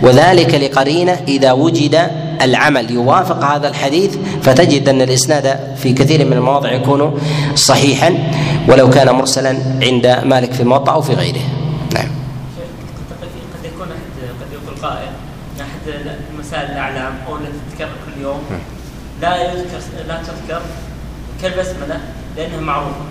وذلك 0.03 0.55
لقرينة 0.55 1.19
إذا 1.29 1.53
وجد 1.53 2.11
العمل. 2.43 2.91
يوافق 2.91 3.45
هذا 3.45 3.69
الحديث 3.69 4.17
فتجد 4.43 4.89
أن 4.89 5.03
الإسناد 5.03 5.77
في 5.77 5.93
كثير 5.93 6.25
من 6.27 6.33
المواضع 6.33 6.73
يكون 6.73 7.21
صحيحا 7.55 8.15
ولو 8.69 8.91
كان 8.91 9.11
مرسلا 9.11 9.57
عند 9.83 10.07
مالك 10.25 10.53
في 10.53 10.61
الموطأ 10.61 10.93
أو 10.93 11.03
في 11.03 11.15
غيره 11.15 11.41
نعم 11.95 12.09
قد 13.23 13.65
يكون 13.65 13.89
قد 14.41 14.53
يقول 14.53 14.77
قائل 14.83 15.09
احد 15.61 16.17
مسائل 16.39 16.71
الاعلام 16.71 17.13
أو 17.29 17.37
التي 17.37 17.59
تتكرر 17.71 17.89
كل 18.07 18.23
يوم 18.23 18.41
لا 19.25 19.37
يذكر 19.43 19.81
لا 20.09 20.21
تذكر. 20.23 20.61
كالبسمله 21.43 22.01
لانها 22.37 22.61
معروفه 22.61 23.05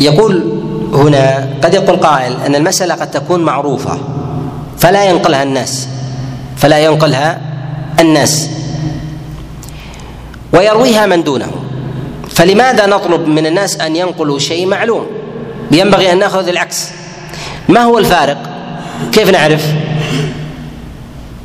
يقول 0.00 0.62
هنا 0.92 1.50
قد 1.62 1.74
يقول 1.74 1.96
قائل 1.96 2.36
أن 2.46 2.54
المسألة 2.54 2.94
قد 2.94 3.10
تكون 3.10 3.40
معروفة 3.42 3.98
فلا 4.78 5.04
ينقلها 5.04 5.42
الناس. 5.42 5.88
فلا 6.56 6.78
ينقلها 6.78 7.40
الناس. 8.00 8.48
ويرويها 10.52 11.06
من 11.06 11.22
دونه. 11.24 11.50
فلماذا 12.30 12.86
نطلب 12.86 13.26
من 13.26 13.46
الناس 13.46 13.80
أن 13.80 13.96
ينقلوا 13.96 14.38
شيء 14.38 14.66
معلوم؟ 14.66 15.06
ينبغي 15.70 16.12
أن 16.12 16.18
نأخذ 16.18 16.48
العكس. 16.48 16.90
ما 17.68 17.80
هو 17.80 17.98
الفارق؟ 17.98 18.38
كيف 19.12 19.30
نعرف؟ 19.30 19.74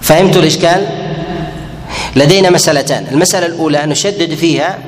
فهمت 0.01 0.37
الإشكال؟ 0.37 1.04
لدينا 2.16 2.49
مسألتان. 2.49 3.07
المسألة 3.11 3.45
الأولى 3.45 3.86
نشدد 3.86 4.36
فيها 4.36 4.80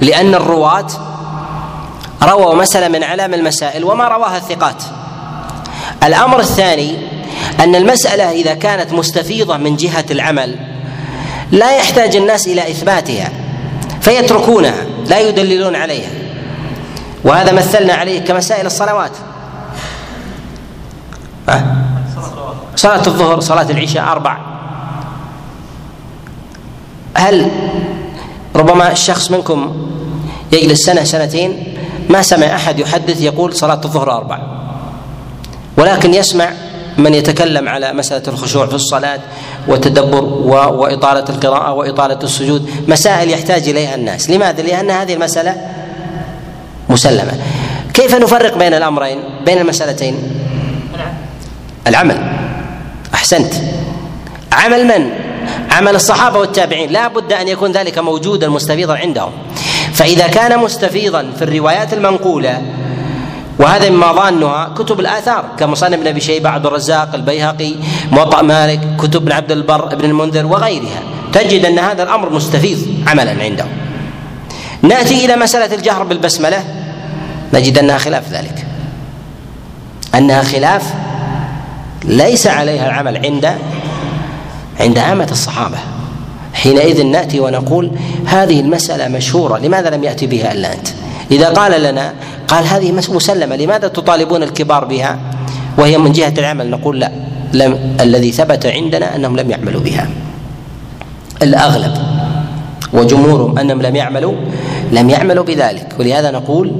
لأن 0.00 0.34
الرواة 0.34 0.86
رووا 2.22 2.54
مسألة 2.54 2.88
من 2.88 3.02
أعلام 3.02 3.34
المسائل 3.34 3.84
وما 3.84 4.08
رواها 4.08 4.36
الثقات. 4.36 4.82
الأمر 6.04 6.40
الثاني 6.40 6.98
أن 7.60 7.74
المسألة 7.74 8.30
إذا 8.30 8.54
كانت 8.54 8.92
مستفيضة 8.92 9.56
من 9.56 9.76
جهة 9.76 10.04
العمل 10.10 10.56
لا 11.52 11.76
يحتاج 11.76 12.16
الناس 12.16 12.46
إلى 12.46 12.70
إثباتها 12.70 13.32
فيتركونها 14.00 14.86
لا 15.06 15.20
يدللون 15.20 15.76
عليها. 15.76 16.10
وهذا 17.24 17.52
مثلنا 17.52 17.94
عليه 17.94 18.20
كمسائل 18.20 18.66
الصلوات. 18.66 19.12
صلاة 22.76 23.06
الظهر 23.06 23.40
صلاة 23.40 23.70
العشاء 23.70 24.04
أربع. 24.04 24.55
هل 27.16 27.50
ربما 28.56 28.92
الشخص 28.92 29.30
منكم 29.30 29.86
يجلس 30.52 30.78
سنة 30.86 31.04
سنتين 31.04 31.76
ما 32.08 32.22
سمع 32.22 32.46
أحد 32.46 32.78
يحدث 32.78 33.22
يقول 33.22 33.54
صلاة 33.54 33.80
الظهر 33.84 34.12
أربع 34.12 34.38
ولكن 35.76 36.14
يسمع 36.14 36.50
من 36.98 37.14
يتكلم 37.14 37.68
على 37.68 37.92
مسألة 37.92 38.22
الخشوع 38.28 38.66
في 38.66 38.74
الصلاة 38.74 39.20
والتدبر 39.68 40.24
وإطالة 40.54 41.24
القراءة 41.28 41.72
وإطالة 41.72 42.18
السجود 42.22 42.70
مسائل 42.88 43.30
يحتاج 43.30 43.68
إليها 43.68 43.94
الناس 43.94 44.30
لماذا؟ 44.30 44.62
لأن 44.62 44.90
هذه 44.90 45.14
المسألة 45.14 45.56
مسلمة 46.88 47.32
كيف 47.94 48.14
نفرق 48.14 48.58
بين 48.58 48.74
الأمرين؟ 48.74 49.18
بين 49.46 49.58
المسألتين؟ 49.58 50.14
العمل. 51.86 52.32
أحسنت. 53.14 53.54
عمل 54.52 54.84
من؟ 54.86 55.25
عمل 55.70 55.94
الصحابة 55.94 56.38
والتابعين. 56.38 56.90
لا 56.90 57.08
بد 57.08 57.32
أن 57.32 57.48
يكون 57.48 57.72
ذلك 57.72 57.98
موجودا 57.98 58.48
مستفيضا 58.48 58.96
عندهم. 58.96 59.32
فإذا 59.92 60.26
كان 60.26 60.58
مستفيضا 60.58 61.30
في 61.36 61.42
الروايات 61.42 61.92
المنقولة 61.92 62.62
وهذا 63.58 63.90
مما 63.90 64.12
ظانها 64.12 64.74
كتب 64.78 65.00
الآثار 65.00 65.44
كمصنف 65.58 65.94
ابن 65.94 66.06
أبي 66.06 66.20
شيبة 66.20 66.48
عبد 66.48 66.66
الرزاق 66.66 67.14
البيهقي 67.14 67.74
موطأ 68.12 68.42
مالك 68.42 68.80
كتب 68.98 69.22
ابن 69.22 69.32
عبد 69.32 69.52
البر 69.52 69.92
ابن 69.92 70.04
المنذر 70.04 70.46
وغيرها. 70.46 71.02
تجد 71.32 71.64
أن 71.64 71.78
هذا 71.78 72.02
الأمر 72.02 72.32
مستفيض 72.32 72.78
عملا 73.06 73.42
عندهم. 73.42 73.68
نأتي 74.82 75.24
إلى 75.24 75.36
مسألة 75.36 75.74
الجهر 75.74 76.04
بالبسملة. 76.04 76.64
نجد 77.54 77.78
أنها 77.78 77.98
خلاف 77.98 78.32
ذلك. 78.32 78.66
أنها 80.14 80.42
خلاف 80.42 80.82
ليس 82.04 82.46
عليها 82.46 82.86
العمل 82.86 83.26
عند 83.26 83.58
عند 84.80 84.98
عامه 84.98 85.28
الصحابة. 85.30 85.78
حينئذ 86.54 87.06
نأتي 87.06 87.40
ونقول 87.40 87.90
هذه 88.26 88.60
المسألة 88.60 89.08
مشهورة 89.08 89.58
لماذا 89.58 89.90
لم 89.90 90.04
يأتي 90.04 90.26
بها 90.26 90.52
إلا 90.52 90.72
أنت؟ 90.72 90.88
إذا 91.30 91.48
قال 91.48 91.82
لنا 91.82 92.12
قال 92.48 92.64
هذه 92.64 92.92
مسلمة 92.92 93.56
لماذا 93.56 93.88
تطالبون 93.88 94.42
الكبار 94.42 94.84
بها؟ 94.84 95.18
وهي 95.78 95.98
من 95.98 96.12
جهة 96.12 96.34
العمل 96.38 96.70
نقول 96.70 97.00
لا 97.00 97.10
لم 97.52 97.96
الذي 98.00 98.32
ثبت 98.32 98.66
عندنا 98.66 99.16
أنهم 99.16 99.36
لم 99.36 99.50
يعملوا 99.50 99.80
بها. 99.80 100.08
الأغلب 101.42 101.94
وجمهورهم 102.92 103.58
أنهم 103.58 103.82
لم 103.82 103.96
يعملوا 103.96 104.34
لم 104.92 105.10
يعملوا 105.10 105.44
بذلك. 105.44 105.88
ولهذا 105.98 106.30
نقول 106.30 106.72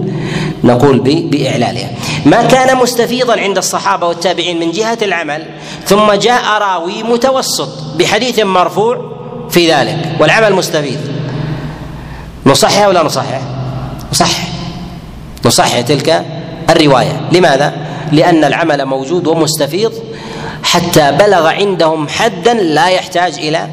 نقول 0.64 0.98
بإعلالها. 1.00 1.90
ما 2.26 2.42
كان 2.42 2.76
مستفيضا 2.76 3.40
عند 3.40 3.56
الصحابة 3.58 4.06
والتابعين 4.06 4.60
من 4.60 4.70
جهة 4.70 4.98
العمل 5.02 5.46
ثم 5.86 6.12
جاء 6.12 6.42
راوي 6.60 7.02
متوسط 7.02 7.68
بحديث 7.98 8.38
مرفوع 8.38 9.16
في 9.50 9.72
ذلك 9.72 9.98
والعمل 10.20 10.54
مستفيض. 10.54 11.00
نصحح 12.46 12.86
ولا 12.86 13.02
نصحح؟ 13.02 13.40
نصحح. 14.12 14.48
نصحح 15.44 15.80
تلك 15.80 16.24
الرواية. 16.70 17.20
لماذا؟ 17.32 17.72
لأن 18.12 18.44
العمل 18.44 18.84
موجود 18.84 19.26
ومستفيض 19.26 19.92
حتى 20.62 21.12
بلغ 21.12 21.46
عندهم 21.46 22.08
حدا 22.08 22.54
لا 22.54 22.88
يحتاج 22.88 23.34
إلى 23.38 23.68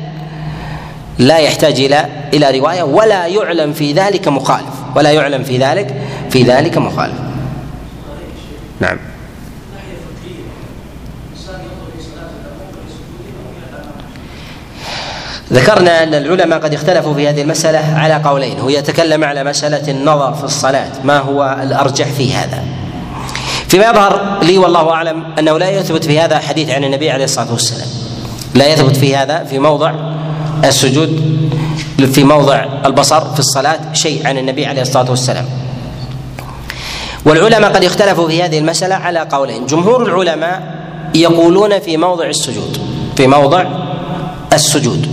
لا 1.20 1.38
يحتاج 1.38 1.80
إلى 1.80 2.06
إلى 2.34 2.60
رواية 2.60 2.84
ولا 2.84 3.26
يعلم 3.26 3.74
في 3.74 3.94
ذلك 3.94 4.28
مخالف. 4.28 4.74
ولا 4.96 5.12
يعلم 5.12 5.44
في 5.44 5.58
ذلك 5.58 5.96
في 6.34 6.44
ذلك 6.44 6.78
مخالف. 6.78 7.16
نعم. 8.80 8.98
ذكرنا 15.54 16.04
أن 16.04 16.14
العلماء 16.14 16.60
قد 16.60 16.74
اختلفوا 16.74 17.14
في 17.14 17.30
هذه 17.30 17.42
المسألة 17.42 17.80
على 17.80 18.14
قولين 18.14 18.60
هو 18.60 18.70
يتكلم 18.70 19.24
على 19.24 19.44
مسألة 19.44 19.92
النظر 19.92 20.34
في 20.34 20.44
الصلاة 20.44 20.90
ما 21.04 21.20
هو 21.20 21.58
الأرجح 21.64 22.08
في 22.08 22.34
هذا؟ 22.34 22.64
فيما 23.68 23.86
يظهر 23.86 24.40
لي 24.44 24.58
والله 24.58 24.92
أعلم 24.92 25.24
أنه 25.40 25.58
لا 25.58 25.70
يثبت 25.70 26.06
في 26.06 26.20
هذا 26.20 26.40
حديث 26.40 26.70
عن 26.70 26.84
النبي 26.84 27.12
عليه 27.12 27.24
الصلاة 27.24 27.52
والسلام. 27.52 27.88
لا 28.56 28.68
يثبت 28.68 28.96
في 28.96 29.16
هذا 29.16 29.44
في 29.44 29.60
موضع 29.60 29.94
السجود 30.64 31.40
في 32.14 32.24
موضع 32.24 32.66
البصر 32.86 33.34
في 33.34 33.40
الصلاة 33.40 33.80
شيء 33.94 34.28
عن 34.28 34.38
النبي 34.38 34.66
عليه 34.66 34.82
الصلاة 34.82 35.10
والسلام. 35.10 35.63
والعلماء 37.26 37.74
قد 37.74 37.84
اختلفوا 37.84 38.28
في 38.28 38.44
هذه 38.44 38.60
المسألة 38.60 38.96
على 38.96 39.20
قولين. 39.20 39.66
جمهور 39.66 40.04
العلماء 40.04 40.76
يقولون 41.16 41.80
في 41.80 41.98
موضع 41.98 42.26
السجود 42.26 42.78
في 43.18 43.28
موضع 43.28 43.64
السجود. 44.54 45.08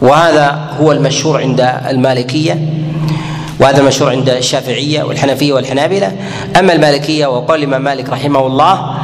وهذا 0.00 0.70
هو 0.80 0.92
المشهور 0.92 1.40
عند 1.40 1.60
المالكية 1.88 2.58
وهذا 3.60 3.80
المشهور 3.80 4.10
عند 4.10 4.28
الشافعية 4.28 5.02
والحنفية 5.02 5.52
والحنابلة. 5.52 6.12
أما 6.58 6.72
المالكية 6.72 7.26
وقال 7.26 7.60
الإمام 7.60 7.82
مالك 7.82 8.08
رحمه 8.08 8.46
الله 8.46 8.94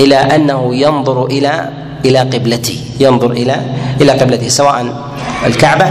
إلى 0.00 0.16
أنه 0.16 0.74
ينظر 0.74 1.26
إلى 1.26 1.68
إلى 2.04 2.18
قبلته 2.18 2.80
ينظر 3.00 3.30
إلى 3.30 3.56
إلى 4.00 4.12
قبلته 4.12 4.48
سواء 4.48 4.94
الكعبة 5.46 5.84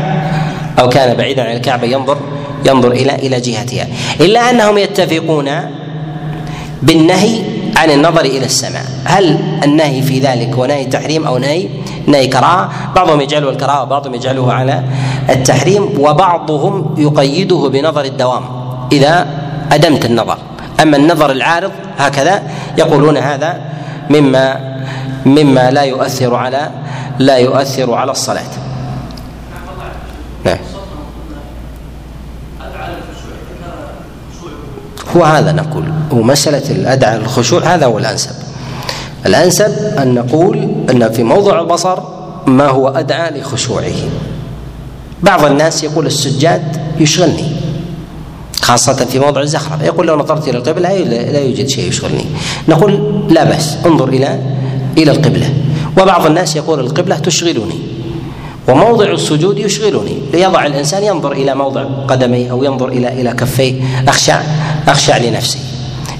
أو 0.80 0.90
كان 0.90 1.18
بعيدا 1.18 1.44
عن 1.44 1.56
الكعبة 1.56 1.88
ينظر 1.88 2.18
ينظر 2.66 2.91
إلى 2.91 3.16
إلى 3.16 3.39
جهتها. 3.39 3.88
إلا 4.22 4.49
أنهم 4.49 4.78
يتفقون 4.78 5.49
بالنهي 6.82 7.41
عن 7.78 7.91
النظر 7.91 8.22
إلى 8.22 8.45
السماء. 8.45 8.86
هل 9.05 9.39
النهي 9.64 10.01
في 10.01 10.20
ذلك 10.20 10.53
هو 10.55 10.66
نهي 10.66 10.86
تحريم 10.86 11.28
أو 11.28 11.38
نهي 11.38 11.68
نهي 12.07 12.28
كراهه 12.28 12.70
بعضهم 12.95 13.22
يجعله 13.22 13.49
الكراهه 13.49 13.84
وبعضهم 13.84 14.16
يجعله 14.16 14.53
على 14.53 14.84
التحريم 15.30 15.99
وبعضهم 15.99 16.95
يقيده 16.97 17.70
بنظر 17.70 18.05
الدوام 18.05 18.43
إذا 18.91 19.28
أدمت 19.72 20.05
النظر. 20.05 20.38
أما 20.82 20.97
النظر 20.97 21.32
العارض 21.32 21.72
هكذا 21.97 22.43
يقولون 22.78 23.18
هذا 23.18 23.62
مما 24.10 24.70
مما 25.26 25.72
لا 25.72 25.84
يؤثر 25.84 26.36
على 26.36 26.72
لا 27.20 27.38
يؤثر 27.38 27.93
على 27.93 28.12
الصلاة. 28.12 28.51
نعم. 30.45 30.57
هو 35.20 35.24
هذا 35.24 35.52
نقول 35.52 35.84
هو 36.14 36.22
مسألة 36.22 36.72
الأدعى 36.72 37.18
الخشوع 37.18 37.76
هذا 37.76 37.86
هو 37.86 37.98
الأنسب. 37.98 38.32
الأنسب 39.26 39.72
أن 39.98 40.14
نقول 40.14 40.58
أن 40.90 41.12
في 41.12 41.24
موضع 41.24 41.60
البصر 41.62 42.00
ما 42.48 42.68
هو 42.68 42.88
أدعى 42.88 43.40
لخشوعه. 43.40 43.94
بعض 45.24 45.46
الناس 45.46 45.84
يقول 45.84 46.06
السجاد 46.06 46.78
يشغلني 47.00 47.52
خاصة 48.62 48.94
في 48.94 49.20
موضع 49.20 49.42
الزخرفة 49.42 49.86
يقول 49.86 50.08
لو 50.08 50.16
نظرت 50.16 50.48
إلى 50.48 50.58
القبلة 50.58 50.98
لا 50.98 51.40
يوجد 51.40 51.68
شيء 51.68 51.88
يشغلني. 51.90 52.26
نقول 52.68 53.24
لا 53.30 53.44
بأس 53.44 53.78
انظر 53.86 54.08
إلى 54.08 54.40
إلى 54.98 55.12
القبلة. 55.12 55.54
وبعض 56.02 56.26
الناس 56.26 56.56
يقول 56.56 56.80
القبلة 56.80 57.16
تشغلني 57.16 57.80
وموضع 58.68 59.06
السجود 59.06 59.58
يشغلني. 59.58 60.18
ليضع 60.34 60.66
الإنسان 60.66 61.04
ينظر 61.04 61.32
إلى 61.32 61.56
موضع 61.56 61.84
قدميه 62.08 62.52
أو 62.52 62.64
ينظر 62.64 62.88
إلى 62.88 63.22
إلى 63.22 63.32
كفيه. 63.32 63.82
اخشع 64.08 64.42
اخشع 64.88 65.18
لنفسي. 65.18 65.60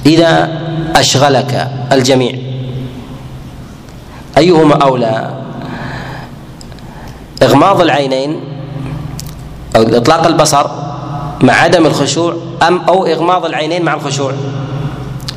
إذا 0.06 0.50
أشغلك 0.96 1.72
الجميع 1.92 2.36
أيهما 4.38 4.76
أولى؟ 4.76 5.34
إغماض 7.44 7.82
العينين 7.82 8.40
أو 9.76 9.82
إطلاق 9.82 10.28
البصر 10.28 10.68
مع 11.42 11.54
عدم 11.54 11.86
الخشوع 11.86 12.38
أم 12.68 12.78
أو 12.78 13.06
إغماض 13.06 13.46
العينين 13.46 13.86
مع 13.86 13.94
الخشوع؟ 13.94 14.34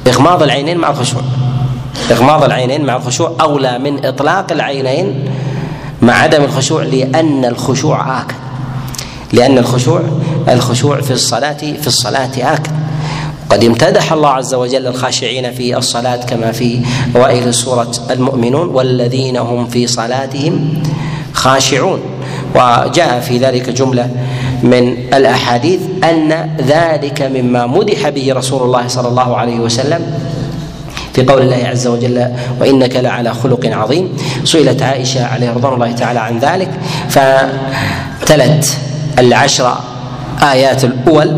إغماض 0.06 0.42
العينين 0.42 0.78
مع 0.78 0.90
الخشوع. 0.90 1.22
إغماض 2.10 2.44
العينين 2.44 2.84
مع 2.84 2.96
الخشوع 2.96 3.36
أولى 3.40 3.78
من 3.78 4.06
إطلاق 4.06 4.52
العينين 4.52 5.30
مع 6.02 6.12
عدم 6.12 6.44
الخشوع 6.44 6.82
لأن 6.82 7.44
الخشوع 7.44 8.20
آكل. 8.20 8.34
لأن 9.32 9.58
الخشوع 9.58 10.02
الخشوع 10.48 11.00
في 11.00 11.10
الصلاة 11.10 11.52
في 11.52 11.86
الصلاة 11.86 12.54
آكل. 12.54 12.70
قد 13.52 13.64
امتدح 13.64 14.12
الله 14.12 14.28
عز 14.28 14.54
وجل 14.54 14.86
الخاشعين 14.86 15.52
في 15.52 15.76
الصلاة 15.76 16.16
كما 16.16 16.52
في 16.52 16.80
أوائل 17.16 17.54
سورة 17.54 17.92
المؤمنون 18.10 18.68
والذين 18.68 19.36
هم 19.36 19.66
في 19.66 19.86
صلاتهم 19.86 20.82
خاشعون. 21.32 22.00
وجاء 22.54 23.20
في 23.20 23.38
ذلك 23.38 23.70
جملة 23.70 24.10
من 24.62 24.88
الأحاديث 25.14 25.80
أن 26.04 26.50
ذلك 26.60 27.22
مما 27.22 27.66
مدح 27.66 28.08
به 28.08 28.32
رسول 28.32 28.62
الله 28.62 28.88
صلى 28.88 29.08
الله 29.08 29.36
عليه 29.36 29.60
وسلم 29.60 30.00
في 31.14 31.24
قول 31.24 31.42
الله 31.42 31.66
عز 31.66 31.86
وجل 31.86 32.28
وإنك 32.60 32.96
لعلى 32.96 33.34
خلق 33.34 33.66
عظيم. 33.66 34.08
سئلت 34.44 34.82
عائشة 34.82 35.24
عليه 35.26 35.50
رضوان 35.50 35.74
الله 35.74 35.92
تعالى 35.92 36.20
عن 36.20 36.38
ذلك 36.38 36.70
فتلت 37.08 38.78
العشر 39.18 39.76
آيات 40.42 40.84
الأول 40.84 41.30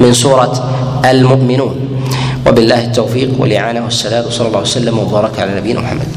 من 0.00 0.12
سورة 0.12 0.70
المؤمنون. 1.04 1.74
وبالله 2.46 2.84
التوفيق 2.84 3.30
والإعانة 3.38 3.84
والسداد 3.84 4.26
وصلى 4.26 4.48
الله 4.48 4.60
وسلم 4.60 4.98
وبارك 4.98 5.38
على 5.38 5.56
نبينا 5.60 5.80
محمد. 5.80 6.08